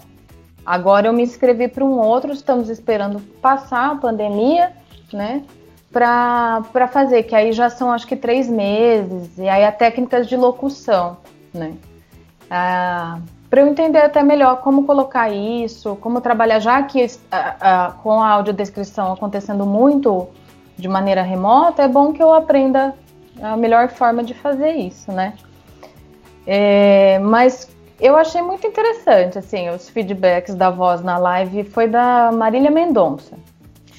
Agora 0.66 1.06
eu 1.06 1.12
me 1.12 1.22
inscrevi 1.22 1.68
para 1.68 1.84
um 1.84 1.98
outro, 1.98 2.32
estamos 2.32 2.68
esperando 2.68 3.20
passar 3.40 3.92
a 3.92 3.96
pandemia, 3.96 4.72
né? 5.12 5.44
Para 5.90 6.88
fazer, 6.92 7.22
que 7.24 7.34
aí 7.34 7.52
já 7.52 7.70
são 7.70 7.90
acho 7.90 8.06
que 8.06 8.16
três 8.16 8.48
meses, 8.48 9.38
e 9.38 9.48
aí 9.48 9.64
a 9.64 9.72
técnicas 9.72 10.26
de 10.26 10.36
locução, 10.36 11.16
né? 11.52 11.74
Ah, 12.50 13.18
para 13.48 13.62
eu 13.62 13.66
entender 13.66 14.00
até 14.00 14.22
melhor 14.22 14.60
como 14.60 14.84
colocar 14.84 15.30
isso, 15.30 15.96
como 15.96 16.20
trabalhar, 16.20 16.60
já 16.60 16.82
que 16.82 17.06
com 18.02 18.20
a 18.20 18.28
audiodescrição 18.30 19.12
acontecendo 19.12 19.64
muito 19.64 20.28
de 20.76 20.86
maneira 20.86 21.22
remota, 21.22 21.82
é 21.82 21.88
bom 21.88 22.12
que 22.12 22.22
eu 22.22 22.32
aprenda 22.32 22.94
a 23.42 23.56
melhor 23.56 23.88
forma 23.88 24.22
de 24.22 24.34
fazer 24.34 24.72
isso, 24.72 25.10
né? 25.10 25.32
É, 26.46 27.18
mas 27.20 27.68
eu 27.98 28.16
achei 28.16 28.42
muito 28.42 28.66
interessante, 28.66 29.38
assim, 29.38 29.70
os 29.70 29.88
feedbacks 29.88 30.54
da 30.54 30.70
voz 30.70 31.02
na 31.02 31.16
live 31.18 31.64
foi 31.64 31.88
da 31.88 32.30
Marília 32.30 32.70
Mendonça. 32.70 33.36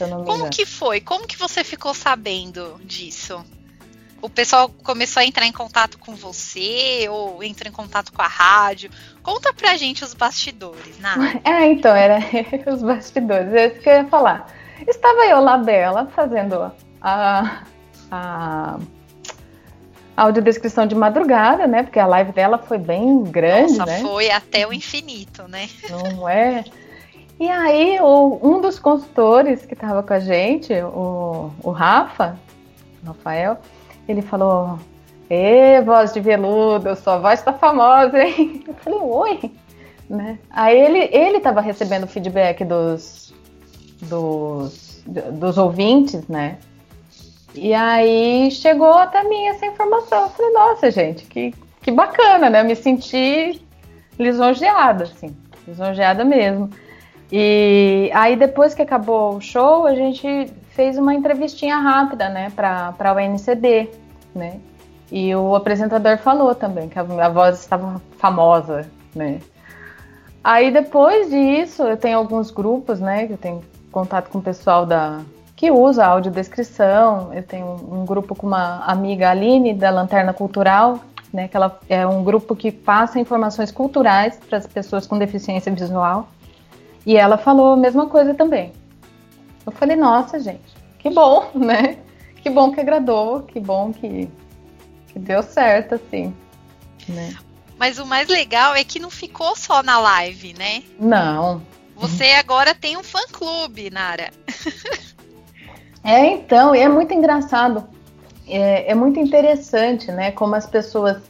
Como 0.08 0.50
que 0.50 0.66
foi? 0.66 1.02
Como 1.02 1.28
que 1.28 1.38
você 1.38 1.64
ficou 1.64 1.94
sabendo 1.94 2.80
disso? 2.84 3.44
O 4.22 4.30
pessoal 4.30 4.70
começou 4.84 5.22
a 5.22 5.26
entrar 5.26 5.46
em 5.46 5.52
contato 5.52 5.98
com 5.98 6.14
você 6.14 7.08
ou 7.10 7.42
entrou 7.42 7.70
em 7.70 7.74
contato 7.74 8.12
com 8.12 8.22
a 8.22 8.28
rádio? 8.28 8.90
Conta 9.24 9.54
pra 9.54 9.78
gente 9.78 10.04
os 10.04 10.14
bastidores, 10.14 10.98
né? 11.00 11.40
É, 11.46 11.66
então, 11.68 11.96
era 11.96 12.20
os 12.72 12.82
bastidores, 12.82 13.54
é 13.54 13.68
isso 13.68 13.80
que 13.80 13.90
eu 13.90 13.94
ia 13.94 14.06
falar. 14.08 14.54
Estava 14.88 15.26
eu 15.26 15.40
lá 15.40 15.58
dela 15.58 16.12
fazendo 16.14 16.72
a, 17.02 17.64
a 18.12 18.80
audiodescrição 20.18 20.86
de 20.86 20.96
madrugada, 20.96 21.66
né? 21.66 21.84
Porque 21.84 22.00
a 22.00 22.06
live 22.06 22.32
dela 22.34 22.58
foi 22.58 22.78
bem 22.78 23.24
grande, 23.24 23.78
Nossa, 23.78 23.92
né? 23.92 24.02
foi 24.02 24.30
até 24.30 24.68
o 24.68 24.74
infinito, 24.74 25.48
né? 25.48 25.70
Não 25.90 26.28
é? 26.28 26.64
E 27.40 27.48
aí, 27.48 28.00
o, 28.02 28.40
um 28.44 28.60
dos 28.60 28.78
consultores 28.80 29.66
que 29.66 29.74
estava 29.74 30.04
com 30.04 30.14
a 30.14 30.20
gente, 30.20 30.74
o, 30.74 31.52
o 31.64 31.72
Rafa, 31.72 32.38
Rafael, 33.06 33.58
ele 34.08 34.22
falou: 34.22 34.78
Ê, 35.30 35.82
voz 35.82 36.14
de 36.14 36.20
veludo, 36.20 36.96
sua 36.98 37.18
voz 37.18 37.42
tá 37.42 37.54
famosa, 37.54 38.22
hein? 38.22 38.64
Eu 38.68 38.74
falei: 38.76 39.00
Oi. 39.00 39.52
Né? 40.10 40.40
Aí 40.50 40.78
ele, 40.78 41.10
ele 41.12 41.38
estava 41.38 41.62
recebendo 41.62 42.08
feedback 42.08 42.66
dos, 42.66 43.32
dos, 44.02 45.04
dos 45.06 45.58
ouvintes, 45.58 46.28
né? 46.28 46.58
E 47.54 47.74
aí 47.74 48.50
chegou 48.52 48.94
até 48.94 49.24
mim 49.24 49.46
essa 49.48 49.66
informação. 49.66 50.24
Eu 50.24 50.30
falei, 50.30 50.52
nossa, 50.52 50.92
gente, 50.92 51.26
que, 51.26 51.54
que 51.82 51.92
bacana, 51.92 52.50
né? 52.50 52.62
Eu 52.62 52.66
me 52.66 52.76
senti 52.76 53.62
lisonjeada, 54.18 55.04
assim, 55.06 55.36
lisonjeada 55.68 56.26
mesmo. 56.26 56.70
E 57.32 58.10
aí 58.14 58.36
depois 58.36 58.74
que 58.74 58.82
acabou 58.82 59.36
o 59.36 59.42
show, 59.42 59.86
a 59.86 59.94
gente 59.94 60.52
fez 60.72 60.98
uma 60.98 61.14
entrevistinha 61.14 61.78
rápida, 61.78 62.30
né, 62.30 62.52
para 62.56 63.14
o 63.14 63.20
NCD, 63.20 63.90
né? 64.34 64.60
E 65.12 65.36
o 65.36 65.56
apresentador 65.56 66.18
falou 66.20 66.54
também 66.54 66.88
que 66.88 66.98
a, 66.98 67.30
voz 67.30 67.60
estava 67.60 68.02
famosa, 68.18 68.90
né? 69.16 69.40
Aí 70.44 70.72
depois 70.72 71.30
disso, 71.30 71.84
eu 71.84 71.98
tenho 71.98 72.18
alguns 72.18 72.52
grupos, 72.52 73.00
né, 73.00 73.28
que 73.28 73.34
eu 73.34 73.38
tenho 73.38 73.62
contato 73.92 74.30
com 74.30 74.38
o 74.38 74.42
pessoal 74.42 74.86
da 74.86 75.20
que 75.56 75.70
usa 75.70 76.06
audiodescrição. 76.06 77.34
Eu 77.34 77.44
tenho 77.44 77.68
um 77.92 78.06
grupo 78.06 78.34
com 78.34 78.48
uma 78.48 78.86
amiga 78.86 79.30
Aline 79.30 79.74
da 79.74 79.90
Lanterna 79.90 80.32
Cultural, 80.32 81.00
né, 81.34 81.50
que 81.50 81.58
ela 81.58 81.78
é 81.90 82.08
um 82.08 82.24
grupo 82.24 82.56
que 82.56 82.72
passa 82.72 83.20
informações 83.20 83.70
culturais 83.70 84.40
para 84.48 84.58
as 84.58 84.66
pessoas 84.66 85.06
com 85.06 85.18
deficiência 85.18 85.70
visual. 85.70 86.30
E 87.06 87.18
ela 87.18 87.38
falou 87.38 87.74
a 87.74 87.78
mesma 87.78 88.08
coisa 88.08 88.34
também. 88.34 88.74
Eu 89.66 89.72
falei, 89.72 89.96
nossa, 89.96 90.40
gente, 90.40 90.74
que 90.98 91.10
bom, 91.10 91.50
né? 91.56 91.98
Que 92.42 92.50
bom 92.50 92.72
que 92.72 92.80
agradou, 92.80 93.44
que 93.44 93.60
bom 93.60 93.92
que, 93.92 94.30
que 95.08 95.20
deu 95.20 95.44
certo, 95.44 95.96
assim. 95.96 96.34
Né? 97.08 97.36
Mas 97.78 97.98
o 97.98 98.06
mais 98.06 98.28
legal 98.28 98.76
é 98.76 98.84
que 98.84 99.00
não 99.00 99.10
ficou 99.10 99.56
só 99.56 99.82
na 99.82 100.00
live, 100.00 100.54
né? 100.54 100.84
Não. 101.00 101.62
Você 101.96 102.26
agora 102.32 102.74
tem 102.74 102.98
um 102.98 103.04
fã-clube, 103.04 103.90
Nara. 103.90 104.32
É, 106.02 106.26
então, 106.28 106.74
e 106.74 106.80
é 106.80 106.88
muito 106.88 107.14
engraçado. 107.14 107.88
É, 108.48 108.92
é, 108.92 108.96
muito 108.96 109.20
interessante, 109.20 110.12
né? 110.12 110.32
Como 110.32 110.56
as 110.56 110.66
pessoas 110.66 111.22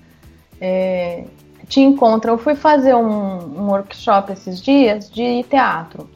é, 0.62 1.26
te 1.70 1.80
encontram. 1.80 2.34
Eu 2.34 2.38
fui 2.38 2.56
fazer 2.56 2.96
um, 2.96 3.38
um, 3.60 3.70
workshop 3.70 4.34
esses 4.34 4.60
dias 4.60 5.10
de 5.10 5.44
teatro. 5.44 6.10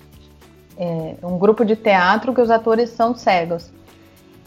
É, 0.76 1.16
um 1.24 1.38
grupo 1.38 1.64
de 1.64 1.76
teatro 1.76 2.34
que 2.34 2.41
os 2.41 2.49
atores 2.49 2.89
são 2.89 3.16
cegos. 3.16 3.72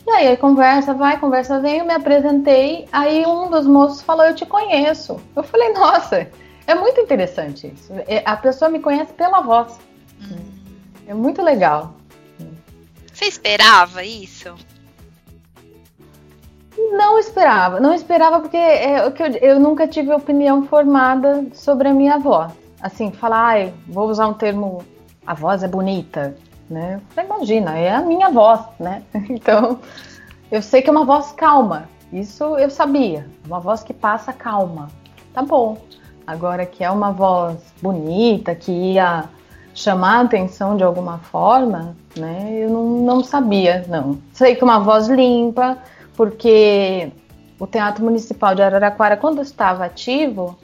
E 0.05 0.11
aí, 0.11 0.37
conversa 0.37 0.93
vai, 0.93 1.19
conversa 1.19 1.61
vem, 1.61 1.79
eu 1.79 1.87
me 1.87 1.95
apresentei. 1.95 2.87
Aí 2.93 3.25
um 3.25 3.49
dos 3.49 3.67
moços 3.67 4.03
falou: 4.03 4.27
Eu 4.27 4.35
te 4.35 4.45
conheço. 4.45 5.19
Eu 5.35 5.43
falei: 5.45 5.73
Nossa, 5.73 6.29
é 6.67 6.75
muito 6.75 7.01
interessante 7.01 7.73
isso. 7.73 7.93
É, 8.07 8.23
a 8.25 8.37
pessoa 8.37 8.69
me 8.69 8.81
conhece 8.81 9.13
pela 9.13 9.41
voz. 9.41 9.79
Hum. 10.21 10.37
É 11.07 11.15
muito 11.15 11.41
legal. 11.41 11.95
Você 13.13 13.27
esperava 13.27 14.05
isso? 14.05 14.55
Não 16.77 17.19
esperava, 17.19 17.81
não 17.81 17.95
esperava 17.95 18.41
porque 18.41 18.57
é, 18.57 19.07
eu, 19.07 19.13
eu 19.41 19.61
nunca 19.61 19.89
tive 19.89 20.13
opinião 20.13 20.65
formada 20.65 21.47
sobre 21.55 21.89
a 21.89 21.95
minha 21.95 22.19
voz. 22.19 22.53
Assim, 22.81 23.11
falar, 23.11 23.59
ah, 23.59 23.71
vou 23.89 24.09
usar 24.09 24.27
um 24.27 24.35
termo, 24.35 24.85
a 25.27 25.33
voz 25.33 25.63
é 25.63 25.69
bonita, 25.69 26.37
né? 26.69 27.01
Imagina, 27.17 27.77
é 27.79 27.91
a 27.91 28.03
minha 28.03 28.31
voz, 28.31 28.61
né? 28.79 29.03
Então, 29.31 29.81
eu 30.51 30.61
sei 30.61 30.83
que 30.83 30.89
é 30.89 30.93
uma 30.93 31.05
voz 31.05 31.33
calma, 31.33 31.89
isso 32.13 32.45
eu 32.57 32.71
sabia, 32.71 33.27
uma 33.47 33.59
voz 33.59 33.83
que 33.83 33.95
passa 33.95 34.33
calma, 34.33 34.89
tá 35.33 35.43
bom. 35.43 35.79
Agora 36.27 36.67
que 36.67 36.83
é 36.85 36.91
uma 36.91 37.13
voz 37.13 37.57
bonita, 37.81 38.55
que 38.55 38.73
ia 38.73 39.25
chamar 39.75 40.19
a 40.19 40.21
atenção 40.23 40.77
de 40.77 40.83
alguma 40.83 41.19
forma, 41.19 41.97
né? 42.17 42.49
Eu 42.53 42.71
não, 42.71 42.85
não 42.85 43.25
sabia, 43.25 43.85
não. 43.89 44.19
Sei 44.33 44.55
que 44.57 44.65
uma 44.65 44.81
voz 44.81 45.07
limpa, 45.09 45.79
porque 46.17 47.11
o 47.59 47.67
Teatro 47.67 48.05
Municipal 48.05 48.55
de 48.55 48.63
Araraquara, 48.63 49.17
quando 49.17 49.43
estava 49.43 49.85
ativo, 49.85 50.59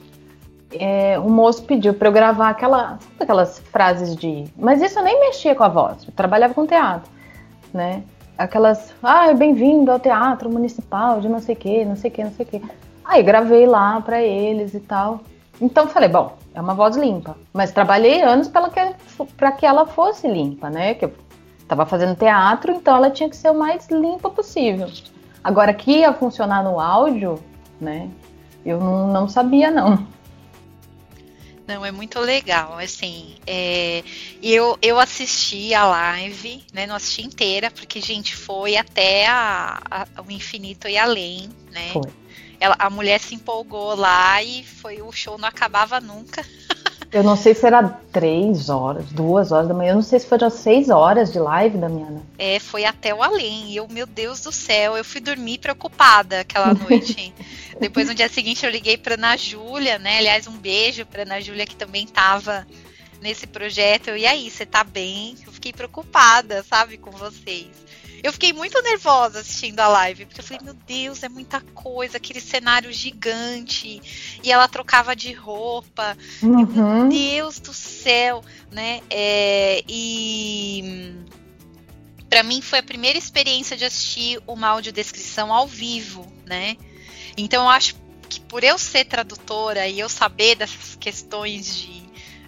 é, 0.71 1.17
o 1.19 1.29
moço 1.29 1.63
pediu 1.63 1.93
para 1.93 2.07
eu 2.07 2.11
gravar 2.11 2.49
aquela, 2.49 2.97
aquelas 3.19 3.59
frases 3.59 4.15
de. 4.15 4.45
Mas 4.57 4.81
isso 4.81 4.99
eu 4.99 5.03
nem 5.03 5.19
mexia 5.19 5.55
com 5.55 5.63
a 5.63 5.69
voz, 5.69 6.05
eu 6.05 6.13
trabalhava 6.13 6.53
com 6.53 6.65
teatro, 6.65 7.09
né? 7.73 8.03
Aquelas. 8.37 8.93
Ah, 9.01 9.31
bem-vindo 9.33 9.91
ao 9.91 9.99
Teatro 9.99 10.49
Municipal 10.49 11.21
de 11.21 11.29
não 11.29 11.39
sei 11.39 11.55
o 11.55 11.57
que, 11.57 11.85
não 11.85 11.95
sei 11.95 12.09
o 12.09 12.13
que, 12.13 12.23
não 12.23 12.31
sei 12.31 12.45
o 12.45 12.49
que. 12.49 12.61
Aí 13.05 13.21
gravei 13.21 13.67
lá 13.67 14.01
para 14.01 14.21
eles 14.21 14.73
e 14.73 14.79
tal. 14.79 15.21
Então 15.61 15.87
falei, 15.87 16.09
bom, 16.09 16.35
é 16.53 16.59
uma 16.59 16.73
voz 16.73 16.95
limpa. 16.95 17.37
Mas 17.53 17.71
trabalhei 17.71 18.21
anos 18.21 18.47
para 18.47 18.69
que, 18.69 18.95
que 19.59 19.65
ela 19.65 19.85
fosse 19.85 20.27
limpa, 20.27 20.69
né? 20.69 20.95
Que 20.95 21.05
eu 21.05 21.13
estava 21.59 21.85
fazendo 21.85 22.15
teatro, 22.15 22.71
então 22.71 22.95
ela 22.95 23.09
tinha 23.09 23.29
que 23.29 23.35
ser 23.35 23.51
o 23.51 23.53
mais 23.57 23.87
limpa 23.89 24.29
possível. 24.29 24.87
Agora 25.43 25.73
que 25.73 25.91
ia 25.91 26.13
funcionar 26.13 26.63
no 26.63 26.79
áudio, 26.79 27.43
né? 27.79 28.09
Eu 28.65 28.79
não, 28.79 29.11
não 29.11 29.27
sabia, 29.27 29.69
não. 29.69 30.07
Não, 31.67 31.85
é 31.85 31.91
muito 31.91 32.19
legal, 32.19 32.77
assim, 32.77 33.35
é, 33.47 34.03
eu, 34.41 34.77
eu 34.81 34.99
assisti 34.99 35.73
a 35.73 35.85
live, 35.85 36.61
né, 36.73 36.85
não 36.85 36.95
assisti 36.95 37.25
inteira, 37.25 37.71
porque, 37.71 38.01
gente, 38.01 38.35
foi 38.35 38.75
até 38.75 39.27
a, 39.27 39.81
a, 39.89 40.07
o 40.27 40.29
infinito 40.29 40.89
e 40.89 40.97
além, 40.97 41.49
né, 41.71 41.93
ela, 42.59 42.75
a 42.77 42.89
mulher 42.89 43.19
se 43.19 43.35
empolgou 43.35 43.95
lá 43.95 44.43
e 44.43 44.63
foi 44.63 45.01
o 45.01 45.11
show 45.11 45.37
não 45.37 45.47
acabava 45.47 45.99
nunca. 46.01 46.45
Eu 47.13 47.21
não 47.21 47.35
sei 47.35 47.53
se 47.53 47.63
era 47.67 47.87
três 48.11 48.69
horas, 48.69 49.05
duas 49.11 49.51
horas 49.51 49.67
da 49.67 49.73
manhã, 49.73 49.91
eu 49.91 49.95
não 49.95 50.01
sei 50.01 50.19
se 50.19 50.25
foram 50.25 50.49
seis 50.49 50.89
horas 50.89 51.31
de 51.31 51.37
live 51.37 51.77
da 51.77 51.87
minha. 51.87 52.09
Né? 52.09 52.21
É, 52.39 52.59
foi 52.59 52.85
até 52.85 53.13
o 53.13 53.21
além. 53.21 53.69
E 53.69 53.75
eu, 53.75 53.87
meu 53.87 54.07
Deus 54.07 54.41
do 54.41 54.51
céu, 54.51 54.97
eu 54.97 55.05
fui 55.05 55.21
dormir 55.21 55.59
preocupada 55.59 56.39
aquela 56.39 56.73
noite. 56.73 57.31
Depois, 57.79 58.07
no 58.07 58.15
dia 58.15 58.27
seguinte, 58.27 58.65
eu 58.65 58.71
liguei 58.71 58.97
para 58.97 59.13
Ana 59.13 59.37
Júlia, 59.37 59.99
né? 59.99 60.17
Aliás, 60.17 60.47
um 60.47 60.57
beijo 60.57 61.05
para 61.05 61.21
Ana 61.21 61.39
Júlia, 61.39 61.67
que 61.67 61.75
também 61.75 62.05
estava 62.05 62.65
nesse 63.21 63.45
projeto. 63.45 64.09
E 64.09 64.25
aí, 64.25 64.49
você 64.49 64.65
tá 64.65 64.83
bem? 64.83 65.35
Eu 65.45 65.53
fiquei 65.53 65.71
preocupada, 65.71 66.63
sabe, 66.63 66.97
com 66.97 67.11
vocês. 67.11 67.69
Eu 68.23 68.31
fiquei 68.31 68.53
muito 68.53 68.81
nervosa 68.81 69.41
assistindo 69.41 69.81
a 69.81 69.87
live, 69.89 70.25
porque 70.25 70.39
eu 70.39 70.45
falei, 70.45 70.63
meu 70.63 70.73
Deus, 70.73 71.23
é 71.23 71.29
muita 71.29 71.59
coisa, 71.59 72.15
aquele 72.15 72.39
cenário 72.39 72.91
gigante, 72.93 74.01
e 74.41 74.49
ela 74.49 74.65
trocava 74.69 75.13
de 75.13 75.33
roupa, 75.33 76.17
uhum. 76.41 77.07
meu 77.07 77.09
Deus 77.09 77.59
do 77.59 77.73
céu, 77.73 78.41
né? 78.71 79.01
É, 79.09 79.83
e 79.89 81.13
para 82.29 82.43
mim 82.43 82.61
foi 82.61 82.79
a 82.79 82.83
primeira 82.83 83.17
experiência 83.17 83.75
de 83.75 83.83
assistir 83.83 84.41
uma 84.47 84.69
audiodescrição 84.69 85.53
ao 85.53 85.67
vivo, 85.67 86.25
né? 86.45 86.77
Então 87.35 87.63
eu 87.63 87.69
acho 87.69 87.95
que 88.29 88.39
por 88.39 88.63
eu 88.63 88.77
ser 88.77 89.03
tradutora 89.03 89.85
e 89.87 89.99
eu 89.99 90.07
saber 90.07 90.55
dessas 90.55 90.95
questões 90.95 91.75
de 91.75 92.02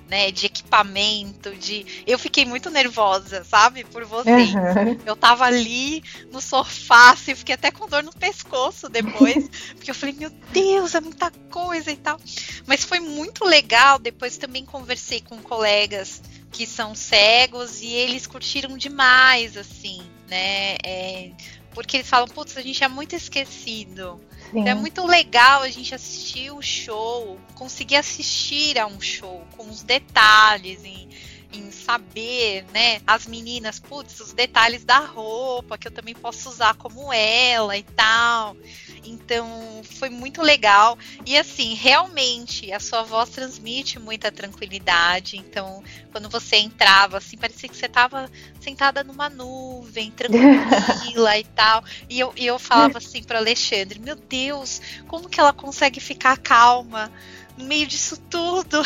né, 0.07 0.31
de 0.31 0.45
equipamento, 0.45 1.55
de. 1.55 2.03
Eu 2.05 2.19
fiquei 2.19 2.45
muito 2.45 2.69
nervosa, 2.69 3.43
sabe, 3.43 3.83
por 3.83 4.05
vocês. 4.05 4.53
Uhum. 4.53 4.99
Eu 5.05 5.15
tava 5.15 5.45
ali 5.45 6.03
no 6.31 6.39
sofá, 6.39 7.11
assim, 7.11 7.33
fiquei 7.35 7.55
até 7.55 7.71
com 7.71 7.87
dor 7.87 8.03
no 8.03 8.13
pescoço 8.13 8.87
depois, 8.87 9.49
porque 9.75 9.89
eu 9.89 9.95
falei, 9.95 10.15
meu 10.17 10.29
Deus, 10.51 10.93
é 10.93 11.01
muita 11.01 11.31
coisa 11.49 11.91
e 11.91 11.97
tal. 11.97 12.19
Mas 12.67 12.83
foi 12.83 12.99
muito 12.99 13.43
legal. 13.45 13.97
Depois 13.97 14.37
também 14.37 14.65
conversei 14.65 15.21
com 15.21 15.37
colegas 15.37 16.21
que 16.51 16.65
são 16.65 16.95
cegos 16.95 17.81
e 17.81 17.87
eles 17.87 18.25
curtiram 18.25 18.77
demais, 18.77 19.57
assim, 19.57 20.01
né? 20.29 20.77
É, 20.83 21.31
porque 21.73 21.97
eles 21.97 22.07
falam, 22.07 22.27
putz, 22.27 22.55
a 22.55 22.61
gente 22.61 22.81
é 22.83 22.87
muito 22.87 23.13
esquecido. 23.15 24.21
É 24.63 24.73
muito 24.73 25.05
legal 25.05 25.61
a 25.61 25.69
gente 25.69 25.93
assistir 25.93 26.51
o 26.51 26.61
show, 26.61 27.39
conseguir 27.55 27.97
assistir 27.97 28.79
a 28.79 28.85
um 28.85 29.01
show 29.01 29.43
com 29.57 29.67
os 29.67 29.83
detalhes, 29.83 30.83
em, 30.83 31.09
em 31.57 31.71
saber, 31.71 32.65
né, 32.73 33.01
as 33.05 33.25
meninas, 33.27 33.79
putz, 33.79 34.19
os 34.19 34.33
detalhes 34.33 34.83
da 34.83 34.99
roupa 34.99 35.77
que 35.77 35.87
eu 35.87 35.91
também 35.91 36.13
posso 36.13 36.49
usar 36.49 36.75
como 36.75 37.11
ela 37.11 37.77
e 37.77 37.83
tal. 37.83 38.55
Então, 39.03 39.81
foi 39.83 40.09
muito 40.09 40.41
legal. 40.41 40.97
E 41.25 41.37
assim, 41.37 41.73
realmente, 41.73 42.71
a 42.71 42.79
sua 42.79 43.03
voz 43.03 43.29
transmite 43.29 43.99
muita 43.99 44.31
tranquilidade. 44.31 45.37
Então, 45.37 45.83
quando 46.11 46.29
você 46.29 46.57
entrava, 46.57 47.17
assim, 47.17 47.37
parecia 47.37 47.69
que 47.69 47.77
você 47.77 47.85
estava 47.85 48.29
sentada 48.59 49.03
numa 49.03 49.29
nuvem, 49.29 50.11
tranquila 50.11 51.37
e 51.37 51.43
tal. 51.43 51.83
E 52.09 52.19
eu, 52.19 52.33
e 52.35 52.45
eu 52.45 52.57
falava 52.57 52.97
assim 52.97 53.23
para 53.23 53.39
Alexandre: 53.39 53.99
Meu 53.99 54.15
Deus, 54.15 54.81
como 55.07 55.29
que 55.29 55.39
ela 55.39 55.53
consegue 55.53 55.99
ficar 55.99 56.37
calma? 56.37 57.11
No 57.57 57.65
meio 57.65 57.87
disso 57.87 58.17
tudo. 58.29 58.77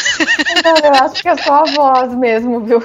eu 0.83 0.93
acho 1.03 1.21
que 1.21 1.27
é 1.27 1.37
só 1.37 1.63
a 1.63 1.71
voz 1.71 2.13
mesmo, 2.15 2.59
viu? 2.61 2.79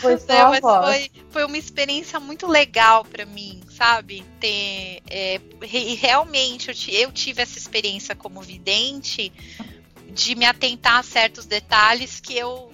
Foi 0.00 0.18
só 0.18 0.32
a 0.32 0.60
voz. 0.60 0.86
Foi, 0.86 1.10
foi 1.30 1.44
uma 1.44 1.56
experiência 1.56 2.20
muito 2.20 2.46
legal 2.46 3.04
para 3.04 3.24
mim, 3.24 3.62
sabe? 3.70 4.24
Ter, 4.38 5.02
é, 5.08 5.40
e 5.62 5.94
realmente 5.94 6.70
eu, 6.70 7.00
eu 7.00 7.12
tive 7.12 7.42
essa 7.42 7.58
experiência 7.58 8.14
como 8.14 8.40
vidente 8.42 9.32
de 10.12 10.34
me 10.34 10.44
atentar 10.44 10.98
a 10.98 11.02
certos 11.02 11.46
detalhes 11.46 12.20
que 12.20 12.36
eu 12.36 12.72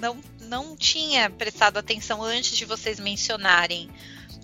não, 0.00 0.18
não 0.40 0.76
tinha 0.76 1.30
prestado 1.30 1.78
atenção 1.78 2.22
antes 2.22 2.56
de 2.56 2.64
vocês 2.64 2.98
mencionarem 2.98 3.88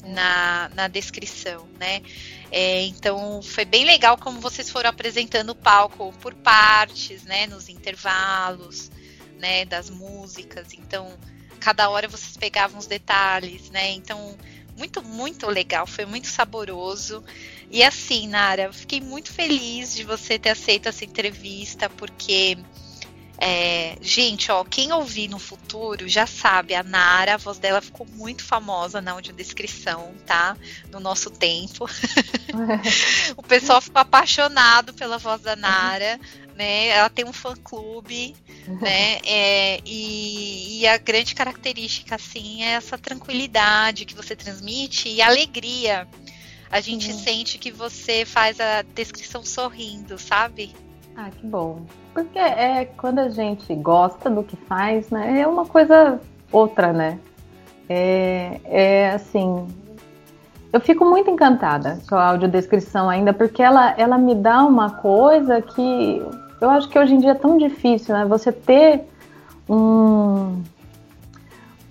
na, 0.05 0.71
na 0.75 0.89
descrição, 0.89 1.69
né? 1.79 2.03
É, 2.51 2.83
então 2.87 3.43
foi 3.43 3.65
bem 3.65 3.85
legal 3.85 4.17
como 4.17 4.41
vocês 4.41 4.71
foram 4.71 4.91
apresentando 4.91 5.51
o 5.51 5.55
palco 5.55 6.13
por 6.21 6.35
partes, 6.35 7.25
né? 7.25 7.47
Nos 7.47 7.69
intervalos, 7.69 8.91
né? 9.39 9.65
Das 9.65 9.91
músicas. 9.91 10.73
Então 10.75 11.19
cada 11.61 11.89
hora 11.89 12.09
vocês 12.09 12.37
pegavam 12.37 12.79
os 12.79 12.87
detalhes, 12.87 13.71
né? 13.71 13.91
Então 13.93 14.37
muito 14.77 15.03
muito 15.03 15.47
legal, 15.47 15.87
foi 15.87 16.05
muito 16.05 16.27
saboroso. 16.27 17.25
E 17.71 17.83
assim, 17.83 18.29
Nara, 18.29 18.73
fiquei 18.73 19.01
muito 19.01 19.33
feliz 19.33 19.95
de 19.95 20.05
você 20.05 20.39
ter 20.39 20.51
aceito 20.51 20.89
essa 20.89 21.05
entrevista 21.05 21.89
porque 21.89 22.59
é, 23.39 23.97
gente, 24.01 24.51
ó, 24.53 24.65
quem 24.65 24.93
ouvir 24.93 25.29
no 25.29 25.39
futuro 25.39 26.09
já 26.09 26.27
sabe, 26.27 26.75
a 26.75 26.83
Nara, 26.83 27.35
a 27.35 27.37
voz 27.37 27.59
dela 27.59 27.81
ficou 27.81 28.07
muito 28.07 28.45
famosa 28.45 29.01
na 29.01 29.13
audiodescrição, 29.13 30.15
tá? 30.25 30.57
No 30.91 31.01
nosso 31.01 31.31
tempo. 31.31 31.87
o 33.37 33.43
pessoal 33.43 33.81
ficou 33.81 34.01
apaixonado 34.01 34.95
pela 34.95 35.19
voz 35.19 35.41
da 35.43 35.57
Nara, 35.57 36.19
né? 36.55 36.89
Ela 36.89 37.11
tem 37.11 37.25
um 37.25 37.33
fã-clube, 37.33 38.37
né? 38.81 39.19
É, 39.25 39.81
e, 39.85 40.81
e, 40.81 40.87
a 40.87 40.97
grande 40.97 41.35
característica, 41.35 42.15
assim, 42.15 42.63
é 42.63 42.75
essa 42.75 42.97
tranquilidade 42.97 44.05
que 44.05 44.15
você 44.15 44.37
transmite 44.37 45.09
e 45.09 45.21
alegria. 45.21 46.07
A 46.71 46.81
gente 46.81 47.13
sente 47.13 47.59
que 47.59 47.71
você 47.71 48.25
faz 48.25 48.59
a 48.61 48.83
descrição 48.83 49.45
sorrindo, 49.45 50.19
sabe? 50.19 50.75
Ah, 51.17 51.31
que 51.31 51.47
bom. 51.47 51.87
Porque 52.15 52.39
é 52.39 52.85
quando 52.97 53.19
a 53.19 53.29
gente 53.29 53.75
gosta 53.75 54.31
do 54.31 54.45
que 54.45 54.57
faz, 54.57 55.11
né? 55.11 55.41
É 55.41 55.47
uma 55.47 55.67
coisa 55.67 56.21
outra, 56.53 56.93
né? 56.93 57.19
É, 57.89 58.61
é 58.65 59.11
assim. 59.11 59.67
Eu 60.73 60.81
fico 60.81 61.05
muito 61.05 61.29
encantada 61.29 61.99
com 62.09 62.15
a 62.15 62.31
audiodescrição 62.31 63.11
ainda, 63.11 63.33
porque 63.33 63.63
ela, 63.63 63.95
ela 63.99 64.17
me 64.17 64.35
dá 64.35 64.65
uma 64.65 64.91
coisa 64.91 65.61
que 65.61 66.23
eu 66.61 66.71
acho 66.71 66.89
que 66.89 66.99
hoje 66.99 67.15
em 67.15 67.19
dia 67.19 67.33
é 67.33 67.35
tão 67.35 67.59
difícil, 67.59 68.15
né? 68.15 68.25
Você 68.27 68.53
ter 68.53 69.03
um, 69.69 70.63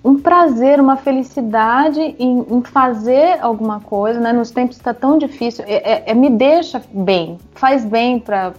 um 0.03 0.19
prazer, 0.19 0.79
uma 0.79 0.97
felicidade 0.97 1.99
em, 1.99 2.45
em, 2.49 2.63
fazer 2.63 3.39
alguma 3.41 3.79
coisa, 3.81 4.19
né? 4.19 4.33
Nos 4.33 4.51
tempos 4.51 4.77
está 4.77 4.93
tão 4.93 5.17
difícil, 5.17 5.63
é, 5.67 5.91
é, 5.91 6.03
é, 6.07 6.13
me 6.13 6.29
deixa 6.29 6.81
bem, 6.91 7.37
faz 7.53 7.85
bem 7.85 8.19
para 8.19 8.53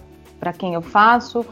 para 0.45 0.53
quem 0.53 0.75
eu 0.75 0.81
faço. 0.81 1.43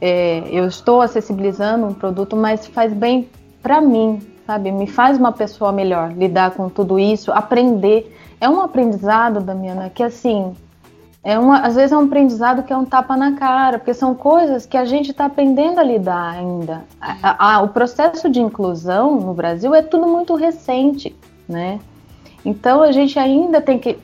É, 0.00 0.42
eu 0.50 0.66
estou 0.66 1.00
acessibilizando 1.00 1.86
um 1.86 1.94
produto, 1.94 2.34
mas 2.34 2.66
faz 2.66 2.92
bem 2.92 3.28
para 3.62 3.80
mim, 3.80 4.20
sabe? 4.44 4.72
Me 4.72 4.88
faz 4.88 5.16
uma 5.16 5.30
pessoa 5.30 5.70
melhor 5.70 6.12
lidar 6.12 6.50
com 6.50 6.68
tudo 6.68 6.98
isso, 6.98 7.30
aprender. 7.30 8.12
É 8.40 8.48
um 8.48 8.60
aprendizado, 8.60 9.40
Damiana, 9.40 9.88
que 9.88 10.02
assim, 10.02 10.52
é 11.22 11.38
uma, 11.38 11.60
às 11.60 11.76
vezes 11.76 11.92
é 11.92 11.96
um 11.96 12.06
aprendizado 12.06 12.64
que 12.64 12.72
é 12.72 12.76
um 12.76 12.84
tapa 12.84 13.16
na 13.16 13.36
cara, 13.36 13.78
porque 13.78 13.94
são 13.94 14.16
coisas 14.16 14.66
que 14.66 14.76
a 14.76 14.84
gente 14.84 15.12
está 15.12 15.26
aprendendo 15.26 15.78
a 15.78 15.84
lidar 15.84 16.32
ainda. 16.32 16.82
A, 17.00 17.54
a, 17.54 17.62
o 17.62 17.68
processo 17.68 18.28
de 18.28 18.40
inclusão 18.40 19.20
no 19.20 19.32
Brasil 19.32 19.72
é 19.72 19.80
tudo 19.80 20.08
muito 20.08 20.34
recente, 20.34 21.14
né? 21.48 21.78
Então 22.44 22.82
a 22.82 22.90
gente 22.90 23.16
ainda 23.16 23.60
tem 23.60 23.78
que, 23.78 23.96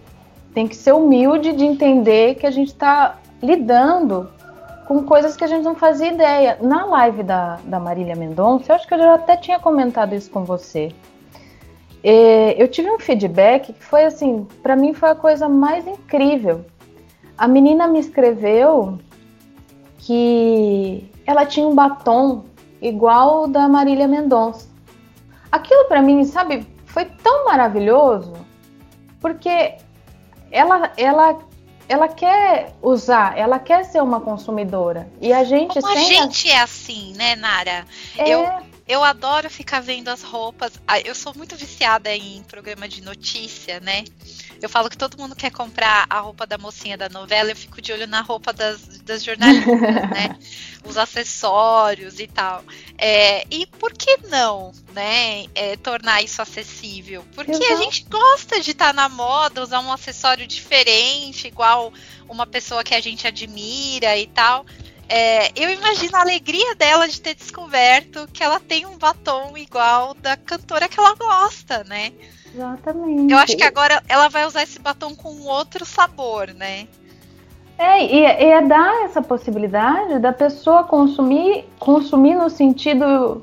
tem 0.55 0.67
que 0.67 0.77
ser 0.77 0.93
humilde 0.93 1.53
de 1.53 1.65
entender 1.65 2.35
que 2.35 2.47
a 2.47 2.51
gente 2.51 2.69
está 2.69 3.19
lidando 3.43 4.29
com 4.87 5.05
coisas 5.05 5.37
que 5.37 5.45
a 5.45 5.47
gente 5.47 5.63
não 5.63 5.77
fazia 5.77 6.13
ideia. 6.13 6.59
Na 6.61 6.85
live 6.85 7.23
da, 7.23 7.59
da 7.65 7.79
Marília 7.79 8.17
Mendonça, 8.17 8.73
eu 8.73 8.77
acho 8.77 8.89
que 8.89 8.95
eu 8.95 8.99
já 8.99 9.15
até 9.15 9.37
tinha 9.37 9.59
comentado 9.59 10.15
isso 10.15 10.31
com 10.31 10.45
você. 10.45 10.93
É, 12.03 12.61
eu 12.61 12.67
tive 12.67 12.91
um 12.91 12.99
feedback 12.99 13.73
que 13.73 13.85
foi 13.85 14.05
assim, 14.05 14.47
para 14.63 14.75
mim 14.75 14.93
foi 14.93 15.11
a 15.11 15.15
coisa 15.15 15.49
mais 15.49 15.87
incrível. 15.87 16.65
A 17.39 17.47
menina 17.47 17.87
me 17.87 18.01
escreveu 18.01 18.99
que 19.99 21.09
ela 21.27 21.47
tinha 21.47 21.67
um 21.67 21.75
batom 21.75 22.45
igual 22.81 23.45
o 23.45 23.47
da 23.47 23.69
Marília 23.69 24.09
Mendonça. 24.09 24.69
Aquilo 25.53 25.85
para 25.85 26.03
mim, 26.03 26.25
sabe, 26.25 26.67
foi 26.87 27.05
tão 27.05 27.45
maravilhoso, 27.45 28.33
porque 29.21 29.77
ela, 30.51 30.93
ela 30.97 31.39
ela 31.91 32.07
quer 32.07 32.73
usar, 32.81 33.37
ela 33.37 33.59
quer 33.59 33.85
ser 33.85 34.01
uma 34.01 34.21
consumidora. 34.21 35.11
E 35.21 35.33
a 35.33 35.43
gente 35.43 35.81
Como 35.81 35.93
a 35.93 35.97
gente 35.97 36.49
é 36.49 36.61
assim, 36.61 37.13
né, 37.15 37.35
Nara? 37.35 37.85
É... 38.17 38.29
Eu, 38.29 38.49
eu 38.87 39.03
adoro 39.03 39.51
ficar 39.51 39.81
vendo 39.81 40.07
as 40.07 40.23
roupas. 40.23 40.73
Ah, 40.87 41.01
eu 41.01 41.17
sou 41.17 41.35
muito 41.35 41.57
viciada 41.57 42.15
em 42.15 42.45
programa 42.45 42.87
de 42.87 43.03
notícia, 43.03 43.81
né? 43.81 44.05
Eu 44.61 44.69
falo 44.69 44.91
que 44.91 44.97
todo 44.97 45.19
mundo 45.19 45.35
quer 45.35 45.51
comprar 45.51 46.07
a 46.09 46.21
roupa 46.21 46.47
da 46.47 46.59
mocinha 46.59 46.97
da 46.97 47.09
novela, 47.09 47.51
eu 47.51 47.57
fico 47.57 47.81
de 47.81 47.93
olho 47.93 48.07
na 48.07 48.21
roupa 48.21 48.53
das, 48.53 48.99
das 48.99 49.25
jornalistas, 49.25 49.81
né? 49.81 50.39
Os 50.85 50.97
acessórios 50.97 52.21
e 52.21 52.27
tal. 52.27 52.63
É, 52.99 53.45
e 53.51 53.67
por 53.67 53.93
que 53.93 54.19
não, 54.29 54.73
né? 54.93 55.47
É, 55.55 55.77
tornar 55.77 56.23
isso 56.23 56.43
acessível? 56.43 57.25
Porque 57.35 57.53
Exato. 57.53 57.73
a 57.73 57.77
gente 57.77 58.05
gosta 58.05 58.61
de 58.61 58.73
estar 58.73 58.89
tá 58.89 58.93
na 58.93 59.09
moda, 59.09 59.63
usar 59.63 59.81
um 59.81 59.93
acessório 59.93 60.47
diferente, 60.47 61.49
igual 61.49 61.93
uma 62.29 62.47
pessoa 62.47 62.85
que 62.85 62.95
a 62.95 63.01
gente 63.01 63.27
admira 63.27 64.17
e 64.17 64.27
tal. 64.27 64.65
É, 65.13 65.51
eu 65.57 65.69
imagino 65.71 66.17
a 66.17 66.21
alegria 66.21 66.73
dela 66.77 67.09
de 67.09 67.21
ter 67.21 67.35
descoberto 67.35 68.29
que 68.33 68.45
ela 68.45 68.61
tem 68.61 68.87
um 68.87 68.97
batom 68.97 69.59
igual 69.59 70.15
da 70.15 70.37
cantora 70.37 70.89
que 70.89 71.01
ela 71.01 71.17
gosta, 71.17 71.83
né? 71.83 72.13
Exatamente. 72.55 73.33
Eu 73.33 73.39
acho 73.39 73.57
que 73.57 73.65
agora 73.65 74.03
ela 74.09 74.29
vai 74.29 74.47
usar 74.47 74.63
esse 74.63 74.79
batom 74.79 75.15
com 75.15 75.43
outro 75.47 75.85
sabor, 75.85 76.49
né? 76.55 76.87
É, 77.79 78.05
e, 78.05 78.21
e 78.21 78.45
é 78.51 78.61
dar 78.61 79.05
essa 79.05 79.23
possibilidade 79.23 80.19
da 80.19 80.33
pessoa 80.33 80.85
consumir, 80.85 81.65
consumir 81.79 82.35
no 82.35 82.51
sentido 82.51 83.43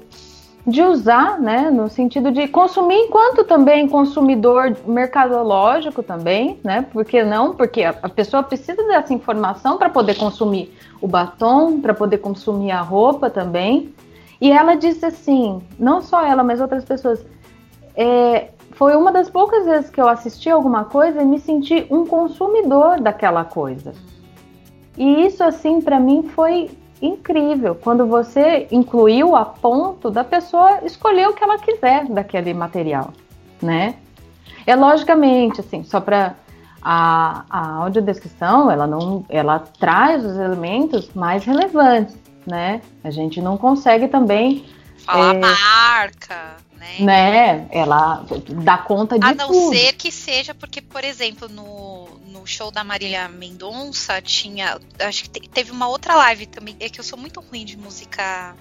de 0.67 0.81
usar, 0.81 1.39
né? 1.39 1.71
No 1.71 1.89
sentido 1.89 2.29
de 2.29 2.47
consumir 2.49 2.97
enquanto 2.97 3.45
também 3.45 3.87
consumidor 3.87 4.75
mercadológico 4.85 6.03
também, 6.03 6.59
né? 6.63 6.85
Por 6.91 7.05
que 7.05 7.23
não? 7.23 7.55
Porque 7.55 7.83
a, 7.83 7.95
a 8.01 8.09
pessoa 8.09 8.43
precisa 8.43 8.83
dessa 8.83 9.13
informação 9.13 9.77
para 9.77 9.89
poder 9.89 10.15
consumir 10.15 10.77
o 11.01 11.07
batom, 11.07 11.79
para 11.79 11.93
poder 11.93 12.17
consumir 12.17 12.71
a 12.71 12.81
roupa 12.81 13.29
também. 13.29 13.95
E 14.39 14.51
ela 14.51 14.75
disse 14.75 15.05
assim, 15.05 15.63
não 15.79 16.01
só 16.01 16.23
ela, 16.23 16.43
mas 16.43 16.61
outras 16.61 16.85
pessoas, 16.85 17.25
é, 17.95 18.49
foi 18.77 18.95
uma 18.95 19.11
das 19.11 19.29
poucas 19.29 19.65
vezes 19.65 19.89
que 19.89 19.99
eu 19.99 20.07
assisti 20.07 20.49
alguma 20.49 20.85
coisa 20.85 21.21
e 21.21 21.25
me 21.25 21.39
senti 21.39 21.87
um 21.89 22.05
consumidor 22.05 23.01
daquela 23.01 23.43
coisa. 23.43 23.91
E 24.95 25.25
isso, 25.25 25.43
assim, 25.43 25.81
para 25.81 25.99
mim 25.99 26.29
foi 26.35 26.69
incrível. 27.01 27.73
Quando 27.73 28.05
você 28.05 28.67
incluiu 28.71 29.35
a 29.35 29.45
ponto 29.45 30.11
da 30.11 30.23
pessoa 30.23 30.85
escolher 30.85 31.27
o 31.27 31.33
que 31.33 31.43
ela 31.43 31.57
quiser 31.57 32.05
daquele 32.05 32.53
material, 32.53 33.13
né? 33.61 33.95
É 34.65 34.75
logicamente, 34.75 35.59
assim, 35.59 35.83
só 35.83 35.99
para 35.99 36.35
A, 36.81 37.43
a 37.49 37.69
audiodescrição, 37.83 38.69
ela 38.69 38.85
não, 38.85 39.25
ela 39.27 39.59
traz 39.59 40.23
os 40.23 40.37
elementos 40.37 41.11
mais 41.13 41.43
relevantes, 41.43 42.15
né? 42.45 42.81
A 43.03 43.09
gente 43.09 43.41
não 43.41 43.57
consegue 43.57 44.07
também 44.07 44.65
falar 44.99 45.35
é, 45.35 45.39
marca, 45.39 46.55
né? 46.99 47.57
Né? 47.57 47.67
Ela 47.71 48.25
dá 48.63 48.77
conta 48.77 49.17
de 49.17 49.25
A 49.25 49.33
não 49.33 49.47
tudo. 49.47 49.75
ser 49.75 49.93
que 49.93 50.11
seja 50.11 50.53
porque, 50.53 50.81
por 50.81 51.03
exemplo, 51.03 51.47
no, 51.49 52.07
no 52.27 52.45
show 52.45 52.71
da 52.71 52.83
Marília 52.83 53.27
Mendonça 53.27 54.21
tinha, 54.21 54.79
acho 54.99 55.29
que 55.29 55.47
teve 55.49 55.71
uma 55.71 55.87
outra 55.87 56.15
live 56.15 56.45
também, 56.45 56.75
é 56.79 56.89
que 56.89 56.99
eu 56.99 57.03
sou 57.03 57.17
muito 57.17 57.39
ruim 57.39 57.65
de 57.65 57.77
música, 57.77 58.55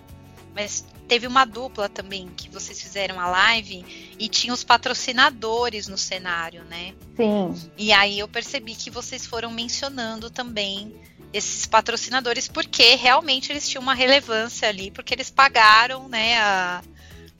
mas 0.54 0.84
teve 1.06 1.26
uma 1.26 1.44
dupla 1.44 1.88
também 1.88 2.28
que 2.36 2.48
vocês 2.48 2.80
fizeram 2.80 3.20
a 3.20 3.28
live 3.28 3.84
e 4.18 4.28
tinha 4.28 4.52
os 4.52 4.64
patrocinadores 4.64 5.86
no 5.86 5.96
cenário, 5.96 6.64
né? 6.64 6.94
Sim. 7.16 7.54
E 7.76 7.92
aí 7.92 8.18
eu 8.18 8.28
percebi 8.28 8.74
que 8.74 8.90
vocês 8.90 9.24
foram 9.24 9.50
mencionando 9.50 10.30
também 10.30 10.94
esses 11.32 11.66
patrocinadores 11.66 12.48
porque 12.48 12.94
realmente 12.94 13.52
eles 13.52 13.68
tinham 13.68 13.82
uma 13.82 13.94
relevância 13.94 14.68
ali, 14.68 14.90
porque 14.90 15.14
eles 15.14 15.30
pagaram, 15.30 16.08
né, 16.08 16.38
a, 16.38 16.82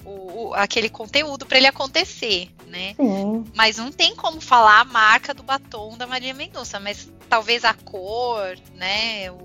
o, 0.07 0.55
aquele 0.55 0.89
conteúdo 0.89 1.45
para 1.45 1.59
ele 1.59 1.67
acontecer, 1.67 2.49
né? 2.69 2.95
Sim. 2.95 3.45
Mas 3.55 3.77
não 3.77 3.91
tem 3.91 4.15
como 4.15 4.41
falar 4.41 4.81
a 4.81 4.85
marca 4.85 5.35
do 5.35 5.43
batom 5.43 5.97
da 5.97 6.07
Maria 6.07 6.33
Mendonça, 6.33 6.79
mas 6.79 7.11
talvez 7.29 7.65
a 7.65 7.75
cor, 7.75 8.57
né? 8.75 9.31
O, 9.31 9.39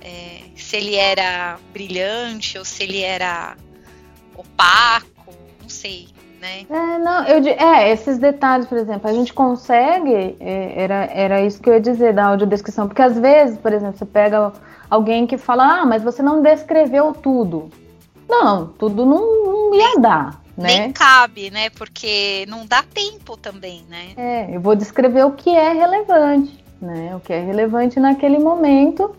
é, 0.00 0.42
se 0.56 0.76
ele 0.76 0.96
era 0.96 1.58
brilhante 1.72 2.58
ou 2.58 2.64
se 2.64 2.82
ele 2.82 3.00
era 3.00 3.56
opaco, 4.36 5.34
não 5.60 5.68
sei, 5.68 6.08
né? 6.40 6.66
É, 6.68 6.98
não, 6.98 7.24
eu, 7.24 7.46
é, 7.46 7.90
esses 7.90 8.18
detalhes, 8.18 8.66
por 8.66 8.78
exemplo, 8.78 9.08
a 9.08 9.12
gente 9.12 9.32
consegue, 9.32 10.36
é, 10.40 10.72
era, 10.76 11.04
era 11.12 11.42
isso 11.42 11.60
que 11.60 11.68
eu 11.68 11.74
ia 11.74 11.80
dizer 11.80 12.14
da 12.14 12.26
audiodescrição, 12.26 12.86
porque 12.86 13.02
às 13.02 13.18
vezes, 13.18 13.58
por 13.58 13.72
exemplo, 13.72 13.98
você 13.98 14.06
pega 14.06 14.52
alguém 14.88 15.26
que 15.26 15.38
fala, 15.38 15.80
ah, 15.80 15.86
mas 15.86 16.02
você 16.02 16.22
não 16.22 16.42
descreveu 16.42 17.12
tudo. 17.12 17.70
Não, 18.30 18.68
tudo 18.68 19.04
não, 19.04 19.44
não 19.44 19.74
ia 19.74 19.98
dar, 19.98 20.40
né? 20.56 20.78
Nem 20.78 20.92
cabe, 20.92 21.50
né? 21.50 21.68
Porque 21.70 22.46
não 22.48 22.64
dá 22.64 22.82
tempo 22.82 23.36
também, 23.36 23.84
né? 23.88 24.12
É, 24.16 24.54
eu 24.54 24.60
vou 24.60 24.76
descrever 24.76 25.24
o 25.24 25.32
que 25.32 25.50
é 25.50 25.72
relevante, 25.72 26.64
né? 26.80 27.14
O 27.16 27.20
que 27.20 27.32
é 27.32 27.40
relevante 27.40 27.98
naquele 27.98 28.38
momento. 28.38 29.14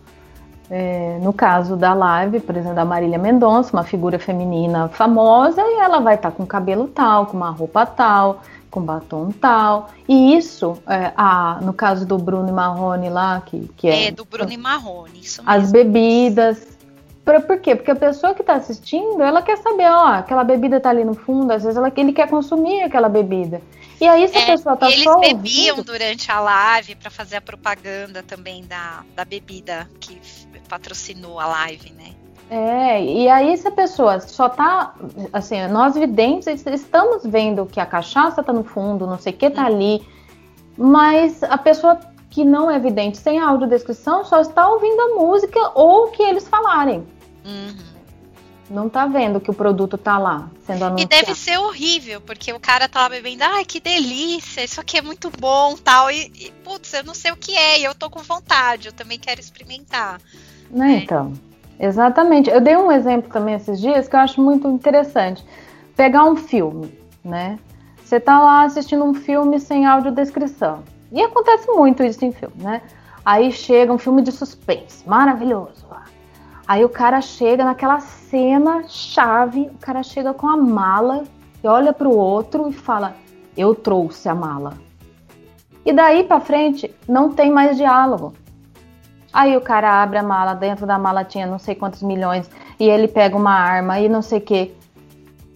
É, 0.74 1.20
no 1.22 1.34
caso 1.34 1.76
da 1.76 1.94
live, 1.94 2.40
por 2.40 2.56
exemplo, 2.56 2.74
da 2.74 2.86
Marília 2.86 3.18
Mendonça, 3.18 3.74
uma 3.74 3.84
figura 3.84 4.18
feminina 4.18 4.88
famosa, 4.88 5.62
e 5.62 5.80
ela 5.82 6.00
vai 6.00 6.16
estar 6.16 6.32
com 6.32 6.46
cabelo 6.46 6.88
tal, 6.88 7.26
com 7.26 7.36
uma 7.36 7.50
roupa 7.50 7.86
tal, 7.86 8.42
com 8.70 8.82
batom 8.82 9.32
tal. 9.32 9.90
E 10.08 10.38
isso, 10.38 10.78
é, 10.88 11.12
a, 11.18 11.60
no 11.62 11.74
caso 11.74 12.06
do 12.06 12.18
Bruno 12.18 12.48
e 12.48 12.54
Marrone 12.54 13.10
lá, 13.10 13.42
que, 13.46 13.70
que 13.76 13.90
é. 13.90 14.08
É, 14.08 14.12
do 14.12 14.24
Bruno 14.24 14.50
e 14.50 14.56
Marrone, 14.56 15.20
isso 15.20 15.44
mesmo. 15.44 15.62
As 15.62 15.72
bebidas, 15.74 16.71
Pra, 17.24 17.40
por 17.40 17.60
quê? 17.60 17.76
Porque 17.76 17.92
a 17.92 17.96
pessoa 17.96 18.34
que 18.34 18.42
está 18.42 18.56
assistindo, 18.56 19.22
ela 19.22 19.42
quer 19.42 19.58
saber, 19.58 19.90
ó, 19.90 20.08
aquela 20.08 20.44
bebida 20.44 20.78
está 20.78 20.90
ali 20.90 21.06
no 21.06 21.14
fundo, 21.14 21.52
às 21.52 21.64
vezes 21.64 21.78
ela, 21.78 21.92
ele 21.96 22.14
quer 22.14 22.28
consumir 22.28 22.82
aquela 22.82 23.08
bebida. 23.08 23.62
E 24.00 24.08
aí, 24.08 24.28
se 24.28 24.38
é, 24.38 24.44
a 24.44 24.46
pessoa 24.48 24.76
tá 24.76 24.88
eles 24.90 25.04
só 25.04 25.20
bebiam 25.20 25.78
ouvindo, 25.78 25.86
durante 25.86 26.32
a 26.32 26.40
live 26.40 26.96
para 26.96 27.12
fazer 27.12 27.36
a 27.36 27.42
propaganda 27.42 28.24
também 28.24 28.66
da, 28.66 29.04
da 29.16 29.24
bebida 29.24 29.88
que 30.00 30.20
patrocinou 30.68 31.40
a 31.40 31.46
live, 31.46 31.92
né? 31.94 32.14
É, 32.50 33.02
e 33.02 33.30
aí 33.30 33.56
se 33.56 33.68
a 33.68 33.72
pessoa 33.72 34.20
só 34.20 34.50
tá, 34.50 34.94
assim, 35.32 35.66
nós 35.68 35.96
videntes 35.96 36.66
estamos 36.66 37.24
vendo 37.24 37.66
que 37.66 37.80
a 37.80 37.86
cachaça 37.86 38.44
tá 38.44 38.52
no 38.52 38.64
fundo, 38.64 39.08
não 39.08 39.18
sei 39.18 39.32
o 39.32 39.38
que 39.38 39.50
tá 39.50 39.62
hum. 39.62 39.68
ali, 39.68 40.08
mas 40.78 41.44
a 41.44 41.58
pessoa 41.58 41.98
que 42.32 42.46
não 42.46 42.72
é 42.72 42.78
evidente 42.78 43.18
sem 43.18 43.40
a 43.40 43.48
audiodescrição 43.50 44.24
só 44.24 44.40
está 44.40 44.68
ouvindo 44.70 45.00
a 45.02 45.08
música 45.10 45.60
ou 45.76 46.06
o 46.06 46.12
que 46.12 46.24
eles 46.24 46.48
falarem. 46.48 47.06
Uhum. 47.46 47.92
Não 48.70 48.88
tá 48.88 49.06
vendo 49.06 49.42
que 49.42 49.52
o 49.52 49.54
produto 49.54 49.98
tá 49.98 50.18
lá 50.18 50.50
sendo 50.66 50.86
anunciado. 50.86 51.02
E 51.02 51.06
deve 51.06 51.36
ser 51.36 51.58
horrível, 51.58 52.22
porque 52.22 52.54
o 52.54 52.60
cara 52.60 52.88
tá 52.88 53.02
lá 53.02 53.10
bebendo, 53.10 53.44
ai, 53.44 53.66
que 53.66 53.82
delícia, 53.82 54.64
isso 54.64 54.80
aqui 54.80 54.98
é 54.98 55.02
muito 55.02 55.30
bom, 55.30 55.76
tal, 55.76 56.10
e, 56.10 56.32
e 56.34 56.54
putz, 56.64 56.94
eu 56.94 57.04
não 57.04 57.14
sei 57.14 57.34
o 57.34 57.36
que 57.36 57.54
é, 57.54 57.82
e 57.82 57.84
eu 57.84 57.94
tô 57.94 58.10
com 58.10 58.22
vontade, 58.22 58.88
eu 58.88 58.94
também 58.94 59.20
quero 59.20 59.42
experimentar. 59.42 60.22
Né, 60.70 61.02
então, 61.04 61.34
exatamente. 61.78 62.50
Eu 62.50 62.62
dei 62.62 62.78
um 62.78 62.90
exemplo 62.90 63.30
também 63.30 63.56
esses 63.56 63.82
dias 63.82 64.08
que 64.08 64.16
eu 64.16 64.22
acho 64.22 64.42
muito 64.42 64.70
interessante. 64.70 65.44
Pegar 65.98 66.24
um 66.24 66.38
filme, 66.38 66.98
né? 67.22 67.60
Você 68.06 68.22
tá 68.22 68.40
lá 68.40 68.64
assistindo 68.64 69.04
um 69.04 69.14
filme 69.14 69.60
sem 69.60 69.86
audiodescrição. 69.86 70.82
E 71.12 71.22
acontece 71.22 71.70
muito 71.72 72.04
isso 72.04 72.24
em 72.24 72.32
filme, 72.32 72.56
né? 72.64 72.82
Aí 73.26 73.52
chega 73.52 73.92
um 73.94 73.98
filme 73.98 74.22
de 74.22 74.32
suspense, 74.32 75.08
maravilhoso. 75.08 75.92
Aí 76.72 76.86
o 76.86 76.90
cara 76.90 77.20
chega 77.20 77.66
naquela 77.66 78.00
cena 78.00 78.84
chave, 78.88 79.70
o 79.74 79.78
cara 79.78 80.02
chega 80.04 80.34
com 80.34 80.48
a 80.48 80.56
mala 80.56 81.26
e 81.62 81.68
olha 81.68 81.92
para 81.92 82.08
o 82.08 82.16
outro 82.16 82.70
e 82.70 82.72
fala: 82.72 83.14
"Eu 83.58 83.76
trouxe 83.76 84.30
a 84.30 84.34
mala". 84.34 84.78
E 85.86 85.92
daí 85.92 86.24
para 86.24 86.40
frente 86.40 86.94
não 87.08 87.30
tem 87.30 87.52
mais 87.52 87.76
diálogo. 87.76 88.34
Aí 89.34 89.58
o 89.58 89.62
cara 89.62 90.02
abre 90.02 90.18
a 90.18 90.24
mala, 90.24 90.54
dentro 90.54 90.86
da 90.86 90.98
mala 90.98 91.26
tinha 91.26 91.46
não 91.46 91.60
sei 91.60 91.76
quantos 91.76 92.02
milhões 92.02 92.50
e 92.80 92.88
ele 92.88 93.08
pega 93.08 93.36
uma 93.36 93.54
arma 93.54 94.00
e 94.00 94.08
não 94.08 94.22
sei 94.22 94.40
o 94.40 94.42
que. 94.42 94.74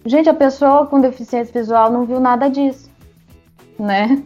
Gente, 0.04 0.28
a 0.28 0.34
pessoa 0.34 0.86
com 0.86 1.00
deficiência 1.00 1.52
visual 1.52 1.90
não 1.90 2.04
viu 2.04 2.20
nada 2.20 2.50
disso, 2.50 2.90
né? 3.78 4.22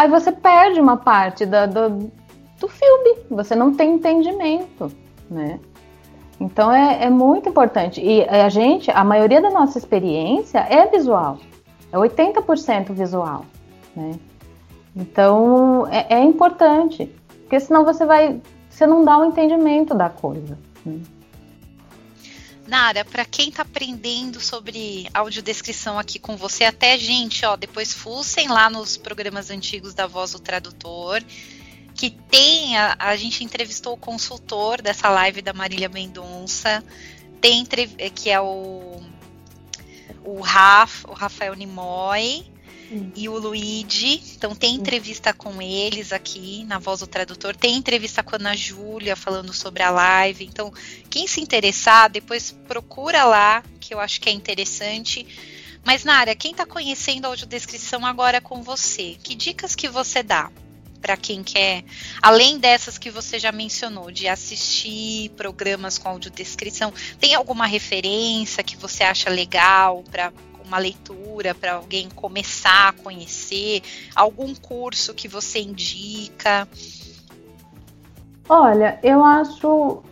Aí 0.00 0.08
você 0.08 0.32
perde 0.32 0.80
uma 0.80 0.96
parte 0.96 1.44
da, 1.44 1.66
do, 1.66 2.10
do 2.58 2.68
filme, 2.68 3.18
você 3.30 3.54
não 3.54 3.74
tem 3.74 3.94
entendimento, 3.94 4.90
né? 5.30 5.60
Então 6.40 6.72
é, 6.72 7.04
é, 7.04 7.10
muito 7.10 7.50
importante. 7.50 8.00
E 8.00 8.26
a 8.26 8.48
gente, 8.48 8.90
a 8.90 9.04
maioria 9.04 9.42
da 9.42 9.50
nossa 9.50 9.76
experiência 9.76 10.60
é 10.60 10.86
visual, 10.86 11.36
é 11.92 11.98
80% 11.98 12.92
visual, 12.92 13.44
né? 13.94 14.12
Então 14.96 15.86
é, 15.88 16.06
é, 16.14 16.24
importante, 16.24 17.14
porque 17.42 17.60
senão 17.60 17.84
você 17.84 18.06
vai, 18.06 18.40
você 18.70 18.86
não 18.86 19.04
dá 19.04 19.18
o 19.18 19.26
entendimento 19.26 19.94
da 19.94 20.08
coisa. 20.08 20.58
Né? 20.84 20.98
Nara, 22.70 23.04
para 23.04 23.24
quem 23.24 23.48
está 23.48 23.62
aprendendo 23.62 24.40
sobre 24.40 25.08
audiodescrição 25.12 25.98
aqui 25.98 26.20
com 26.20 26.36
você, 26.36 26.62
até 26.62 26.96
gente, 26.96 27.44
ó, 27.44 27.56
depois 27.56 27.92
fussem 27.92 28.46
lá 28.46 28.70
nos 28.70 28.96
programas 28.96 29.50
antigos 29.50 29.92
da 29.92 30.06
Voz 30.06 30.30
do 30.30 30.38
Tradutor, 30.38 31.20
que 31.96 32.10
tem, 32.10 32.78
a, 32.78 32.96
a 32.98 33.16
gente 33.16 33.42
entrevistou 33.42 33.94
o 33.94 33.96
consultor 33.96 34.80
dessa 34.80 35.10
live 35.10 35.42
da 35.42 35.52
Marília 35.52 35.88
Mendonça, 35.88 36.84
tem 37.40 37.66
que 38.14 38.30
é 38.30 38.40
o 38.40 39.02
o, 40.24 40.40
Raf, 40.40 41.04
o 41.08 41.12
Rafael 41.12 41.54
Nimoy, 41.54 42.44
e 43.14 43.28
o 43.28 43.38
Luigi. 43.38 44.22
Então 44.36 44.54
tem 44.54 44.74
entrevista 44.74 45.32
com 45.32 45.60
eles 45.62 46.12
aqui 46.12 46.64
na 46.64 46.78
Voz 46.78 47.00
do 47.00 47.06
Tradutor, 47.06 47.54
tem 47.54 47.76
entrevista 47.76 48.22
com 48.22 48.34
a 48.34 48.38
Ana 48.38 48.56
Júlia 48.56 49.14
falando 49.14 49.52
sobre 49.52 49.82
a 49.82 49.90
live. 49.90 50.44
Então, 50.44 50.72
quem 51.08 51.26
se 51.26 51.40
interessar, 51.40 52.10
depois 52.10 52.50
procura 52.66 53.24
lá, 53.24 53.62
que 53.78 53.94
eu 53.94 54.00
acho 54.00 54.20
que 54.20 54.28
é 54.28 54.32
interessante. 54.32 55.26
Mas, 55.84 56.04
Nara, 56.04 56.34
quem 56.34 56.50
está 56.50 56.66
conhecendo 56.66 57.24
a 57.24 57.28
audiodescrição 57.28 58.04
agora 58.04 58.40
com 58.40 58.62
você, 58.62 59.16
que 59.22 59.34
dicas 59.34 59.74
que 59.74 59.88
você 59.88 60.22
dá? 60.22 60.50
para 61.00 61.16
quem 61.16 61.42
quer, 61.42 61.82
além 62.20 62.58
dessas 62.58 62.98
que 62.98 63.10
você 63.10 63.38
já 63.38 63.50
mencionou, 63.50 64.10
de 64.10 64.28
assistir 64.28 65.30
programas 65.30 65.96
com 65.96 66.10
audiodescrição, 66.10 66.92
tem 67.18 67.34
alguma 67.34 67.66
referência 67.66 68.62
que 68.62 68.76
você 68.76 69.02
acha 69.02 69.30
legal 69.30 70.04
para 70.10 70.30
uma 70.70 70.78
leitura 70.78 71.54
para 71.54 71.74
alguém 71.74 72.08
começar 72.08 72.88
a 72.88 72.92
conhecer? 72.92 73.82
Algum 74.14 74.54
curso 74.54 75.12
que 75.12 75.26
você 75.26 75.60
indica? 75.60 76.66
Olha, 78.48 78.98
eu 79.02 79.24
acho 79.24 80.02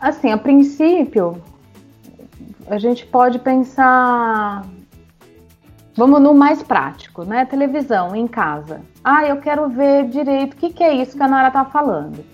assim, 0.00 0.30
a 0.30 0.36
princípio 0.36 1.42
a 2.66 2.78
gente 2.78 3.06
pode 3.06 3.38
pensar 3.38 4.64
Vamos 5.98 6.22
no 6.22 6.32
mais 6.32 6.62
prático, 6.62 7.24
né? 7.24 7.44
Televisão 7.44 8.14
em 8.14 8.28
casa. 8.28 8.82
Ah, 9.02 9.24
eu 9.26 9.38
quero 9.38 9.68
ver 9.68 10.06
direito 10.08 10.52
o 10.52 10.56
que, 10.56 10.72
que 10.72 10.84
é 10.84 10.94
isso 10.94 11.16
que 11.16 11.22
a 11.24 11.26
Nara 11.26 11.50
tá 11.50 11.64
falando. 11.64 12.24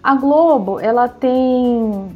A 0.00 0.14
Globo, 0.14 0.78
ela 0.78 1.08
tem 1.08 2.08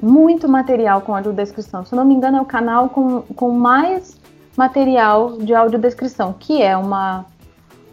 muito 0.00 0.48
material 0.48 1.00
com 1.00 1.14
audiodescrição. 1.14 1.84
Se 1.84 1.94
não 1.94 2.04
me 2.04 2.14
engano, 2.14 2.38
é 2.38 2.40
o 2.40 2.44
canal 2.44 2.88
com, 2.88 3.22
com 3.22 3.50
mais 3.50 4.16
material 4.56 5.38
de 5.38 5.54
audiodescrição, 5.54 6.34
que 6.38 6.62
é 6.62 6.76
uma, 6.76 7.26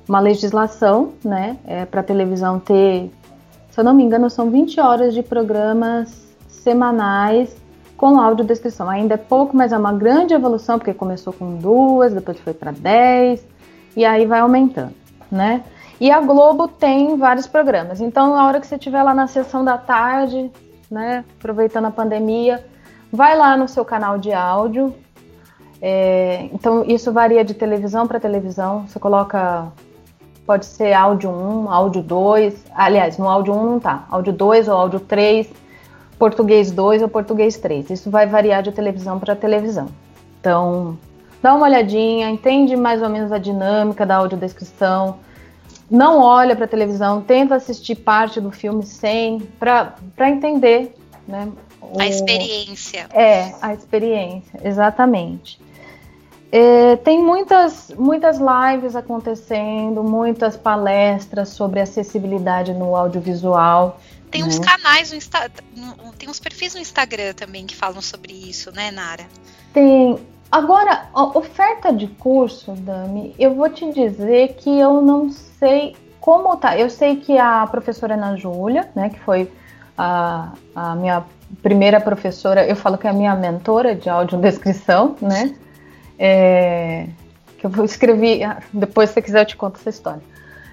uma 0.08 0.20
legislação, 0.20 1.14
né? 1.24 1.58
É, 1.66 1.86
para 1.86 2.02
televisão 2.04 2.60
ter, 2.60 3.12
se 3.70 3.80
eu 3.80 3.84
não 3.84 3.94
me 3.94 4.04
engano, 4.04 4.30
são 4.30 4.50
20 4.50 4.80
horas 4.80 5.14
de 5.14 5.22
programas 5.22 6.26
semanais 6.48 7.56
com 7.96 8.20
audiodescrição. 8.20 8.90
Ainda 8.90 9.14
é 9.14 9.18
pouco, 9.18 9.56
mas 9.56 9.72
é 9.72 9.78
uma 9.78 9.94
grande 9.94 10.34
evolução, 10.34 10.78
porque 10.78 10.94
começou 10.94 11.34
com 11.34 11.56
duas, 11.56 12.14
depois 12.14 12.40
foi 12.40 12.54
para 12.54 12.72
10, 12.72 13.46
e 13.96 14.04
aí 14.04 14.26
vai 14.26 14.40
aumentando, 14.40 14.94
né? 15.32 15.64
E 16.00 16.12
a 16.12 16.20
Globo 16.20 16.68
tem 16.68 17.16
vários 17.16 17.48
programas. 17.48 18.02
Então, 18.02 18.36
na 18.36 18.46
hora 18.46 18.60
que 18.60 18.68
você 18.68 18.76
estiver 18.76 19.02
lá 19.02 19.14
na 19.14 19.28
sessão 19.28 19.64
da 19.64 19.78
tarde, 19.78 20.52
né, 20.90 21.24
aproveitando 21.40 21.86
a 21.86 21.92
pandemia, 21.92 22.66
vai 23.12 23.38
lá 23.38 23.56
no 23.58 23.68
seu 23.68 23.84
canal 23.86 24.18
de 24.18 24.32
áudio. 24.34 24.94
É, 25.82 26.50
então, 26.54 26.84
isso 26.86 27.12
varia 27.12 27.44
de 27.44 27.54
televisão 27.54 28.08
para 28.08 28.20
televisão. 28.20 28.88
Você 28.88 29.00
coloca, 29.00 29.68
pode 30.46 30.66
ser 30.66 30.94
áudio 30.94 31.30
1, 31.30 31.70
áudio 31.70 32.02
2. 32.02 32.66
Aliás, 32.74 33.18
no 33.18 33.30
áudio 33.30 33.54
1 33.54 33.66
não 33.72 33.80
tá. 33.80 34.06
Áudio 34.10 34.34
2 34.34 34.68
ou 34.68 34.76
áudio 34.76 35.00
3, 35.00 35.50
português 36.18 36.72
2 36.72 37.02
ou 37.02 37.10
português 37.10 37.58
3. 37.58 37.90
Isso 37.90 38.10
vai 38.10 38.26
variar 38.26 38.64
de 38.64 38.72
televisão 38.72 39.20
para 39.20 39.36
televisão. 39.36 39.88
Então, 40.40 40.98
dá 41.42 41.54
uma 41.54 41.66
olhadinha, 41.66 42.30
entende 42.30 42.76
mais 42.76 43.02
ou 43.02 43.10
menos 43.10 43.32
a 43.32 43.38
dinâmica 43.38 44.06
da 44.06 44.16
audiodescrição 44.18 45.18
não 45.90 46.20
olha 46.20 46.56
para 46.56 46.66
a 46.66 46.68
televisão, 46.68 47.22
tenta 47.22 47.56
assistir 47.56 47.96
parte 47.96 48.42
do 48.42 48.52
filme 48.52 48.86
sem, 48.86 49.40
para 49.60 49.96
entender, 50.30 50.96
né? 51.28 51.52
O, 51.82 52.02
a 52.02 52.08
experiência. 52.08 53.08
É, 53.14 53.54
a 53.62 53.74
experiência, 53.74 54.60
exatamente. 54.64 55.60
É, 56.52 56.96
tem 56.98 57.22
muitas, 57.22 57.92
muitas 57.98 58.38
lives 58.38 58.96
acontecendo, 58.96 60.04
muitas 60.04 60.56
palestras 60.56 61.50
sobre 61.50 61.80
acessibilidade 61.80 62.74
no 62.74 62.96
audiovisual. 62.96 64.00
Tem 64.32 64.42
né? 64.42 64.48
uns 64.48 64.60
canais 64.60 65.12
no 65.12 65.18
Insta, 65.18 65.52
tem 66.18 66.30
uns 66.30 66.40
perfis 66.40 66.74
no 66.74 66.80
Instagram 66.80 67.34
também 67.34 67.66
que 67.66 67.76
falam 67.76 68.02
sobre 68.02 68.34
isso, 68.34 68.72
né, 68.72 68.90
Nara? 68.92 69.26
Tem. 69.74 70.18
Agora, 70.52 71.08
oferta 71.14 71.92
de 71.92 72.08
curso, 72.08 72.74
Dami, 72.74 73.36
eu 73.38 73.56
vou 73.56 73.70
te 73.70 73.92
dizer 73.92 74.56
que 74.56 74.80
eu 74.80 75.02
não 75.02 75.30
sei 75.30 75.96
como 76.20 76.56
tá. 76.58 76.78
Eu 76.78 76.90
sei 76.90 77.18
que 77.18 77.38
a 77.38 77.68
professora 77.68 78.16
Ana 78.16 78.36
Júlia, 78.36 78.90
né, 78.96 79.10
que 79.10 79.20
foi 79.20 79.52
a, 79.98 80.54
a 80.76 80.96
minha 80.96 81.24
primeira 81.62 82.00
professora, 82.00 82.66
eu 82.66 82.76
falo 82.76 82.98
que 82.98 83.08
é 83.08 83.10
a 83.10 83.14
minha 83.14 83.36
mentora 83.36 83.96
de 83.96 84.10
audiodescrição, 84.10 85.16
né? 85.22 85.56
É, 86.18 87.08
que 87.58 87.66
eu 87.66 87.86
escrevi, 87.86 88.40
depois 88.74 89.10
se 89.10 89.16
você 89.16 89.22
quiser 89.22 89.42
eu 89.42 89.46
te 89.46 89.58
conto 89.58 89.80
essa 89.80 89.90
história. 89.90 90.22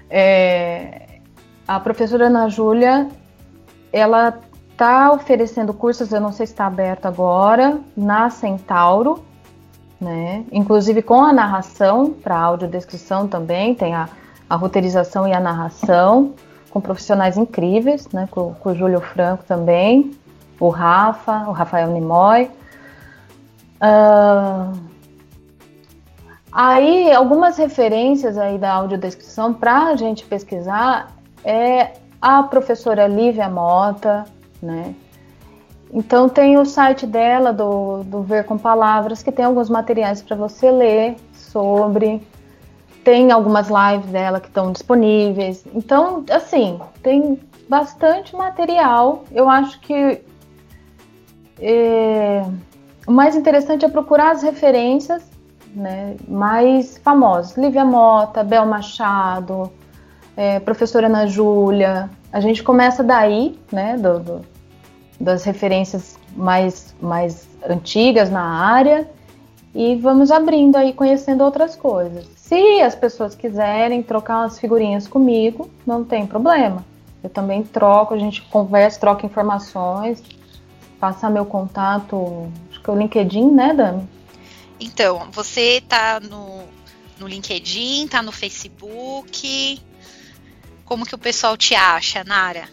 É, 0.09 1.19
a 1.67 1.79
professora 1.79 2.27
Ana 2.27 2.47
Júlia, 2.49 3.07
ela 3.91 4.39
está 4.71 5.11
oferecendo 5.11 5.73
cursos, 5.73 6.11
eu 6.11 6.21
não 6.21 6.31
sei 6.31 6.45
se 6.45 6.53
está 6.53 6.65
aberto 6.65 7.05
agora, 7.05 7.79
na 7.95 8.29
Centauro, 8.29 9.23
né? 10.03 10.43
Inclusive 10.51 11.01
com 11.01 11.23
a 11.23 11.33
narração 11.33 12.11
para 12.11 12.37
audiodescrição 12.37 13.27
também, 13.27 13.73
tem 13.73 13.95
a 13.95 14.09
a 14.53 14.55
roteirização 14.55 15.27
e 15.27 15.33
a 15.33 15.39
narração, 15.39 16.33
com 16.69 16.79
profissionais 16.79 17.37
incríveis, 17.37 18.07
né, 18.09 18.27
com, 18.29 18.53
com 18.53 18.69
o 18.69 18.75
Júlio 18.75 19.01
Franco 19.01 19.43
também, 19.45 20.11
o 20.59 20.69
Rafa, 20.69 21.45
o 21.47 21.51
Rafael 21.51 21.89
Nimoy. 21.89 22.49
Uh, 23.81 24.79
aí, 26.51 27.11
algumas 27.11 27.57
referências 27.57 28.37
aí 28.37 28.59
da 28.59 28.73
audiodescrição 28.73 29.53
para 29.53 29.87
a 29.87 29.95
gente 29.95 30.23
pesquisar 30.23 31.11
é 31.43 31.93
a 32.21 32.43
professora 32.43 33.07
Lívia 33.07 33.49
Mota, 33.49 34.25
né? 34.61 34.93
Então 35.93 36.27
tem 36.27 36.57
o 36.57 36.65
site 36.65 37.05
dela, 37.05 37.53
do, 37.53 38.03
do 38.03 38.23
Ver 38.23 38.45
com 38.45 38.57
Palavras, 38.57 39.21
que 39.21 39.31
tem 39.31 39.45
alguns 39.45 39.69
materiais 39.69 40.23
para 40.23 40.35
você 40.35 40.71
ler 40.71 41.15
sobre 41.33 42.21
tem 43.03 43.31
algumas 43.31 43.67
lives 43.67 44.09
dela 44.09 44.39
que 44.39 44.47
estão 44.47 44.71
disponíveis. 44.71 45.63
Então, 45.73 46.23
assim, 46.31 46.79
tem 47.03 47.39
bastante 47.69 48.35
material. 48.35 49.25
Eu 49.31 49.49
acho 49.49 49.79
que 49.81 50.21
é, 51.59 52.43
o 53.05 53.11
mais 53.11 53.35
interessante 53.35 53.85
é 53.85 53.89
procurar 53.89 54.31
as 54.31 54.41
referências 54.41 55.23
né, 55.75 56.15
mais 56.27 56.97
famosas. 56.97 57.57
Lívia 57.57 57.83
Mota, 57.83 58.43
Bel 58.43 58.65
Machado, 58.65 59.71
é, 60.37 60.59
professora 60.59 61.07
Ana 61.07 61.27
Júlia. 61.27 62.09
A 62.31 62.39
gente 62.39 62.63
começa 62.63 63.03
daí, 63.03 63.59
né, 63.71 63.97
do, 63.97 64.19
do, 64.19 64.52
das 65.23 65.43
referências 65.43 66.17
mais, 66.35 66.93
mais 67.01 67.47
antigas 67.67 68.29
na 68.29 68.43
área 68.43 69.09
e 69.73 69.95
vamos 69.95 70.29
abrindo 70.29 70.75
aí, 70.75 70.93
conhecendo 70.93 71.43
outras 71.43 71.75
coisas. 71.75 72.25
Se 72.35 72.81
as 72.81 72.93
pessoas 72.93 73.33
quiserem 73.33 74.03
trocar 74.03 74.41
umas 74.41 74.59
figurinhas 74.59 75.07
comigo, 75.07 75.69
não 75.87 76.03
tem 76.03 76.27
problema. 76.27 76.85
Eu 77.23 77.29
também 77.29 77.63
troco, 77.63 78.13
a 78.13 78.17
gente 78.17 78.41
conversa, 78.43 78.99
troca 78.99 79.25
informações, 79.25 80.21
passa 80.99 81.29
meu 81.29 81.45
contato, 81.45 82.51
acho 82.69 82.81
que 82.81 82.89
é 82.89 82.93
o 82.93 82.97
LinkedIn, 82.97 83.49
né, 83.49 83.73
Dani? 83.73 84.07
Então, 84.79 85.29
você 85.31 85.81
tá 85.87 86.19
no, 86.19 86.63
no 87.17 87.27
LinkedIn, 87.27 88.07
tá 88.07 88.21
no 88.21 88.31
Facebook. 88.31 89.81
Como 90.83 91.05
que 91.05 91.15
o 91.15 91.17
pessoal 91.17 91.55
te 91.55 91.73
acha, 91.73 92.23
Nara? 92.25 92.67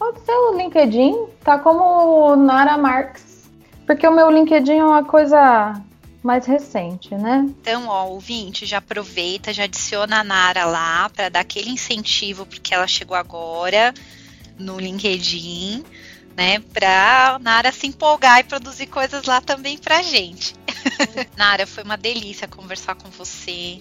Pode 0.00 0.18
ser 0.24 0.32
o 0.32 0.56
LinkedIn, 0.56 1.26
tá 1.44 1.58
como 1.58 2.34
Nara 2.34 2.78
Marx. 2.78 3.46
Porque 3.84 4.08
o 4.08 4.10
meu 4.10 4.30
LinkedIn 4.30 4.78
é 4.78 4.84
uma 4.84 5.04
coisa 5.04 5.78
mais 6.22 6.46
recente, 6.46 7.14
né? 7.14 7.44
Então, 7.46 7.86
ó, 7.86 8.06
ouvinte, 8.06 8.64
já 8.64 8.78
aproveita, 8.78 9.52
já 9.52 9.64
adiciona 9.64 10.20
a 10.20 10.24
Nara 10.24 10.64
lá 10.64 11.10
para 11.10 11.28
dar 11.28 11.40
aquele 11.40 11.68
incentivo 11.68 12.46
porque 12.46 12.72
ela 12.72 12.86
chegou 12.86 13.14
agora 13.14 13.92
no 14.58 14.80
LinkedIn, 14.80 15.84
né? 16.34 16.60
Pra 16.72 17.38
Nara 17.38 17.70
se 17.70 17.86
empolgar 17.86 18.40
e 18.40 18.44
produzir 18.44 18.86
coisas 18.86 19.26
lá 19.26 19.42
também 19.42 19.76
pra 19.76 20.00
gente. 20.00 20.54
Nara, 21.36 21.66
foi 21.66 21.84
uma 21.84 21.98
delícia 21.98 22.48
conversar 22.48 22.94
com 22.94 23.10
você. 23.10 23.78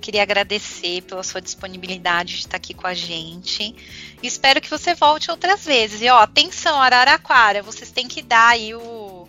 Queria 0.00 0.22
agradecer 0.22 1.02
pela 1.02 1.22
sua 1.22 1.40
disponibilidade 1.40 2.34
de 2.34 2.40
estar 2.40 2.56
aqui 2.56 2.74
com 2.74 2.86
a 2.86 2.94
gente. 2.94 3.74
espero 4.22 4.60
que 4.60 4.70
você 4.70 4.94
volte 4.94 5.30
outras 5.30 5.64
vezes. 5.64 6.02
E 6.02 6.08
ó, 6.08 6.18
atenção, 6.20 6.80
Araraquara, 6.80 7.62
vocês 7.62 7.90
têm 7.90 8.08
que 8.08 8.22
dar 8.22 8.48
aí 8.48 8.74
o 8.74 9.28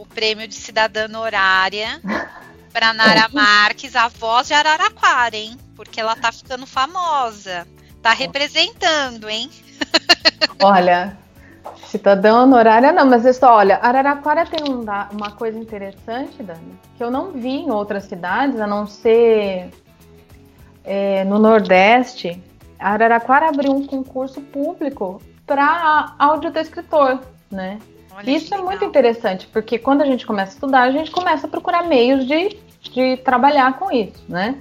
o 0.00 0.06
prêmio 0.06 0.48
de 0.48 0.54
cidadã 0.54 1.04
honorária 1.04 2.00
para 2.72 2.94
Nara 2.94 3.28
Marques, 3.30 3.94
a 3.94 4.08
voz 4.08 4.46
de 4.46 4.54
Araraquara, 4.54 5.36
hein? 5.36 5.58
Porque 5.76 6.00
ela 6.00 6.16
tá 6.16 6.32
ficando 6.32 6.66
famosa. 6.66 7.66
Tá 8.00 8.12
representando, 8.12 9.28
hein? 9.28 9.50
Olha, 10.62 11.18
cidadã 11.84 12.42
honorária 12.42 12.92
não, 12.92 13.04
mas 13.04 13.26
isso, 13.26 13.44
olha, 13.44 13.76
Araraquara 13.76 14.46
tem 14.46 14.72
um, 14.72 14.84
uma 15.12 15.30
coisa 15.32 15.58
interessante, 15.58 16.42
Dani, 16.42 16.78
que 16.96 17.02
eu 17.04 17.10
não 17.10 17.32
vi 17.32 17.56
em 17.56 17.70
outras 17.70 18.04
cidades, 18.04 18.60
a 18.60 18.66
não 18.66 18.86
ser 18.86 19.70
é, 20.84 21.24
no 21.24 21.38
Nordeste. 21.38 22.40
Araraquara 22.78 23.48
abriu 23.48 23.72
um 23.72 23.86
concurso 23.86 24.40
público 24.40 25.20
para 25.46 26.14
audiodescritor, 26.18 27.20
né? 27.50 27.78
Olha 28.16 28.30
Isso 28.30 28.54
é 28.54 28.58
muito 28.58 28.84
interessante, 28.84 29.48
porque 29.52 29.78
quando 29.78 30.02
a 30.02 30.06
gente 30.06 30.26
começa 30.26 30.52
a 30.52 30.54
estudar, 30.54 30.82
a 30.82 30.90
gente 30.90 31.10
começa 31.10 31.46
a 31.46 31.50
procurar 31.50 31.84
meios 31.84 32.26
de, 32.26 32.58
de 32.82 33.16
trabalhar 33.18 33.78
com 33.78 33.92
isso, 33.92 34.24
né? 34.28 34.56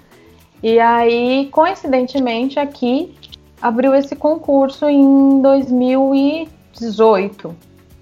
E 0.61 0.77
aí, 0.79 1.47
coincidentemente, 1.51 2.59
aqui 2.59 3.15
abriu 3.61 3.93
esse 3.95 4.15
concurso 4.15 4.87
em 4.87 5.41
2018 5.41 7.55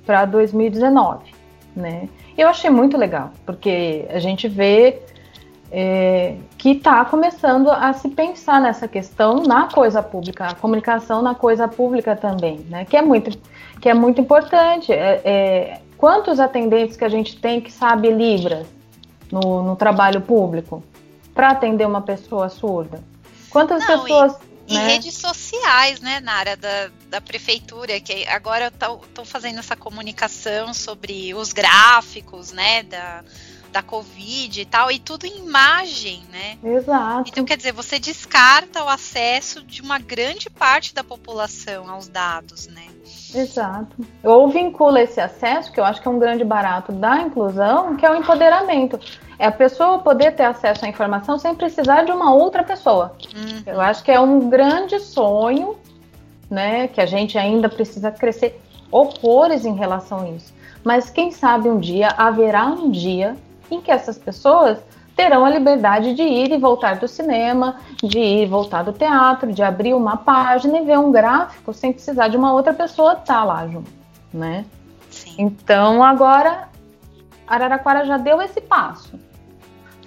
para 0.05 0.25
2019, 0.25 1.33
né? 1.75 2.07
Eu 2.37 2.47
achei 2.47 2.69
muito 2.69 2.95
legal, 2.97 3.31
porque 3.45 4.05
a 4.09 4.19
gente 4.19 4.47
vê 4.47 5.01
é, 5.71 6.35
que 6.57 6.71
está 6.71 7.03
começando 7.05 7.69
a 7.69 7.91
se 7.93 8.09
pensar 8.09 8.61
nessa 8.61 8.87
questão 8.87 9.43
na 9.43 9.67
coisa 9.67 10.01
pública, 10.01 10.47
a 10.47 10.55
comunicação 10.55 11.21
na 11.21 11.35
coisa 11.35 11.67
pública 11.67 12.15
também, 12.15 12.59
né? 12.69 12.85
Que 12.85 12.97
é 12.97 13.01
muito, 13.01 13.37
que 13.81 13.89
é 13.89 13.93
muito 13.93 14.21
importante. 14.21 14.91
É, 14.91 15.21
é, 15.23 15.81
quantos 15.97 16.39
atendentes 16.39 16.95
que 16.95 17.03
a 17.03 17.09
gente 17.09 17.37
tem 17.37 17.59
que 17.59 17.71
sabe 17.71 18.09
Libras 18.09 18.67
no, 19.31 19.61
no 19.63 19.75
trabalho 19.75 20.21
público 20.21 20.83
para 21.33 21.49
atender 21.49 21.85
uma 21.85 22.01
pessoa 22.01 22.49
surda? 22.49 23.03
Quantas 23.49 23.85
Não, 23.87 24.03
pessoas. 24.03 24.35
E, 24.69 24.73
né? 24.73 24.87
redes 24.87 25.15
sociais, 25.15 26.01
né, 26.01 26.19
na 26.19 26.33
área 26.33 26.57
da, 26.57 26.89
da 27.09 27.21
prefeitura, 27.21 28.01
que 28.01 28.27
agora 28.27 28.67
estão 28.67 29.23
fazendo 29.23 29.59
essa 29.59 29.77
comunicação 29.77 30.73
sobre 30.73 31.33
os 31.33 31.53
gráficos, 31.53 32.51
né, 32.51 32.83
da, 32.83 33.23
da 33.77 33.83
Covid 33.83 34.59
e 34.59 34.65
tal, 34.65 34.89
e 34.89 34.97
tudo 34.97 35.27
em 35.27 35.37
imagem, 35.37 36.23
né? 36.31 36.57
Exato. 36.63 37.29
Então, 37.29 37.45
quer 37.45 37.57
dizer, 37.57 37.71
você 37.71 37.99
descarta 37.99 38.83
o 38.83 38.89
acesso 38.89 39.61
de 39.63 39.83
uma 39.83 39.99
grande 39.99 40.49
parte 40.49 40.95
da 40.95 41.03
população 41.03 41.87
aos 41.87 42.07
dados, 42.07 42.65
né? 42.67 42.87
Exato. 43.35 43.95
Ou 44.23 44.49
vincula 44.49 44.99
esse 44.99 45.21
acesso, 45.21 45.71
que 45.71 45.79
eu 45.79 45.85
acho 45.85 46.01
que 46.01 46.07
é 46.07 46.11
um 46.11 46.17
grande 46.17 46.43
barato 46.43 46.91
da 46.91 47.19
inclusão, 47.21 47.95
que 47.95 48.03
é 48.03 48.09
o 48.09 48.15
empoderamento. 48.15 48.99
É 49.37 49.45
a 49.45 49.51
pessoa 49.51 49.99
poder 49.99 50.31
ter 50.35 50.45
acesso 50.45 50.83
à 50.83 50.87
informação 50.87 51.37
sem 51.37 51.53
precisar 51.53 52.03
de 52.03 52.11
uma 52.11 52.33
outra 52.33 52.63
pessoa. 52.63 53.15
Uhum. 53.35 53.61
Eu 53.67 53.79
acho 53.79 54.03
que 54.03 54.11
é 54.11 54.19
um 54.19 54.49
grande 54.49 54.99
sonho, 54.99 55.77
né? 56.49 56.87
Que 56.87 56.99
a 56.99 57.05
gente 57.05 57.37
ainda 57.37 57.69
precisa 57.69 58.09
crescer 58.09 58.59
horrores 58.89 59.65
em 59.65 59.75
relação 59.75 60.21
a 60.21 60.29
isso. 60.29 60.51
Mas 60.83 61.11
quem 61.11 61.29
sabe 61.29 61.69
um 61.69 61.79
dia 61.79 62.07
haverá 62.17 62.65
um 62.65 62.89
dia 62.89 63.37
em 63.69 63.81
que 63.81 63.91
essas 63.91 64.17
pessoas 64.17 64.77
terão 65.17 65.43
a 65.43 65.49
liberdade 65.49 66.13
de 66.13 66.21
ir 66.21 66.51
e 66.51 66.57
voltar 66.57 66.97
do 66.97 67.07
cinema, 67.07 67.77
de 68.03 68.19
ir 68.19 68.43
e 68.43 68.45
voltar 68.45 68.83
do 68.83 68.93
teatro, 68.93 69.51
de 69.51 69.63
abrir 69.63 69.95
uma 69.95 70.15
página 70.15 70.77
e 70.77 70.85
ver 70.85 70.99
um 70.99 71.11
gráfico 71.11 71.73
sem 71.73 71.91
precisar 71.91 72.27
de 72.27 72.37
uma 72.37 72.53
outra 72.53 72.71
pessoa 72.71 73.13
estar 73.13 73.43
lá 73.43 73.67
junto, 73.67 73.89
né? 74.31 74.63
Sim. 75.09 75.33
Então 75.39 76.03
agora 76.03 76.69
Araraquara 77.47 78.05
já 78.05 78.17
deu 78.17 78.39
esse 78.41 78.61
passo. 78.61 79.19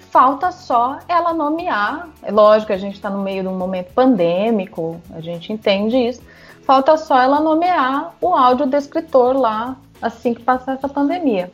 Falta 0.09 0.51
só 0.51 0.99
ela 1.07 1.33
nomear. 1.33 2.07
É 2.21 2.31
lógico, 2.31 2.71
a 2.71 2.77
gente 2.77 2.95
está 2.95 3.09
no 3.09 3.21
meio 3.21 3.43
de 3.43 3.49
um 3.49 3.57
momento 3.57 3.93
pandêmico, 3.93 5.01
a 5.13 5.19
gente 5.19 5.51
entende 5.51 5.97
isso. 5.97 6.21
Falta 6.63 6.95
só 6.95 7.19
ela 7.19 7.41
nomear 7.41 8.13
o 8.21 8.33
audiodescritor 8.33 9.35
lá 9.37 9.75
assim 10.01 10.33
que 10.33 10.41
passar 10.41 10.73
essa 10.73 10.87
pandemia 10.87 11.51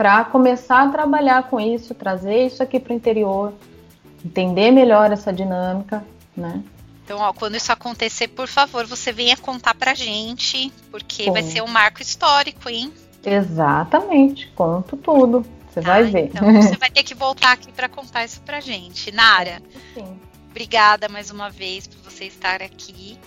para 0.00 0.24
começar 0.24 0.84
a 0.84 0.88
trabalhar 0.88 1.42
com 1.50 1.60
isso, 1.60 1.94
trazer 1.94 2.46
isso 2.46 2.62
aqui 2.62 2.80
para 2.80 2.94
o 2.94 2.96
interior, 2.96 3.52
entender 4.24 4.70
melhor 4.70 5.12
essa 5.12 5.30
dinâmica, 5.30 6.02
né? 6.34 6.62
Então, 7.04 7.18
ó, 7.18 7.34
quando 7.34 7.56
isso 7.56 7.70
acontecer, 7.70 8.28
por 8.28 8.48
favor, 8.48 8.86
você 8.86 9.12
venha 9.12 9.36
contar 9.36 9.74
pra 9.74 9.92
gente, 9.92 10.72
porque 10.90 11.26
Bom. 11.26 11.34
vai 11.34 11.42
ser 11.42 11.62
um 11.62 11.66
marco 11.66 12.00
histórico, 12.00 12.66
hein? 12.70 12.90
Exatamente, 13.22 14.46
conto 14.56 14.96
tudo. 14.96 15.44
Você 15.68 15.82
Tá? 15.82 15.88
vai 15.92 16.04
ver. 16.04 16.30
Então, 16.34 16.50
você 16.50 16.78
vai 16.78 16.90
ter 16.90 17.02
que 17.02 17.14
voltar 17.14 17.52
aqui 17.52 17.70
para 17.70 17.86
contar 17.86 18.24
isso 18.24 18.40
pra 18.40 18.58
gente. 18.58 19.12
Nara, 19.12 19.60
Sim. 19.92 20.18
obrigada 20.48 21.10
mais 21.10 21.30
uma 21.30 21.50
vez 21.50 21.86
por 21.86 21.98
você 22.10 22.24
estar 22.24 22.62
aqui. 22.62 23.18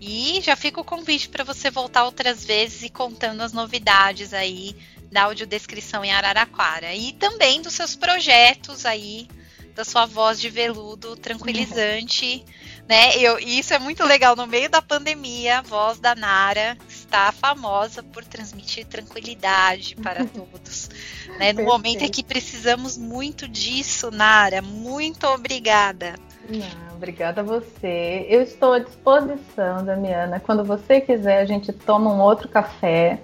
E 0.00 0.40
já 0.42 0.56
fica 0.56 0.80
o 0.80 0.84
convite 0.84 1.28
para 1.28 1.44
você 1.44 1.70
voltar 1.70 2.04
outras 2.04 2.44
vezes 2.44 2.82
e 2.82 2.88
contando 2.90 3.42
as 3.42 3.52
novidades 3.52 4.34
aí 4.34 4.74
da 5.16 5.22
audiodescrição 5.22 6.04
em 6.04 6.12
Araraquara. 6.12 6.94
E 6.94 7.14
também 7.14 7.62
dos 7.62 7.72
seus 7.72 7.96
projetos 7.96 8.84
aí, 8.84 9.26
da 9.74 9.82
sua 9.82 10.04
voz 10.04 10.38
de 10.38 10.50
veludo 10.50 11.16
tranquilizante. 11.16 12.44
Né? 12.88 13.16
Eu, 13.16 13.40
e 13.40 13.58
isso 13.58 13.74
é 13.74 13.80
muito 13.80 14.04
legal. 14.04 14.36
No 14.36 14.46
meio 14.46 14.70
da 14.70 14.80
pandemia, 14.80 15.58
a 15.58 15.60
voz 15.60 15.98
da 15.98 16.14
Nara 16.14 16.78
está 16.88 17.32
famosa 17.32 18.00
por 18.00 18.24
transmitir 18.24 18.86
tranquilidade 18.86 19.96
para 19.96 20.22
todos. 20.32 20.88
Né? 21.36 21.52
No 21.52 21.64
momento 21.64 21.96
em 21.96 22.06
Perfeito. 22.06 22.14
que 22.14 22.22
precisamos 22.22 22.96
muito 22.96 23.48
disso, 23.48 24.12
Nara. 24.12 24.62
Muito 24.62 25.26
obrigada. 25.26 26.14
Não, 26.48 26.94
obrigada 26.94 27.40
a 27.40 27.44
você. 27.44 28.24
Eu 28.28 28.40
estou 28.40 28.74
à 28.74 28.78
disposição, 28.78 29.84
Damiana. 29.84 30.38
Quando 30.38 30.62
você 30.62 31.00
quiser, 31.00 31.40
a 31.40 31.44
gente 31.44 31.72
toma 31.72 32.14
um 32.14 32.20
outro 32.20 32.48
café. 32.48 33.20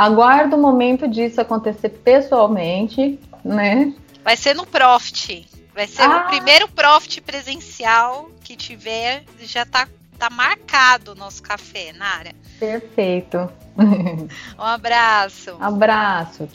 Aguardo 0.00 0.56
o 0.56 0.58
momento 0.58 1.06
disso 1.06 1.42
acontecer 1.42 1.90
pessoalmente, 1.90 3.20
né? 3.44 3.92
Vai 4.24 4.34
ser 4.34 4.54
no 4.54 4.64
Profit. 4.64 5.46
Vai 5.74 5.86
ser 5.86 6.00
Ah. 6.00 6.24
o 6.24 6.28
primeiro 6.30 6.66
Profit 6.68 7.20
presencial 7.20 8.30
que 8.42 8.56
tiver. 8.56 9.24
Já 9.42 9.66
tá, 9.66 9.86
tá 10.18 10.30
marcado 10.30 11.12
o 11.12 11.14
nosso 11.14 11.42
café, 11.42 11.92
Nara. 11.92 12.32
Perfeito. 12.58 13.46
Um 14.58 14.62
abraço. 14.64 15.58
Abraço. 15.60 16.48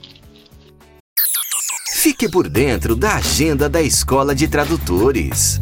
Fique 1.93 2.27
por 2.27 2.49
dentro 2.49 2.95
da 2.95 3.17
agenda 3.17 3.69
da 3.69 3.79
Escola 3.81 4.33
de 4.33 4.47
Tradutores. 4.47 5.61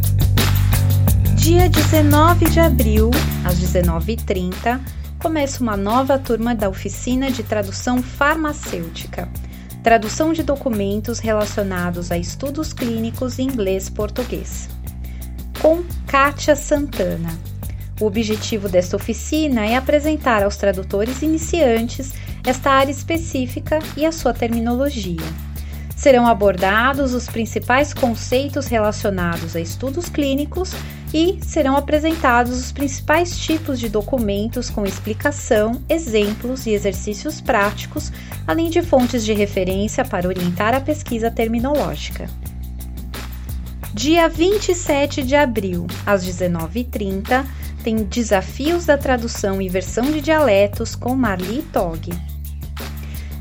Dia 1.36 1.68
19 1.70 2.46
de 2.50 2.62
abril, 2.62 3.12
às 3.46 3.60
19h30, 3.60 4.80
começa 5.24 5.64
uma 5.64 5.78
nova 5.78 6.20
turma 6.20 6.54
da 6.54 6.68
oficina 6.68 7.32
de 7.32 7.44
tradução 7.44 8.04
farmacêutica. 8.04 9.30
Tradução 9.82 10.34
de 10.34 10.44
documentos 10.44 11.20
relacionados 11.20 12.12
a 12.12 12.18
estudos 12.18 12.74
clínicos 12.74 13.40
em 13.40 13.44
inglês-português. 13.44 14.68
Com 15.62 15.82
Kátia 16.08 16.58
Santana. 16.58 17.40
O 18.02 18.06
objetivo 18.06 18.68
desta 18.68 18.98
oficina 18.98 19.66
é 19.66 19.78
apresentar 19.78 20.44
aos 20.44 20.58
tradutores 20.58 21.22
iniciantes 21.22 22.12
esta 22.46 22.72
área 22.72 22.92
específica 22.92 23.80
e 23.96 24.06
a 24.06 24.12
sua 24.12 24.34
terminologia. 24.34 25.53
Serão 25.96 26.28
abordados 26.28 27.14
os 27.14 27.28
principais 27.28 27.94
conceitos 27.94 28.68
relacionados 28.68 29.56
a 29.56 29.60
estudos 29.60 30.10
clínicos 30.10 30.72
e 31.14 31.38
serão 31.46 31.78
apresentados 31.78 32.58
os 32.60 32.72
principais 32.72 33.38
tipos 33.38 33.80
de 33.80 33.88
documentos 33.88 34.70
com 34.70 34.86
explicação, 34.86 35.82
exemplos 35.88 36.66
e 36.66 36.72
exercícios 36.72 37.40
práticos, 37.40 38.12
além 38.48 38.70
de 38.70 38.82
fontes 38.82 39.24
de 39.24 39.34
referência 39.34 40.04
para 40.04 40.28
orientar 40.28 40.74
a 40.74 40.82
pesquisa 40.82 41.30
terminológica. 41.30 42.28
Dia 43.94 44.28
27 44.28 45.22
de 45.22 45.36
abril, 45.36 45.86
às 46.04 46.26
19h30, 46.26 47.46
tem 47.84 47.98
Desafios 47.98 48.88
da 48.88 48.98
Tradução 48.98 49.62
e 49.62 49.70
Versão 49.70 50.06
de 50.12 50.20
Dialetos 50.20 50.96
com 50.96 51.16
Marli 51.16 51.62
Tog. 51.72 52.33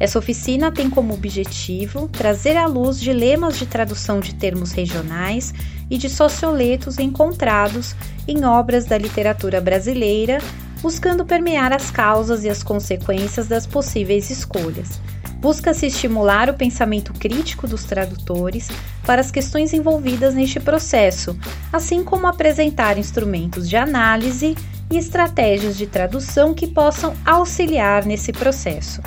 Essa 0.03 0.19
oficina 0.19 0.73
tem 0.73 0.91
como 0.91 1.15
objetivo 1.15 2.09
trazer 2.09 2.57
à 2.57 2.67
luz 2.67 2.99
dilemas 2.99 3.57
de 3.57 3.67
tradução 3.67 4.19
de 4.19 4.35
termos 4.35 4.73
regionais 4.73 5.55
e 5.89 5.97
de 5.97 6.11
socioletos 6.11 6.99
encontrados 6.99 7.95
em 8.27 8.45
obras 8.45 8.85
da 8.85 8.99
literatura 8.99 9.61
brasileira, 9.61 10.39
buscando 10.83 11.25
permear 11.25 11.73
as 11.73 11.93
causas 11.93 12.43
e 12.43 12.51
as 12.51 12.65
consequências 12.65 13.47
das 13.47 13.65
possíveis 13.65 14.29
escolhas. 14.29 15.01
Busca-se 15.39 15.87
estimular 15.87 16.51
o 16.51 16.55
pensamento 16.55 17.13
crítico 17.13 17.69
dos 17.69 17.85
tradutores 17.85 18.71
para 19.07 19.21
as 19.21 19.31
questões 19.31 19.73
envolvidas 19.73 20.35
neste 20.35 20.59
processo, 20.59 21.39
assim 21.73 22.03
como 22.03 22.27
apresentar 22.27 22.99
instrumentos 22.99 23.69
de 23.69 23.77
análise 23.77 24.57
e 24.91 24.99
estratégias 24.99 25.77
de 25.77 25.87
tradução 25.87 26.55
que 26.55 26.67
possam 26.67 27.15
auxiliar 27.25 28.05
nesse 28.05 28.33
processo. 28.33 29.01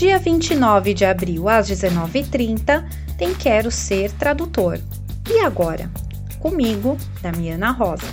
Dia 0.00 0.18
29 0.18 0.94
de 0.94 1.04
abril, 1.04 1.46
às 1.46 1.68
19h30, 1.68 2.86
tem 3.18 3.34
Quero 3.34 3.70
Ser 3.70 4.10
Tradutor. 4.12 4.80
E 5.28 5.40
agora? 5.40 5.90
Comigo, 6.38 6.96
Damiana 7.20 7.70
Rosa. 7.70 8.06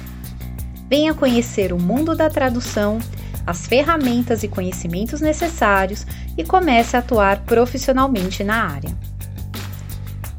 Venha 0.89 1.13
conhecer 1.13 1.71
o 1.71 1.79
mundo 1.79 2.13
da 2.13 2.29
tradução, 2.29 2.99
as 3.45 3.65
ferramentas 3.65 4.43
e 4.43 4.49
conhecimentos 4.49 5.21
necessários 5.21 6.05
e 6.37 6.43
comece 6.43 6.97
a 6.97 6.99
atuar 6.99 7.43
profissionalmente 7.45 8.43
na 8.43 8.65
área. 8.65 8.93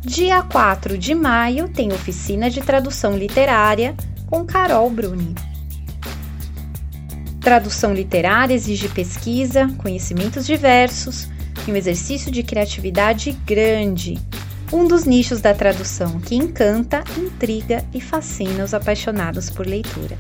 Dia 0.03 0.43
4 0.43 0.99
de 0.99 1.15
maio 1.15 1.67
tem 1.71 1.95
oficina 1.95 2.51
de 2.51 2.61
tradução 2.61 3.17
literária 3.17 3.97
com 4.27 4.45
Carol 4.45 4.91
Bruni. 4.91 5.35
Tradução 7.41 7.95
literária 7.95 8.53
exige 8.53 8.91
pesquisa, 8.91 9.67
conhecimentos 9.79 10.45
diversos 10.45 11.27
um 11.73 11.77
exercício 11.77 12.31
de 12.31 12.43
criatividade 12.43 13.33
grande. 13.45 14.19
Um 14.73 14.87
dos 14.87 15.05
nichos 15.05 15.41
da 15.41 15.55
tradução 15.55 16.21
que 16.21 16.35
encanta, 16.35 17.03
intriga 17.17 17.85
e 17.95 18.01
fascina 18.01 18.65
os 18.65 18.75
apaixonados 18.75 19.49
por 19.51 19.67
leitura. 19.67 20.17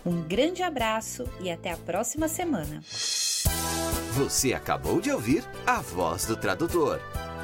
Um 0.05 0.21
grande 0.21 0.61
abraço 0.61 1.25
e 1.41 1.49
até 1.49 1.71
a 1.71 1.77
próxima 1.77 2.27
semana. 2.27 2.81
Você 4.13 4.53
acabou 4.53 5.01
de 5.01 5.11
ouvir 5.11 5.43
A 5.65 5.81
Voz 5.81 6.25
do 6.25 6.35
Tradutor. 6.35 6.99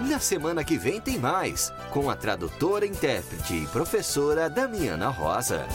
Na 0.10 0.20
semana 0.20 0.64
que 0.64 0.78
vem 0.78 1.00
tem 1.00 1.20
mais, 1.20 1.72
com 1.92 2.10
a 2.10 2.16
tradutora, 2.16 2.86
intérprete 2.86 3.54
e 3.54 3.68
professora 3.68 4.50
Damiana 4.50 5.10
Rosa. 5.10 5.68